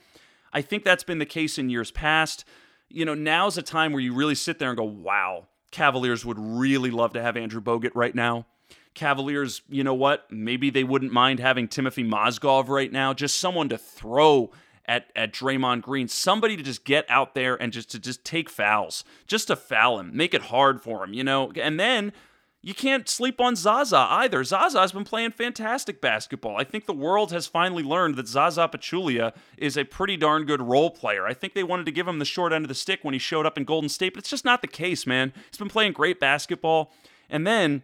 I 0.56 0.62
think 0.62 0.86
that's 0.86 1.04
been 1.04 1.20
the 1.20 1.26
case 1.26 1.58
in 1.60 1.70
years 1.70 1.92
past. 1.92 2.46
You 2.90 3.04
know, 3.04 3.14
now's 3.14 3.58
a 3.58 3.62
time 3.62 3.92
where 3.92 4.02
you 4.02 4.14
really 4.14 4.36
sit 4.36 4.58
there 4.58 4.70
and 4.70 4.78
go, 4.78 4.86
"Wow, 4.86 5.48
Cavaliers 5.70 6.26
would 6.26 6.40
really 6.40 6.90
love 6.90 7.12
to 7.14 7.22
have 7.22 7.36
Andrew 7.36 7.62
Bogut 7.62 7.92
right 7.94 8.16
now." 8.16 8.46
Cavaliers, 8.94 9.62
you 9.68 9.84
know 9.84 9.94
what? 9.94 10.32
Maybe 10.32 10.70
they 10.70 10.86
wouldn't 10.86 11.12
mind 11.12 11.42
having 11.42 11.68
Timothy 11.68 12.06
Mozgov 12.06 12.70
right 12.70 12.92
now, 12.92 13.14
just 13.14 13.38
someone 13.38 13.68
to 13.68 13.78
throw 13.78 14.52
at 14.86 15.12
at 15.14 15.34
Draymond 15.34 15.82
Green, 15.82 16.08
somebody 16.08 16.56
to 16.56 16.64
just 16.64 16.86
get 16.86 17.06
out 17.10 17.36
there 17.36 17.62
and 17.62 17.74
just 17.74 17.92
to 17.92 18.00
just 18.00 18.24
take 18.24 18.50
fouls, 18.50 19.04
just 19.28 19.48
to 19.48 19.58
foul 19.58 20.00
him, 20.00 20.16
make 20.16 20.34
it 20.34 20.44
hard 20.44 20.82
for 20.82 21.04
him, 21.04 21.14
you 21.14 21.24
know. 21.24 21.52
And 21.56 21.78
then 21.78 22.14
you 22.66 22.74
can't 22.74 23.08
sleep 23.08 23.40
on 23.40 23.56
Zaza 23.56 24.08
either. 24.10 24.44
Zaza's 24.44 24.92
been 24.92 25.04
playing 25.04 25.30
fantastic 25.30 26.02
basketball. 26.02 26.58
I 26.58 26.64
think 26.64 26.88
the 26.88 26.94
world 26.94 27.32
has 27.32 27.46
finally 27.46 27.84
learned 27.84 28.16
that 28.16 28.28
Zaza 28.28 28.68
Pachulia 28.68 29.36
is 29.56 29.78
a 29.78 29.84
pretty 29.84 30.18
darn 30.18 30.46
good 30.46 30.64
role 30.64 30.90
player. 30.90 31.28
I 31.28 31.36
think 31.36 31.54
they 31.54 31.62
wanted 31.62 31.86
to 31.86 31.92
give 31.92 32.08
him 32.08 32.18
the 32.18 32.26
short 32.26 32.52
end 32.52 32.66
of 32.66 32.70
the 32.70 32.74
stick 32.74 33.02
when 33.04 33.14
he 33.14 33.20
showed 33.20 33.46
up 33.46 33.56
in 33.56 33.66
Golden 33.66 33.88
State, 33.88 34.16
but 34.16 34.22
it's 34.22 34.32
just 34.32 34.46
not 34.46 34.64
the 34.64 34.68
case, 34.68 35.06
man. 35.06 35.32
He's 35.52 35.60
been 35.60 35.70
playing 35.70 35.94
great 35.94 36.20
basketball. 36.20 36.92
And 37.30 37.46
then 37.46 37.84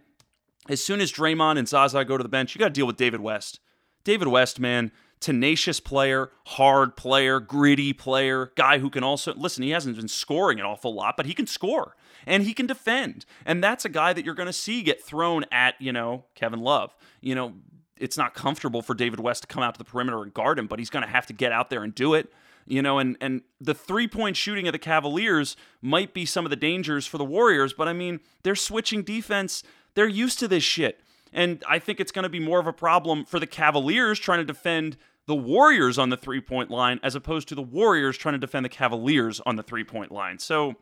as 0.68 0.84
soon 0.84 1.00
as 1.00 1.12
Draymond 1.12 1.60
and 1.60 1.68
Zaza 1.68 2.04
go 2.04 2.18
to 2.18 2.24
the 2.24 2.28
bench, 2.28 2.56
you 2.56 2.60
got 2.60 2.70
to 2.70 2.74
deal 2.74 2.88
with 2.88 2.98
David 2.98 3.22
West. 3.22 3.60
David 4.04 4.30
West, 4.30 4.60
man, 4.60 4.92
tenacious 5.20 5.80
player, 5.80 6.32
hard 6.48 6.98
player, 6.98 7.40
gritty 7.40 7.94
player, 7.94 8.52
guy 8.56 8.80
who 8.80 8.90
can 8.90 9.04
also 9.04 9.36
listen. 9.36 9.62
He 9.62 9.70
hasn't 9.70 9.96
been 9.96 10.08
scoring 10.08 10.60
an 10.60 10.66
awful 10.66 10.96
lot, 10.96 11.18
but 11.18 11.28
he 11.28 11.36
can 11.36 11.46
score 11.46 11.96
and 12.26 12.44
he 12.44 12.54
can 12.54 12.68
defend. 12.68 13.26
And 13.46 13.64
that's 13.64 13.86
a 13.86 13.90
guy 13.90 14.14
that 14.14 14.26
you're 14.26 14.36
going 14.36 14.48
to 14.48 14.54
see 14.54 14.82
get 14.82 15.04
thrown 15.04 15.46
at, 15.52 15.76
you 15.80 15.92
know, 15.92 16.26
Kevin 16.36 16.60
Love. 16.60 16.96
You 17.22 17.36
know, 17.36 17.54
it's 17.98 18.18
not 18.18 18.34
comfortable 18.34 18.82
for 18.82 18.94
David 18.94 19.20
West 19.20 19.44
to 19.44 19.48
come 19.48 19.64
out 19.64 19.76
to 19.76 19.78
the 19.78 19.86
perimeter 19.86 20.24
and 20.24 20.34
guard 20.34 20.60
him, 20.60 20.68
but 20.68 20.80
he's 20.80 20.90
going 20.90 21.06
to 21.06 21.10
have 21.10 21.28
to 21.28 21.34
get 21.34 21.52
out 21.52 21.70
there 21.70 21.84
and 21.84 21.94
do 21.94 22.14
it. 22.14 22.32
You 22.66 22.82
know, 22.82 23.00
and 23.00 23.18
and 23.20 23.42
the 23.60 23.74
three 23.74 24.08
point 24.08 24.38
shooting 24.38 24.68
of 24.68 24.72
the 24.72 24.80
Cavaliers 24.80 25.56
might 25.82 26.14
be 26.14 26.26
some 26.26 26.46
of 26.46 26.52
the 26.52 26.56
dangers 26.56 27.08
for 27.08 27.18
the 27.18 27.26
Warriors, 27.26 27.74
but 27.74 27.88
I 27.88 27.94
mean, 27.94 28.20
they're 28.44 28.56
switching 28.56 29.04
defense. 29.04 29.64
They're 29.96 30.08
used 30.08 30.40
to 30.40 30.48
this 30.48 30.64
shit. 30.64 31.02
And 31.34 31.64
I 31.68 31.80
think 31.80 32.00
it's 32.00 32.12
going 32.12 32.24
to 32.24 32.30
be 32.30 32.40
more 32.40 32.60
of 32.60 32.68
a 32.68 32.74
problem 32.74 33.26
for 33.26 33.40
the 33.40 33.48
Cavaliers 33.48 34.20
trying 34.20 34.40
to 34.40 34.46
defend 34.46 34.98
the 35.28 35.36
Warriors 35.36 35.98
on 35.98 36.10
the 36.10 36.18
three 36.18 36.42
point 36.42 36.70
line 36.70 37.00
as 37.04 37.16
opposed 37.16 37.48
to 37.50 37.56
the 37.56 37.62
Warriors 37.62 38.18
trying 38.18 38.34
to 38.34 38.40
defend 38.40 38.66
the 38.66 38.70
Cavaliers 38.70 39.40
on 39.46 39.56
the 39.56 39.64
three 39.64 39.84
point 39.84 40.12
line. 40.12 40.40
So, 40.40 40.76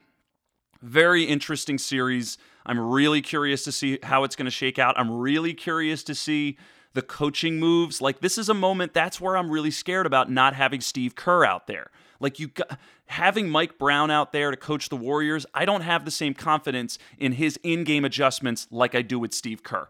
very 0.81 1.23
interesting 1.23 1.77
series. 1.77 2.37
I'm 2.65 2.79
really 2.79 3.21
curious 3.21 3.63
to 3.63 3.71
see 3.71 3.99
how 4.03 4.23
it's 4.23 4.35
going 4.35 4.45
to 4.45 4.51
shake 4.51 4.79
out. 4.79 4.97
I'm 4.99 5.11
really 5.11 5.53
curious 5.53 6.03
to 6.03 6.15
see 6.15 6.57
the 6.93 7.01
coaching 7.01 7.59
moves. 7.59 8.01
Like, 8.01 8.19
this 8.19 8.37
is 8.37 8.49
a 8.49 8.53
moment 8.53 8.93
that's 8.93 9.21
where 9.21 9.37
I'm 9.37 9.49
really 9.49 9.71
scared 9.71 10.05
about 10.05 10.29
not 10.29 10.53
having 10.55 10.81
Steve 10.81 11.15
Kerr 11.15 11.45
out 11.45 11.67
there. 11.67 11.91
Like, 12.19 12.39
you 12.39 12.47
got, 12.47 12.79
having 13.07 13.49
Mike 13.49 13.77
Brown 13.77 14.11
out 14.11 14.33
there 14.33 14.51
to 14.51 14.57
coach 14.57 14.89
the 14.89 14.97
Warriors, 14.97 15.45
I 15.53 15.65
don't 15.65 15.81
have 15.81 16.05
the 16.05 16.11
same 16.11 16.33
confidence 16.33 16.97
in 17.17 17.33
his 17.33 17.59
in 17.63 17.83
game 17.83 18.05
adjustments 18.05 18.67
like 18.71 18.95
I 18.95 19.01
do 19.01 19.19
with 19.19 19.33
Steve 19.33 19.63
Kerr. 19.63 19.89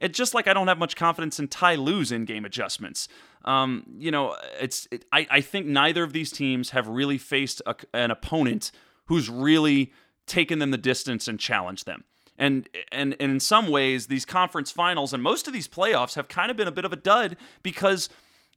It's 0.00 0.16
just 0.16 0.34
like 0.34 0.48
I 0.48 0.54
don't 0.54 0.68
have 0.68 0.78
much 0.78 0.96
confidence 0.96 1.38
in 1.38 1.48
Ty 1.48 1.74
Lue's 1.76 2.10
in-game 2.10 2.44
adjustments. 2.44 3.06
Um, 3.44 3.84
you 3.98 4.10
know, 4.10 4.36
it's 4.58 4.88
it, 4.90 5.04
I, 5.12 5.26
I 5.30 5.40
think 5.42 5.66
neither 5.66 6.02
of 6.02 6.12
these 6.12 6.32
teams 6.32 6.70
have 6.70 6.88
really 6.88 7.18
faced 7.18 7.60
a, 7.66 7.74
an 7.92 8.10
opponent 8.10 8.72
who's 9.06 9.28
really 9.28 9.92
taken 10.30 10.60
them 10.60 10.70
the 10.70 10.78
distance 10.78 11.28
and 11.28 11.38
challenged 11.38 11.86
them. 11.86 12.04
And, 12.38 12.68
and 12.90 13.14
and 13.20 13.32
in 13.32 13.40
some 13.40 13.68
ways, 13.68 14.06
these 14.06 14.24
conference 14.24 14.70
finals 14.70 15.12
and 15.12 15.22
most 15.22 15.46
of 15.46 15.52
these 15.52 15.68
playoffs 15.68 16.14
have 16.14 16.28
kind 16.28 16.50
of 16.50 16.56
been 16.56 16.68
a 16.68 16.72
bit 16.72 16.86
of 16.86 16.92
a 16.92 16.96
dud 16.96 17.36
because 17.62 18.08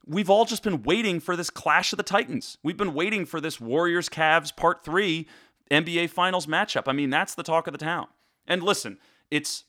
we've 0.06 0.30
all 0.30 0.46
just 0.46 0.62
been 0.62 0.82
waiting 0.82 1.20
for 1.20 1.36
this 1.36 1.50
clash 1.50 1.92
of 1.92 1.98
the 1.98 2.02
Titans. 2.02 2.56
We've 2.62 2.78
been 2.78 2.94
waiting 2.94 3.26
for 3.26 3.42
this 3.42 3.60
Warriors 3.60 4.08
Cavs 4.08 4.56
Part 4.56 4.84
Three 4.84 5.26
NBA 5.70 6.08
Finals 6.08 6.46
matchup. 6.46 6.84
I 6.86 6.92
mean, 6.92 7.10
that's 7.10 7.34
the 7.34 7.42
talk 7.42 7.66
of 7.66 7.72
the 7.72 7.78
town. 7.78 8.06
And 8.46 8.62
listen, 8.62 8.98
it's 9.30 9.64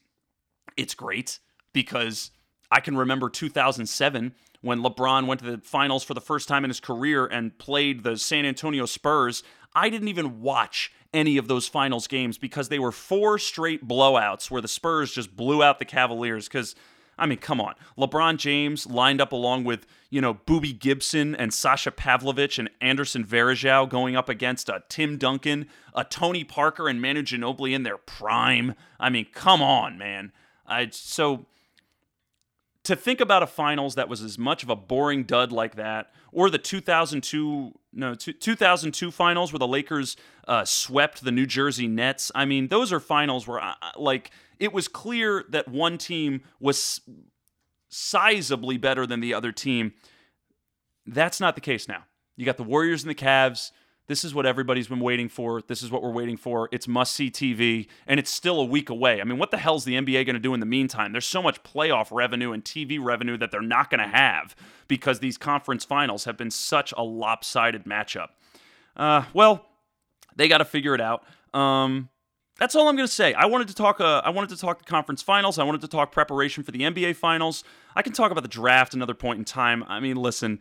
it's 0.77 0.95
great 0.95 1.39
because 1.73 2.31
I 2.71 2.79
can 2.79 2.95
remember 2.95 3.29
2007 3.29 4.33
when 4.61 4.81
LeBron 4.81 5.27
went 5.27 5.41
to 5.41 5.51
the 5.51 5.57
finals 5.57 6.03
for 6.03 6.13
the 6.13 6.21
first 6.21 6.47
time 6.47 6.63
in 6.63 6.69
his 6.69 6.79
career 6.79 7.25
and 7.25 7.57
played 7.57 8.03
the 8.03 8.17
San 8.17 8.45
Antonio 8.45 8.85
Spurs. 8.85 9.43
I 9.75 9.89
didn't 9.89 10.07
even 10.07 10.41
watch 10.41 10.91
any 11.15 11.37
of 11.37 11.47
those 11.47 11.67
finals 11.67 12.07
games 12.07 12.37
because 12.37 12.69
they 12.69 12.79
were 12.79 12.91
four 12.91 13.39
straight 13.39 13.87
blowouts 13.87 14.51
where 14.51 14.61
the 14.61 14.67
Spurs 14.67 15.11
just 15.11 15.35
blew 15.35 15.63
out 15.63 15.79
the 15.79 15.85
Cavaliers 15.85 16.47
because 16.47 16.75
I 17.17 17.25
mean, 17.25 17.37
come 17.37 17.61
on. 17.61 17.75
LeBron 17.97 18.37
James 18.37 18.85
lined 18.85 19.21
up 19.21 19.31
along 19.31 19.63
with, 19.63 19.87
you 20.09 20.19
know, 20.19 20.33
Boobie 20.33 20.77
Gibson 20.77 21.33
and 21.33 21.53
Sasha 21.53 21.91
Pavlovic 21.91 22.59
and 22.59 22.69
Anderson 22.81 23.23
Varejao 23.23 23.89
going 23.89 24.15
up 24.15 24.27
against 24.27 24.67
a 24.67 24.83
Tim 24.89 25.17
Duncan, 25.17 25.67
a 25.93 26.03
Tony 26.03 26.43
Parker 26.43 26.89
and 26.89 27.01
Manu 27.01 27.23
Ginobili 27.23 27.73
in 27.73 27.83
their 27.83 27.97
prime. 27.97 28.75
I 28.99 29.09
mean, 29.09 29.27
come 29.33 29.61
on, 29.61 29.97
man. 29.97 30.33
I 30.67 30.89
so 30.91 31.45
to 32.85 32.95
think 32.95 33.19
about 33.19 33.43
a 33.43 33.47
finals 33.47 33.95
that 33.95 34.07
was 34.07 34.21
as 34.21 34.37
much 34.37 34.63
of 34.63 34.69
a 34.69 34.75
boring 34.75 35.23
dud 35.23 35.51
like 35.51 35.75
that, 35.75 36.11
or 36.31 36.49
the 36.49 36.57
2002 36.57 37.73
no 37.93 38.13
2002 38.15 39.11
finals 39.11 39.51
where 39.51 39.59
the 39.59 39.67
Lakers 39.67 40.17
uh, 40.47 40.65
swept 40.65 41.23
the 41.23 41.31
New 41.31 41.45
Jersey 41.45 41.87
Nets. 41.87 42.31
I 42.35 42.45
mean, 42.45 42.67
those 42.67 42.91
are 42.93 42.99
finals 42.99 43.47
where 43.47 43.59
I, 43.59 43.75
like 43.97 44.31
it 44.59 44.73
was 44.73 44.87
clear 44.87 45.45
that 45.49 45.67
one 45.67 45.97
team 45.97 46.41
was 46.59 47.01
sizably 47.91 48.79
better 48.79 49.05
than 49.07 49.19
the 49.19 49.33
other 49.33 49.51
team. 49.51 49.93
That's 51.05 51.39
not 51.39 51.55
the 51.55 51.61
case 51.61 51.87
now. 51.87 52.05
You 52.35 52.45
got 52.45 52.57
the 52.57 52.63
Warriors 52.63 53.03
and 53.03 53.09
the 53.09 53.15
Cavs. 53.15 53.71
This 54.07 54.23
is 54.23 54.35
what 54.35 54.45
everybody's 54.45 54.87
been 54.87 54.99
waiting 54.99 55.29
for. 55.29 55.61
This 55.61 55.81
is 55.81 55.89
what 55.89 56.03
we're 56.03 56.11
waiting 56.11 56.37
for. 56.37 56.69
It's 56.71 56.87
must 56.87 57.13
see 57.13 57.31
TV, 57.31 57.87
and 58.05 58.19
it's 58.19 58.29
still 58.29 58.59
a 58.59 58.65
week 58.65 58.89
away. 58.89 59.19
I 59.19 59.23
mean, 59.23 59.39
what 59.39 59.49
the 59.49 59.57
hell's 59.57 59.83
the 59.83 59.95
NBA 59.95 60.25
going 60.25 60.35
to 60.35 60.39
do 60.39 60.53
in 60.53 60.59
the 60.59 60.65
meantime? 60.65 61.11
There's 61.11 61.25
so 61.25 61.41
much 61.41 61.63
playoff 61.63 62.15
revenue 62.15 62.51
and 62.51 62.63
TV 62.63 63.03
revenue 63.03 63.35
that 63.37 63.49
they're 63.51 63.61
not 63.61 63.89
going 63.89 64.01
to 64.01 64.07
have 64.07 64.55
because 64.87 65.19
these 65.19 65.37
conference 65.37 65.83
finals 65.83 66.25
have 66.25 66.37
been 66.37 66.51
such 66.51 66.93
a 66.95 67.03
lopsided 67.03 67.85
matchup. 67.85 68.27
Uh, 68.95 69.23
well, 69.33 69.65
they 70.35 70.47
got 70.47 70.59
to 70.59 70.65
figure 70.65 70.93
it 70.93 71.01
out. 71.01 71.23
Um, 71.53 72.09
that's 72.59 72.75
all 72.75 72.87
I'm 72.87 72.95
going 72.95 73.07
to 73.07 73.13
say. 73.13 73.33
I 73.33 73.45
wanted 73.45 73.67
to 73.69 73.75
talk. 73.75 73.99
Uh, 73.99 74.21
I 74.23 74.29
wanted 74.29 74.49
to 74.51 74.57
talk 74.57 74.77
the 74.77 74.85
conference 74.85 75.21
finals. 75.21 75.59
I 75.59 75.63
wanted 75.63 75.81
to 75.81 75.87
talk 75.87 76.11
preparation 76.11 76.63
for 76.63 76.71
the 76.71 76.81
NBA 76.81 77.15
finals. 77.15 77.63
I 77.95 78.01
can 78.01 78.13
talk 78.13 78.31
about 78.31 78.43
the 78.43 78.49
draft 78.49 78.93
another 78.93 79.13
point 79.13 79.39
in 79.39 79.45
time. 79.45 79.83
I 79.87 79.99
mean, 79.99 80.15
listen, 80.15 80.59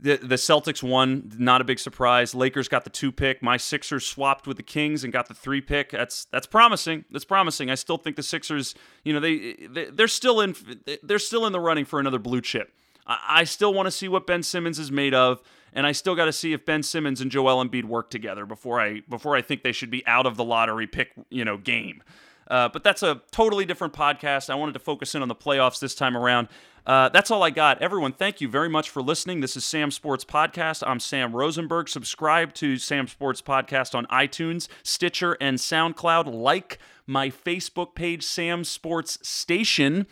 the 0.00 0.16
the 0.16 0.36
Celtics 0.36 0.82
won, 0.82 1.32
not 1.38 1.60
a 1.60 1.64
big 1.64 1.78
surprise. 1.78 2.34
Lakers 2.34 2.68
got 2.68 2.84
the 2.84 2.90
two 2.90 3.10
pick. 3.10 3.42
My 3.42 3.56
Sixers 3.56 4.06
swapped 4.06 4.46
with 4.46 4.56
the 4.56 4.62
Kings 4.62 5.02
and 5.02 5.12
got 5.12 5.26
the 5.26 5.34
three 5.34 5.60
pick. 5.60 5.90
That's 5.90 6.26
that's 6.26 6.46
promising. 6.46 7.04
That's 7.10 7.24
promising. 7.24 7.70
I 7.70 7.74
still 7.74 7.96
think 7.96 8.16
the 8.16 8.22
Sixers, 8.22 8.74
you 9.04 9.12
know, 9.12 9.20
they, 9.20 9.54
they 9.68 9.86
they're 9.86 10.08
still 10.08 10.40
in 10.40 10.54
they're 11.02 11.18
still 11.18 11.46
in 11.46 11.52
the 11.52 11.60
running 11.60 11.84
for 11.84 11.98
another 11.98 12.18
blue 12.18 12.40
chip. 12.40 12.72
I, 13.06 13.18
I 13.28 13.44
still 13.44 13.74
want 13.74 13.86
to 13.86 13.90
see 13.90 14.08
what 14.08 14.26
Ben 14.26 14.42
Simmons 14.44 14.78
is 14.78 14.92
made 14.92 15.14
of, 15.14 15.42
and 15.72 15.84
I 15.86 15.92
still 15.92 16.14
got 16.14 16.26
to 16.26 16.32
see 16.32 16.52
if 16.52 16.64
Ben 16.64 16.84
Simmons 16.84 17.20
and 17.20 17.30
Joel 17.30 17.64
Embiid 17.64 17.84
work 17.84 18.10
together 18.10 18.46
before 18.46 18.80
I 18.80 19.00
before 19.08 19.34
I 19.34 19.42
think 19.42 19.64
they 19.64 19.72
should 19.72 19.90
be 19.90 20.06
out 20.06 20.26
of 20.26 20.36
the 20.36 20.44
lottery 20.44 20.86
pick, 20.86 21.10
you 21.28 21.44
know, 21.44 21.56
game. 21.56 22.04
Uh, 22.48 22.68
but 22.68 22.82
that's 22.82 23.02
a 23.02 23.20
totally 23.30 23.64
different 23.64 23.92
podcast. 23.92 24.48
I 24.48 24.54
wanted 24.54 24.72
to 24.72 24.78
focus 24.78 25.14
in 25.14 25.22
on 25.22 25.28
the 25.28 25.34
playoffs 25.34 25.80
this 25.80 25.94
time 25.94 26.16
around. 26.16 26.48
Uh, 26.88 27.10
that's 27.10 27.30
all 27.30 27.42
I 27.42 27.50
got. 27.50 27.82
Everyone, 27.82 28.12
thank 28.12 28.40
you 28.40 28.48
very 28.48 28.70
much 28.70 28.88
for 28.88 29.02
listening. 29.02 29.40
This 29.40 29.58
is 29.58 29.64
Sam 29.66 29.90
Sports 29.90 30.24
Podcast. 30.24 30.82
I'm 30.86 31.00
Sam 31.00 31.36
Rosenberg. 31.36 31.90
Subscribe 31.90 32.54
to 32.54 32.78
Sam 32.78 33.06
Sports 33.06 33.42
Podcast 33.42 33.94
on 33.94 34.06
iTunes, 34.06 34.68
Stitcher, 34.82 35.36
and 35.38 35.58
SoundCloud. 35.58 36.32
Like 36.32 36.78
my 37.06 37.28
Facebook 37.28 37.94
page, 37.94 38.22
Sam 38.24 38.64
Sports 38.64 39.18
Station. 39.20 40.06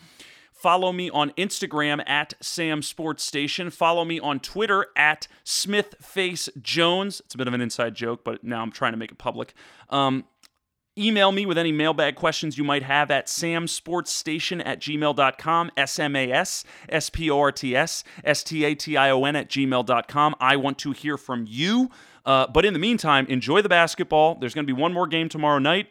Follow 0.53 0.91
me 0.91 1.09
on 1.09 1.31
Instagram 1.31 2.07
at 2.07 2.35
Sam 2.41 2.83
Sports 2.83 3.23
Station. 3.23 3.71
Follow 3.71 4.05
me 4.05 4.19
on 4.19 4.39
Twitter 4.39 4.85
at 4.95 5.27
SmithFaceJones. 5.45 7.21
It's 7.21 7.33
a 7.33 7.37
bit 7.39 7.47
of 7.47 7.55
an 7.55 7.61
inside 7.61 7.95
joke, 7.95 8.23
but 8.23 8.43
now 8.43 8.61
I'm 8.61 8.71
trying 8.71 8.93
to 8.93 8.97
make 8.99 9.11
it 9.11 9.17
public. 9.17 9.55
Um, 9.89 10.25
Email 10.97 11.31
me 11.31 11.45
with 11.45 11.57
any 11.57 11.71
mailbag 11.71 12.15
questions 12.15 12.57
you 12.57 12.63
might 12.63 12.83
have 12.83 13.11
at 13.11 13.27
samsportstation 13.27 14.65
at 14.65 14.79
gmail.com, 14.79 15.71
S-M-A-S, 15.77 16.63
S-P-O-R-T-S, 16.89 18.03
S-T-A-T-I-O-N 18.23 19.35
at 19.35 19.49
gmail.com. 19.49 20.35
I 20.39 20.55
want 20.55 20.79
to 20.79 20.91
hear 20.91 21.17
from 21.17 21.45
you. 21.47 21.91
Uh, 22.25 22.47
but 22.47 22.65
in 22.65 22.73
the 22.73 22.79
meantime, 22.79 23.25
enjoy 23.27 23.61
the 23.61 23.69
basketball. 23.69 24.35
There's 24.35 24.53
going 24.53 24.65
to 24.65 24.73
be 24.73 24.79
one 24.79 24.93
more 24.93 25.07
game 25.07 25.29
tomorrow 25.29 25.59
night. 25.59 25.87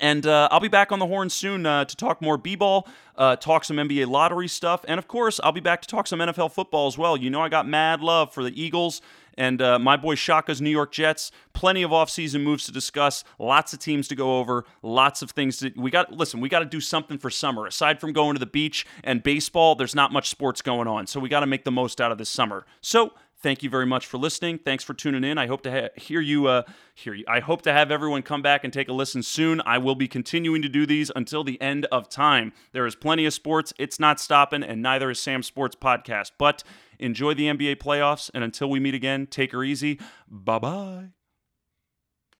And 0.00 0.26
uh, 0.26 0.48
I'll 0.50 0.60
be 0.60 0.68
back 0.68 0.92
on 0.92 0.98
the 0.98 1.06
horn 1.06 1.30
soon 1.30 1.66
uh, 1.66 1.84
to 1.84 1.96
talk 1.96 2.20
more 2.20 2.36
b-ball, 2.36 2.88
uh, 3.16 3.36
talk 3.36 3.64
some 3.64 3.76
NBA 3.76 4.08
lottery 4.08 4.48
stuff, 4.48 4.84
and 4.88 4.98
of 4.98 5.08
course, 5.08 5.40
I'll 5.42 5.52
be 5.52 5.60
back 5.60 5.82
to 5.82 5.88
talk 5.88 6.06
some 6.06 6.18
NFL 6.18 6.52
football 6.52 6.86
as 6.86 6.98
well. 6.98 7.16
You 7.16 7.30
know, 7.30 7.40
I 7.40 7.48
got 7.48 7.66
mad 7.68 8.00
love 8.00 8.32
for 8.32 8.42
the 8.42 8.60
Eagles 8.60 9.00
and 9.36 9.60
uh, 9.60 9.78
my 9.78 9.96
boy 9.96 10.14
Shaka's 10.14 10.60
New 10.60 10.70
York 10.70 10.92
Jets. 10.92 11.30
Plenty 11.52 11.82
of 11.82 11.90
offseason 11.90 12.42
moves 12.42 12.66
to 12.66 12.72
discuss, 12.72 13.24
lots 13.38 13.72
of 13.72 13.78
teams 13.78 14.08
to 14.08 14.14
go 14.14 14.38
over, 14.38 14.64
lots 14.82 15.22
of 15.22 15.30
things 15.30 15.60
that 15.60 15.76
we 15.76 15.90
got. 15.90 16.12
Listen, 16.12 16.40
we 16.40 16.48
got 16.48 16.60
to 16.60 16.64
do 16.64 16.80
something 16.80 17.18
for 17.18 17.30
summer. 17.30 17.66
Aside 17.66 18.00
from 18.00 18.12
going 18.12 18.34
to 18.34 18.40
the 18.40 18.46
beach 18.46 18.86
and 19.02 19.22
baseball, 19.22 19.74
there's 19.74 19.94
not 19.94 20.12
much 20.12 20.28
sports 20.28 20.62
going 20.62 20.88
on, 20.88 21.06
so 21.06 21.20
we 21.20 21.28
got 21.28 21.40
to 21.40 21.46
make 21.46 21.64
the 21.64 21.72
most 21.72 22.00
out 22.00 22.12
of 22.12 22.18
this 22.18 22.28
summer. 22.28 22.66
So 22.80 23.12
Thank 23.44 23.62
you 23.62 23.68
very 23.68 23.84
much 23.84 24.06
for 24.06 24.16
listening. 24.16 24.56
Thanks 24.56 24.84
for 24.84 24.94
tuning 24.94 25.22
in. 25.22 25.36
I 25.36 25.48
hope 25.48 25.60
to 25.64 25.70
ha- 25.70 25.88
hear 25.96 26.22
you. 26.22 26.46
Uh, 26.46 26.62
hear 26.94 27.12
you. 27.12 27.26
I 27.28 27.40
hope 27.40 27.60
to 27.62 27.72
have 27.74 27.90
everyone 27.90 28.22
come 28.22 28.40
back 28.40 28.64
and 28.64 28.72
take 28.72 28.88
a 28.88 28.92
listen 28.94 29.22
soon. 29.22 29.60
I 29.66 29.76
will 29.76 29.94
be 29.94 30.08
continuing 30.08 30.62
to 30.62 30.68
do 30.70 30.86
these 30.86 31.12
until 31.14 31.44
the 31.44 31.60
end 31.60 31.84
of 31.92 32.08
time. 32.08 32.54
There 32.72 32.86
is 32.86 32.94
plenty 32.94 33.26
of 33.26 33.34
sports. 33.34 33.74
It's 33.78 34.00
not 34.00 34.18
stopping, 34.18 34.62
and 34.62 34.80
neither 34.80 35.10
is 35.10 35.20
Sam 35.20 35.42
Sports 35.42 35.76
Podcast. 35.76 36.30
But 36.38 36.64
enjoy 36.98 37.34
the 37.34 37.48
NBA 37.48 37.76
playoffs, 37.76 38.30
and 38.32 38.42
until 38.42 38.70
we 38.70 38.80
meet 38.80 38.94
again, 38.94 39.26
take 39.26 39.52
her 39.52 39.62
easy. 39.62 40.00
Bye 40.26 40.58
bye. 40.58 41.13